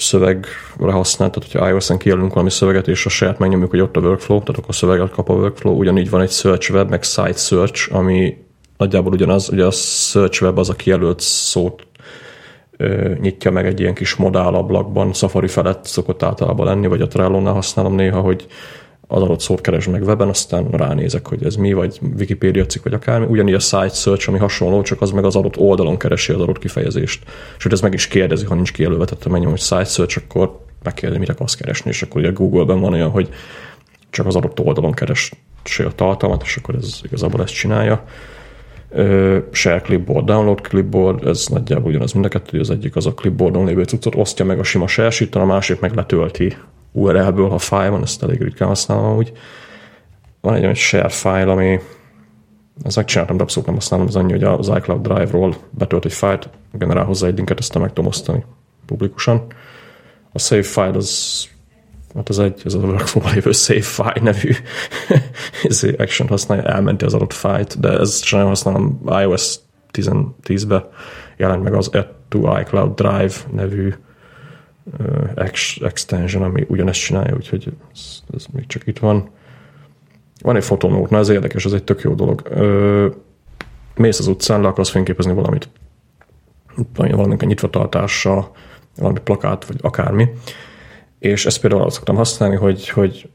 [0.00, 4.00] szövegre használt, tehát hogyha iOS-en kijelölünk valami szöveget, és a saját megnyomjuk, hogy ott a
[4.00, 7.32] workflow, tehát akkor a szöveget kap a workflow, ugyanígy van egy search web, meg site
[7.32, 8.36] search, ami
[8.76, 11.86] nagyjából ugyanaz, ugye a search web az a kijelölt szót
[12.76, 17.52] ö, nyitja meg egy ilyen kis modálablakban, Safari felett szokott általában lenni, vagy a Trello-nál
[17.52, 18.46] használom néha, hogy
[19.12, 22.92] az adott szót keres meg weben, aztán ránézek, hogy ez mi, vagy Wikipedia cikk, vagy
[22.92, 23.26] akármi.
[23.26, 26.58] Ugyanígy a site search, ami hasonló, csak az meg az adott oldalon keresi az adott
[26.58, 27.22] kifejezést.
[27.56, 31.20] Sőt, ez meg is kérdezi, ha nincs kijelölve, tehát menjem, hogy site search, akkor megkérdezi,
[31.20, 33.28] mire akarsz keresni, és akkor ugye Google-ben van olyan, hogy
[34.10, 35.32] csak az adott oldalon keres
[35.78, 38.04] a tartalmat, és akkor ez igazából ezt csinálja.
[38.90, 43.14] Uh, share clipboard, download clipboard, ez nagyjából ugyanaz mind a kettő, az egyik az a
[43.14, 46.56] clipboardon lévő cuccot osztja meg a sima share a másik meg letölti
[46.92, 49.32] URL-ből, ha file van, ezt elég ritkán használom úgy.
[50.40, 51.80] Van egy olyan share file, ami
[52.84, 56.48] ezt megcsináltam, de abszolút nem használom, az annyi, hogy az iCloud Drive-ról betölt egy fájlt,
[56.72, 58.44] generál hozzá egy linket, ezt meg tudom osztani
[58.86, 59.46] publikusan.
[60.32, 61.48] A save file az
[62.14, 64.54] hát az egy, ez a workflow lévő save file nevű
[66.04, 69.56] action használja, elmenti az adott fájlt, de ez sem használom iOS
[69.92, 70.88] 10-be
[71.36, 73.94] jelent meg az Add to iCloud Drive nevű
[75.80, 79.28] extension, ami ugyanezt csinálja, úgyhogy ez, ez még csak itt van.
[80.42, 82.42] Van egy fotónót, na ez érdekes, ez egy tök jó dolog.
[82.50, 83.06] Ö,
[83.94, 85.68] mész az utcán, le akarsz fényképezni valamit.
[86.94, 88.50] Valamink a nyitvatartása,
[88.96, 90.28] valami plakát, vagy akármi.
[91.18, 93.28] És ezt például azt szoktam használni, hogy, hogy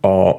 [0.00, 0.32] a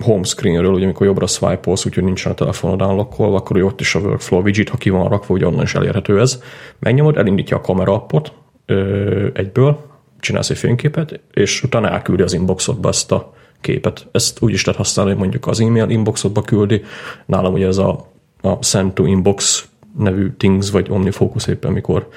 [0.00, 4.00] home screenről, ugye amikor jobbra swipe-olsz, úgyhogy nincsen a telefonod unlockolva, akkor ott is a
[4.00, 6.42] workflow widget, ha ki van rakva, hogy onnan is elérhető ez.
[6.78, 8.32] Megnyomod, elindítja a kamera appot
[8.70, 9.78] ö, egyből,
[10.20, 14.06] csinálsz egy fényképet, és utána elküldi az inboxodba ezt a képet.
[14.12, 16.82] Ezt úgy is lehet használni, hogy mondjuk az e-mail inboxodba küldi.
[17.26, 18.06] Nálam ugye ez a,
[18.40, 19.68] a send to inbox
[19.98, 22.08] nevű Things, vagy OmniFocus éppen, mikor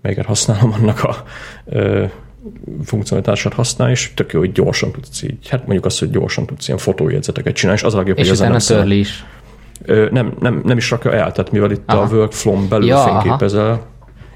[0.00, 1.22] melyiket használom, annak a
[1.64, 2.04] ö,
[2.84, 6.66] funkcionalitását használ, és tök jó, hogy gyorsan tudsz így, hát mondjuk azt, hogy gyorsan tudsz
[6.66, 9.24] ilyen fotójegyzeteket csinálni, és az a legjobb, és hogy utána ezen törli is.
[9.84, 12.02] Ö, nem, nem, nem is rakja el, tehát mivel itt Aha.
[12.02, 13.20] a workflow belül Ja, ja, aha.
[13.20, 13.86] fényképezel,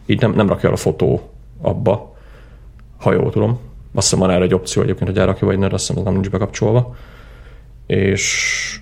[0.06, 2.16] így nem, nem rakja el a fotó abba,
[2.98, 3.58] ha jól tudom.
[3.94, 6.12] Azt hiszem van erre egy opció egyébként, hogy elrakja, vagy ne, azt hiszem ez nem
[6.12, 6.96] nincs bekapcsolva.
[7.86, 8.80] És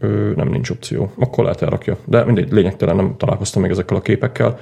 [0.00, 1.12] ö, nem nincs opció.
[1.18, 1.96] Akkor lehet elrakja.
[2.04, 4.58] De mindegy, lényegtelen nem találkoztam még ezekkel a képekkel.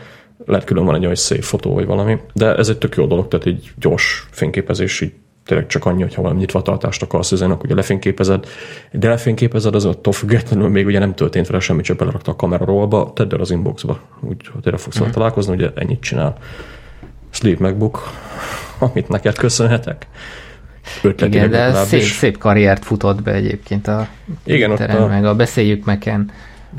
[0.47, 2.19] Lehet külön van egy olyan szép fotó, vagy valami.
[2.35, 5.13] De ez egy tök jó dolog, tehát így gyors fényképezés, így
[5.45, 8.47] tényleg csak annyi, hogyha valami nyitvatartást akarsz üzenni, akkor ugye lefényképezed,
[8.93, 12.65] de lefényképezed, az attól függetlenül még ugye nem történt vele semmi, csak belerakta a kamera
[12.65, 16.37] rollba, tedd el az inboxba, úgy, tényleg fogsz vele találkozni, ugye ennyit csinál.
[17.31, 18.03] Sleep MacBook,
[18.79, 20.07] amit neked köszönhetek.
[21.03, 24.09] Ötletileg Igen, de szép, szép karriert futott be egyébként a
[24.45, 26.31] Igen, ott Twitteren, a- meg a Beszéljük meken.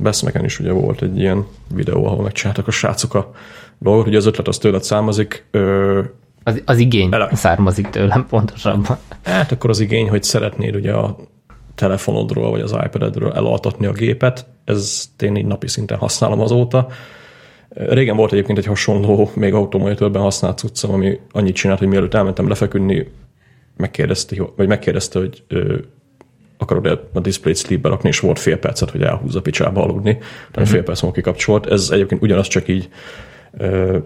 [0.02, 3.32] Beszmeken is ugye volt egy ilyen videó, ahol megcsináltak a srácok a
[3.80, 6.02] dolgot, hogy az ötlet az tőled származik, ö,
[6.44, 8.98] Az, az igény Ele- származik tőlem pontosabban.
[9.24, 11.18] hát akkor az igény, hogy szeretnéd ugye a
[11.76, 16.88] telefonodról vagy az iPad-edről elaltatni a gépet, ez én így napi szinten használom azóta.
[17.74, 22.48] Régen volt egyébként egy hasonló, még automonitorben használt cuccom, ami annyit csinált, hogy mielőtt elmentem
[22.48, 23.08] lefeküdni,
[23.78, 25.78] megkérdezte, vagy megkérdezte, hogy ö,
[26.58, 30.68] akarod a display-t sleepbe rakni, és volt fél percet, hogy elhúzza picsába aludni, tehát uh-huh.
[30.68, 31.66] fél perc múlva kikapcsolt.
[31.66, 32.90] Ez egyébként ugyanaz, csak így
[33.58, 33.98] ö,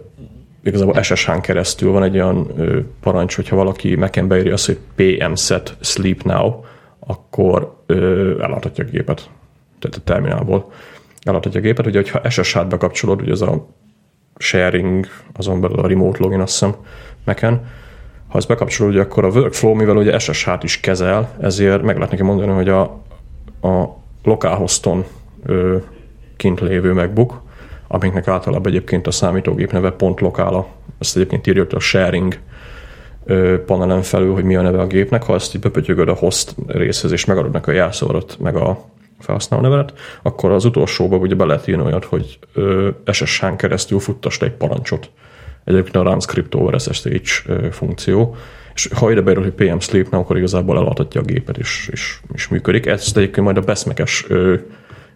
[0.63, 5.33] igazából SSH-n keresztül van egy olyan ö, parancs, hogyha valaki Mac-en beírja azt, hogy PM
[5.33, 6.53] set sleep now,
[6.99, 9.29] akkor ö, eladhatja a gépet.
[9.79, 10.71] Tehát a terminálból
[11.25, 11.85] eladhatja a gépet.
[11.85, 13.67] Ugye, hogyha SSH-t bekapcsolod, ugye ez a
[14.37, 16.75] sharing, azon belül a remote login, azt hiszem,
[17.25, 17.67] Mac-en,
[18.27, 22.11] ha ezt bekapcsolod, ugye akkor a workflow, mivel ugye SSH-t is kezel, ezért meg lehet
[22.11, 22.81] neki mondani, hogy a,
[23.61, 25.05] a localhoston
[25.45, 25.77] ö,
[26.35, 27.41] kint lévő MacBook,
[27.87, 30.67] amiknek általában egyébként a számítógép neve pont lokála,
[30.99, 32.37] ezt egyébként írja a sharing
[33.65, 37.11] panelen felül, hogy mi a neve a gépnek, ha ezt így bepötyögöd a host részhez,
[37.11, 38.85] és megadod neki a jelszavarat, meg a
[39.19, 42.39] felhasználó nevelet, akkor az utolsóban ugye be lehet írni olyat, hogy
[43.11, 45.09] SSH-n keresztül futtast egy parancsot.
[45.63, 47.07] Egyébként a run script over SSH
[47.71, 48.35] funkció,
[48.73, 52.47] és ha ide beírod, hogy PM sleep, akkor igazából eladhatja a gépet, és, és, és
[52.47, 52.85] működik.
[52.85, 54.25] Ezt egyébként majd a beszmekes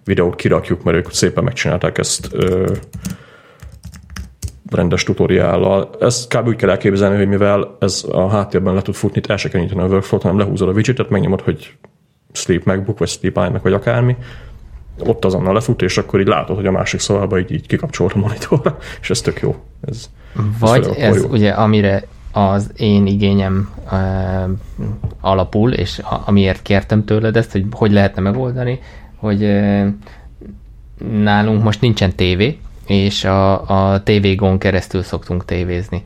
[0.03, 2.73] videót kirakjuk, mert ők szépen megcsinálták ezt ö,
[4.71, 5.89] rendes tutoriállal.
[5.99, 6.47] Ezt kb.
[6.47, 10.21] úgy kell elképzelni, hogy mivel ez a háttérben le tud futni, el se a workflow-t,
[10.21, 11.73] hanem lehúzod a widgetet, megnyomod, hogy
[12.39, 14.15] Sleep MacBook, vagy Sleep iMac, vagy akármi,
[14.99, 18.17] ott azonnal lefut, és akkor így látod, hogy a másik szobában így, így kikapcsolt a
[18.17, 19.55] monitorra, és ez tök jó.
[19.87, 20.09] Ez,
[20.59, 21.29] Vagy ez, akkor jó.
[21.29, 24.49] ugye, amire az én igényem uh,
[25.21, 28.79] alapul, és a, amiért kértem tőled ezt, hogy hogy lehetne megoldani,
[29.15, 29.87] hogy uh,
[31.23, 36.03] nálunk most nincsen tévé, és a, a tévégón keresztül szoktunk tévézni.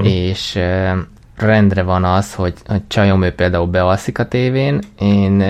[0.00, 0.04] Mm.
[0.04, 0.98] És uh,
[1.42, 5.40] rendre van az, hogy a csajom ő például bealszik a tévén, én,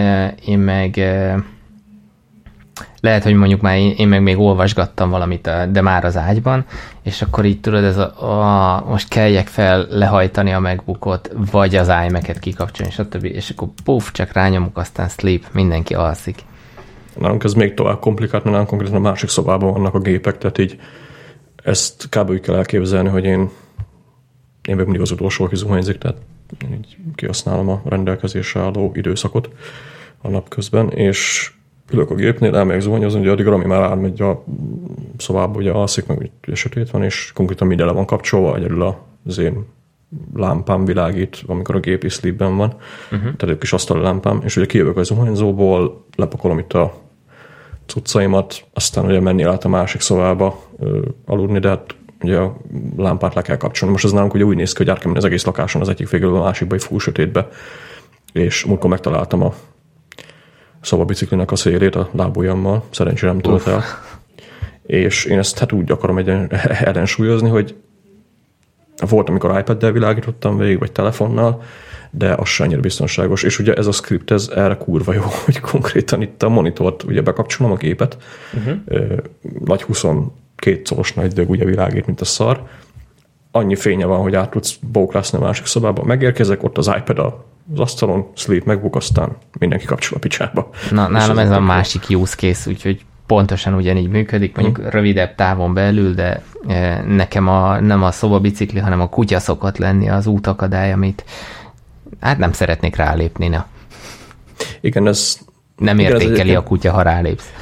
[0.45, 1.01] én meg
[3.01, 6.65] lehet, hogy mondjuk már én, én meg még olvasgattam valamit, de már az ágyban,
[7.03, 8.13] és akkor így tudod, ez a,
[8.77, 13.25] a most keljek fel lehajtani a megbukot, vagy az iMac-et kikapcsolni, stb.
[13.25, 16.39] És akkor puff, csak rányomok, aztán sleep, mindenki alszik.
[17.19, 20.59] Nálunk ez még tovább komplikált, mert nálunk konkrétan a másik szobában vannak a gépek, tehát
[20.59, 20.79] így
[21.65, 22.31] ezt kb.
[22.31, 23.51] úgy kell elképzelni, hogy én,
[24.69, 26.17] én meg mindig az utolsó, aki zuhanyzik, tehát
[26.65, 29.49] én így kihasználom a rendelkezésre álló időszakot
[30.21, 31.51] a nap közben, és
[31.91, 34.45] ülök a gépnél, elmegyek zuhanyozni, ugye addig Rami már elmegy a
[35.17, 39.39] szobába, ugye alszik, meg ugye sötét van, és konkrétan minden le van kapcsolva, egyedül az
[39.39, 39.67] én
[40.35, 42.69] lámpám világít, amikor a gép is sleepben van,
[43.05, 43.21] uh-huh.
[43.21, 46.95] tehát egy kis asztali lámpám, és ugye kijövök a zuhanyzóból, lepakolom itt a
[47.87, 52.57] cuccaimat, aztán ugye menni át a másik szobába ö, aludni, de hát ugye a
[52.97, 53.93] lámpát le kell kapcsolni.
[53.93, 55.89] Most ez nálunk ugye úgy néz ki, hogy át kell menni az egész lakáson az
[55.89, 57.49] egyik végül a másikba, egy full sötétbe,
[58.33, 59.55] és múltkor megtaláltam a
[60.81, 63.83] szobabiciklinek a szélét a lábujjammal, szerencsére nem tölt el.
[64.87, 66.51] És én ezt hát úgy akarom egyen,
[66.89, 67.77] ellensúlyozni, hogy
[69.09, 71.63] volt, amikor iPad-del világítottam végig, vagy telefonnal,
[72.11, 73.43] de az se annyira biztonságos.
[73.43, 77.23] És ugye ez a script, ez erre kurva jó, hogy konkrétan itt a monitort ugye
[77.23, 78.17] bekapcsolom a gépet,
[78.55, 79.19] uh-huh.
[79.65, 80.31] nagy 22
[80.85, 82.63] colos nagy dög ugye világít, mint a szar,
[83.51, 86.05] annyi fénye van, hogy át tudsz bóklászni a másik szobába.
[86.05, 90.71] Megérkezek, ott az iPad a az asztalon, sleep, megbuk, aztán mindenki kapcsol a picsába.
[90.91, 94.89] Na, nálam ez a másik use case, úgyhogy pontosan ugyanígy működik, mondjuk hmm.
[94.89, 100.09] rövidebb távon belül, de e, nekem a, nem a szobabicikli, hanem a kutya szokott lenni
[100.09, 101.25] az útakadály, amit
[102.21, 103.67] hát nem szeretnék rálépni, na.
[104.81, 105.39] Igen, ez...
[105.77, 107.53] Nem igen, értékeli ez a kutya, ha rálépsz.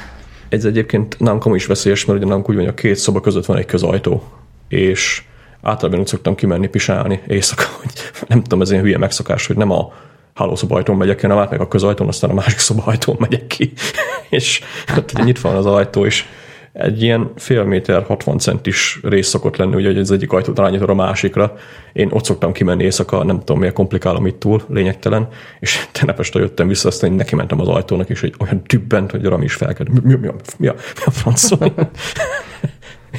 [0.50, 3.20] Ez egyébként nem komoly is veszélyes, mert ugye nem úgy van, hogy a két szoba
[3.20, 4.22] között van egy közajtó,
[4.68, 5.22] és
[5.62, 7.92] általában úgy szoktam kimenni pisálni éjszaka, hogy
[8.26, 9.92] nem tudom, ez ilyen hülye megszokás, hogy nem a
[10.34, 13.72] hálószobajtón megyek, hanem át meg a közajtón, aztán a másik szobajtón megyek ki.
[14.30, 16.24] és hát ugye nyitva van az ajtó, és
[16.72, 20.88] egy ilyen fél méter, 60 centis rész szokott lenni, ugye, hogy az egyik ajtót rányítod
[20.88, 21.54] a másikra.
[21.92, 25.28] Én ott szoktam kimenni éjszaka, nem tudom, miért komplikálom itt túl, lényegtelen,
[25.60, 29.24] és tegnap este jöttem vissza, aztán neki mentem az ajtónak, és egy olyan dübbent, hogy
[29.24, 29.88] Rami is felkelt.
[29.88, 31.50] Mi, mi, mi, mi, mi, a, mi a franc?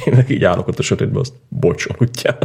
[0.04, 2.38] Én meg így állok ott a sötétben, azt bocs, aludjál.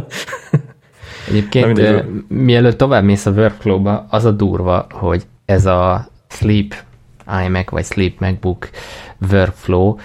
[1.28, 6.74] Egyébként mindegy, mielőtt tovább mész a workflow-ba, az a durva, hogy ez a Sleep
[7.46, 8.68] iMac vagy Sleep MacBook
[9.30, 9.96] workflow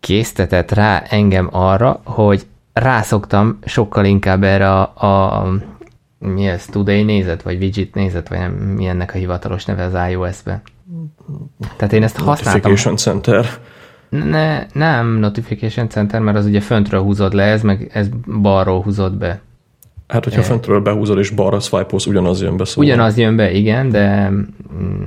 [0.00, 5.46] késztetett rá engem arra, hogy rászoktam sokkal inkább erre a, a
[6.18, 10.10] mi ez, Today nézet, vagy Widget nézet, vagy nem, mi ennek a hivatalos neve az
[10.10, 10.62] iOS-ben.
[11.76, 12.70] Tehát én ezt használtam.
[12.70, 13.46] Notification Center.
[14.08, 18.08] Ne, nem Notification Center, mert az ugye föntről húzod le, ez meg ez
[18.40, 19.40] balról húzod be.
[20.08, 20.44] Hát, hogyha e...
[20.44, 22.64] föntről behúzod és balra swipe ugyanaz jön be.
[22.64, 22.84] Szóval.
[22.84, 24.28] Ugyanaz jön be, igen, de...
[24.28, 25.02] Mm,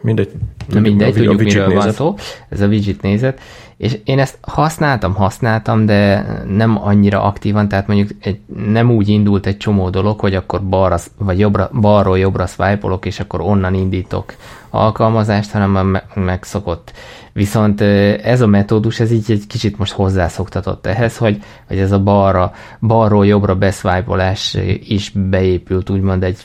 [0.00, 0.30] mindegy.
[0.68, 1.82] Na mindegy, tudjuk, miről nézet.
[1.82, 2.14] van szó.
[2.48, 3.40] Ez a widget nézet.
[3.76, 9.46] És én ezt használtam, használtam, de nem annyira aktívan, tehát mondjuk egy, nem úgy indult
[9.46, 14.34] egy csomó dolog, hogy akkor balra, vagy jobbra, balról jobbra swipe és akkor onnan indítok
[14.70, 16.92] alkalmazást, hanem megszokott.
[17.32, 17.80] Viszont
[18.22, 22.52] ez a metódus, ez így egy kicsit most hozzászoktatott ehhez, hogy, hogy ez a balra,
[22.80, 24.56] balról jobbra beszvájpolás
[24.86, 26.38] is beépült úgymond egy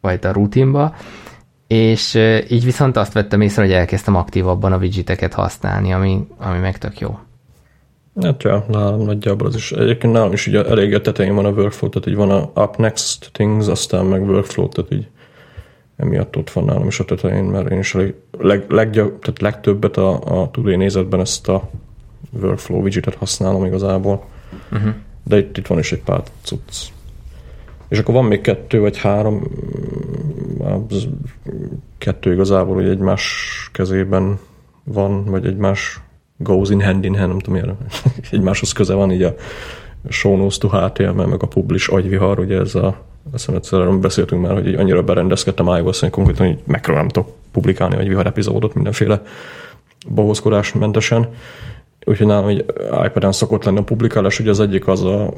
[0.00, 0.94] fajta rutinba,
[1.66, 2.14] és
[2.48, 7.00] így viszont azt vettem észre, hogy elkezdtem aktívabban a widgeteket használni, ami, ami meg tök
[7.00, 7.18] jó.
[8.22, 9.72] Hát ja, nálam nagyjából az is.
[9.72, 12.76] Egyébként nálam is ugye elég a tetején van a workflow, tehát így van a up
[12.76, 15.08] next things, aztán meg workflow, tehát így
[15.96, 18.02] emiatt ott van nálam is a tetején, mert én is a
[18.38, 21.70] leg, leggyab, tehát legtöbbet a, a Today nézetben ezt a
[22.30, 24.24] workflow widgetet használom igazából.
[24.72, 24.94] Uh-huh.
[25.24, 26.94] De itt, itt van is egy pár cucc.
[27.88, 29.42] És akkor van még kettő vagy három,
[30.88, 31.08] az
[31.98, 34.38] kettő igazából, hogy egymás kezében
[34.84, 36.00] van, vagy egymás
[36.36, 37.76] goes in hand in hand, nem tudom, milyen,
[38.30, 39.34] egymáshoz köze van, így a
[40.08, 44.52] show notes to HTML, meg a publish agyvihar, ugye ez a azt egyszer beszéltünk már,
[44.52, 48.74] hogy így annyira berendezkedtem iOS, hogy konkrétan így megről nem tudok publikálni egy vihar epizódot
[48.74, 49.22] mindenféle
[50.08, 51.28] bohózkodásmentesen.
[52.04, 52.64] Úgyhogy nálam egy
[53.04, 55.32] iPad-en szokott lenni a publikálás, ugye az egyik az a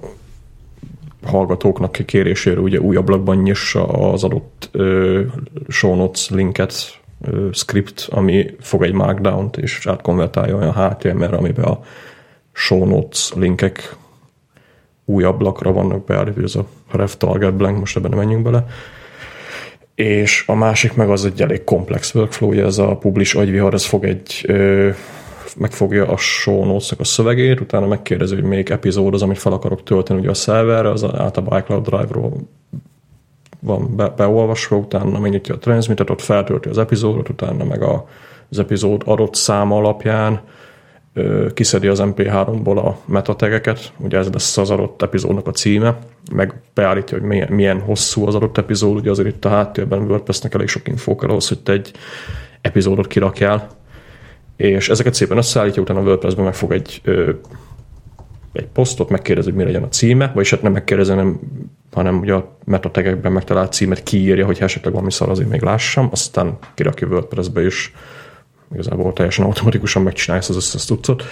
[1.22, 5.22] hallgatóknak kérésére ugye új ablakban nyissa az adott ö,
[5.68, 11.80] show notes linket, ö, script, ami fog egy markdown-t és átkonvertálja olyan HTML-re, amiben a
[12.52, 13.96] show notes linkek
[15.04, 18.66] új ablakra vannak beállítva, ez a ref target blank, most ebben nem menjünk bele.
[19.94, 23.84] És a másik meg az egy elég komplex workflow, ugye ez a publish agyvihar, ez
[23.84, 24.90] fog egy ö,
[25.56, 29.82] megfogja a show notes a szövegét, utána megkérdezi, hogy melyik epizód az, amit fel akarok
[29.82, 32.32] tölteni ugye a szerverre, az általában iCloud Drive-ról
[33.60, 38.08] van be, beolvasva, utána megnyitja a transmitet, ott feltölti az epizódot, utána meg a,
[38.50, 40.40] az epizód adott száma alapján
[41.54, 45.98] kiszedi az MP3-ból a metategeket, ugye ez lesz az adott epizódnak a címe,
[46.32, 50.54] meg beállítja, hogy milyen, milyen hosszú az adott epizód, ugye azért itt a háttérben WordPress-nek
[50.54, 51.92] elég sok infó kell ahhoz, hogy te egy
[52.60, 53.68] epizódot kirakjál,
[54.58, 57.30] és ezeket szépen összeállítja, utána a WordPress-ben megfog egy, ö,
[58.52, 61.40] egy posztot, megkérdezi, hogy mi legyen a címe, vagyis hát nem megkérdezi, hanem,
[61.92, 66.58] hanem ugye a metategekben megtalált címet kiírja, hogy esetleg valami szar azért még lássam, aztán
[66.74, 67.90] kirakja WordPress-be, és
[68.72, 71.24] igazából teljesen automatikusan megcsinálja ezt az összes tudszot.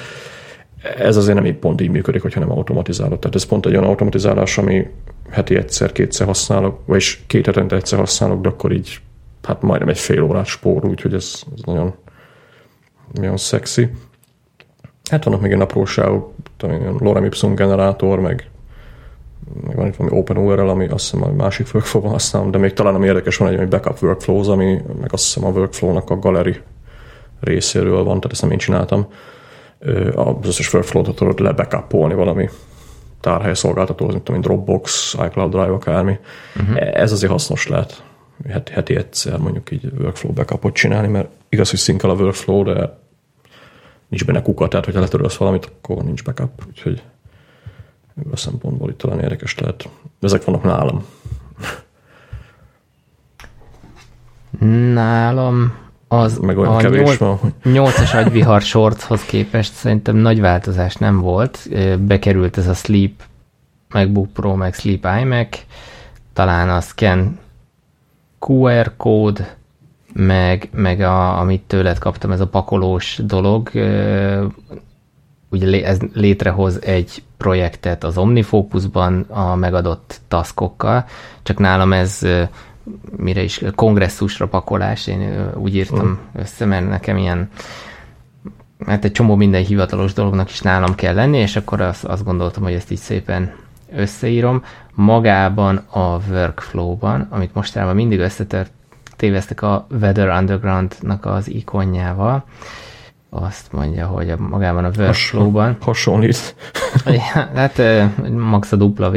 [0.99, 3.19] Ez azért nem így pont így működik, hogyha nem automatizálod.
[3.19, 4.87] Tehát ez pont egy olyan automatizálás, ami
[5.31, 9.01] heti egyszer-kétszer használok, vagyis két hetente egyszer használok, de akkor így
[9.43, 11.95] hát majdnem egy fél órát spórol, úgyhogy ez, ez nagyon,
[13.13, 13.91] nagyon szexi.
[15.11, 18.51] Hát vannak még ilyen apróságok, tudom, lorem ipsum generátor, meg,
[19.67, 22.73] meg van itt valami Open URL, ami azt hiszem a másik workflow-ban használom, de még
[22.73, 26.19] talán ami érdekes van egy, egy backup workflows, ami meg azt hiszem a workflow-nak a
[26.19, 26.61] galeri
[27.41, 29.07] részéről van, tehát ezt nem én csináltam.
[30.15, 32.49] Az összes workflow-t tudod lebackupolni valami
[33.21, 36.19] tárhely szolgáltatóhoz, mint tudom, Dropbox, iCloud Drive, akármi.
[36.57, 36.91] Uh-huh.
[36.93, 38.03] Ez azért hasznos lehet
[38.49, 42.99] heti, heti egyszer mondjuk így workflow backupot csinálni, mert igaz, hogy szinkel a workflow, de
[44.09, 47.03] nincs benne kuka, tehát hogyha letörölsz valamit, akkor nincs backup, úgyhogy
[48.19, 49.89] ebből a szempontból itt talán érdekes lehet.
[50.21, 51.05] Ezek vannak nálam.
[54.93, 55.75] Nálam
[56.09, 60.95] az Meg olyan a kevés nyolc- van, hogy 8-as agyvihar shortshoz képest szerintem nagy változás
[60.95, 61.69] nem volt.
[62.01, 63.23] Bekerült ez a Sleep
[63.89, 65.59] MacBook Pro, meg Sleep iMac,
[66.33, 67.39] talán a Scan
[68.49, 69.55] QR kód,
[70.13, 73.71] meg, meg a, amit tőled kaptam, ez a pakolós dolog,
[75.49, 81.05] ugye ez létrehoz egy projektet az OmniFocusban a megadott taskokkal,
[81.43, 82.27] csak nálam ez
[83.17, 87.51] mire is kongresszusra pakolás, én úgy írtam össze, mert nekem ilyen
[88.87, 92.63] hát egy csomó minden hivatalos dolognak is nálam kell lenni, és akkor azt, azt gondoltam,
[92.63, 93.55] hogy ezt így szépen
[93.93, 94.63] összeírom.
[94.95, 98.71] Magában a workflow-ban, amit mostanában mindig összetört,
[99.17, 102.45] téveztek a Weather Underground-nak az ikonjával,
[103.31, 106.55] azt mondja, hogy a, magában a workflow-ban, hasonlít.
[107.07, 107.83] Ja, hát
[108.37, 109.17] max a dupla V.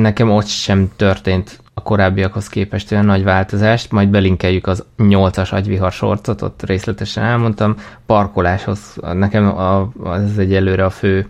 [0.00, 5.92] Nekem ott sem történt a korábbiakhoz képest olyan nagy változást, majd belinkeljük az 8-as agyvihar
[5.92, 7.74] sorcot, ott részletesen elmondtam.
[8.06, 11.26] Parkoláshoz nekem a, az egyelőre a fő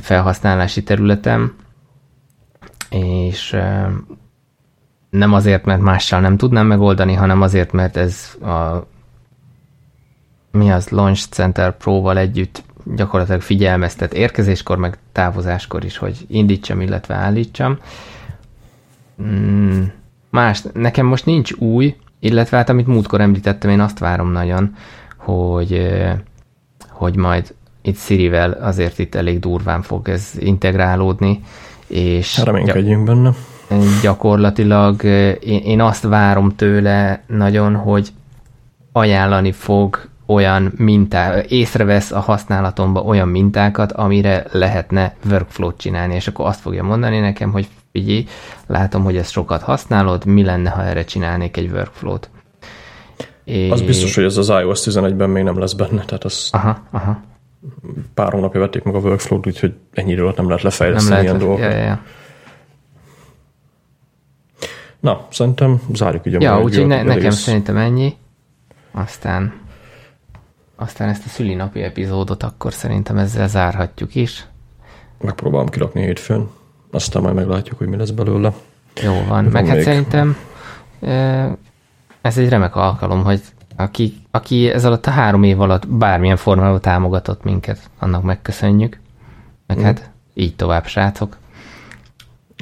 [0.00, 1.54] felhasználási területem,
[2.90, 3.56] és
[5.10, 8.86] nem azért, mert mással nem tudnám megoldani, hanem azért, mert ez a
[10.50, 17.14] mi az Launch Center Pro-val együtt gyakorlatilag figyelmeztet érkezéskor, meg távozáskor is, hogy indítsam, illetve
[17.14, 17.78] állítsam.
[19.22, 19.82] Mm,
[20.30, 24.74] más, nekem most nincs új, illetve hát amit múltkor említettem, én azt várom nagyon,
[25.16, 25.88] hogy,
[26.88, 27.54] hogy majd
[27.88, 31.40] itt Sirivel azért itt elég durván fog ez integrálódni,
[31.86, 33.32] és Reménykedjünk benne.
[34.02, 38.08] gyakorlatilag ö, én, én azt várom tőle nagyon, hogy
[38.92, 46.46] ajánlani fog olyan mintá, észrevesz a használatomba olyan mintákat, amire lehetne workflow-t csinálni, és akkor
[46.46, 48.26] azt fogja mondani nekem, hogy figyelj,
[48.66, 52.30] látom, hogy ezt sokat használod, mi lenne, ha erre csinálnék egy workflow-t.
[53.70, 57.20] Az biztos, hogy ez az iOS 11-ben még nem lesz benne, tehát az Aha, aha.
[58.14, 61.24] Pár hónapja vették meg a workflow-t, úgyhogy ennyi idő alatt nem lehet Nem lefejleszteni lehet,
[61.24, 61.72] ilyen ja, dolgokat.
[61.72, 62.02] ja, ja.
[65.00, 68.16] Na, szerintem zárjuk így a ja úgyhogy ne, nekem szerintem ennyi.
[68.90, 69.52] Aztán
[70.76, 74.46] aztán ezt a szülinapi epizódot akkor szerintem ezzel zárhatjuk is.
[75.20, 76.48] Megpróbálom kirakni hétfőn,
[76.90, 78.52] aztán majd meglátjuk, hogy mi lesz belőle.
[79.02, 79.26] Jó van.
[79.28, 79.84] Van Meg hát még.
[79.84, 80.36] szerintem
[82.20, 83.40] ez egy remek alkalom, hogy
[83.78, 89.00] aki, aki ez alatt a három év alatt bármilyen formában támogatott minket, annak megköszönjük.
[89.66, 89.82] Meg Mm.
[89.82, 91.36] hát így tovább, srácok.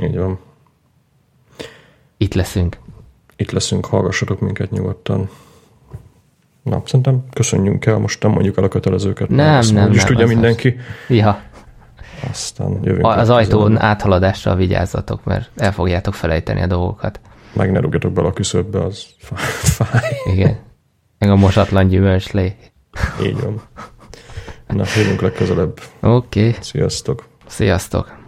[0.02, 0.38] Így van.
[2.16, 2.76] Itt leszünk.
[3.36, 5.28] Itt leszünk, hallgassatok minket nyugodtan.
[6.62, 9.28] Na, szerintem köszönjünk el, most nem mondjuk el a kötelezőket.
[9.28, 10.76] Nem, nem, nem, tudja az- mindenki.
[11.08, 11.42] Ja,
[12.30, 13.04] Aztán jövünk.
[13.04, 17.20] a- az ajtón áthaladással vigyázzatok, mert el fogjátok felejteni a dolgokat.
[17.52, 20.12] Meg ne rúgjatok bele a küszöbbe, az fá- fáj.
[20.32, 20.56] Igen.
[21.18, 22.56] Meg a mosatlan gyümölcslé.
[23.22, 23.62] Így van.
[24.66, 25.80] Na, jövünk legközelebb.
[26.00, 26.54] Oké, okay.
[26.60, 27.28] Sziasztok!
[27.46, 28.25] sziasztok!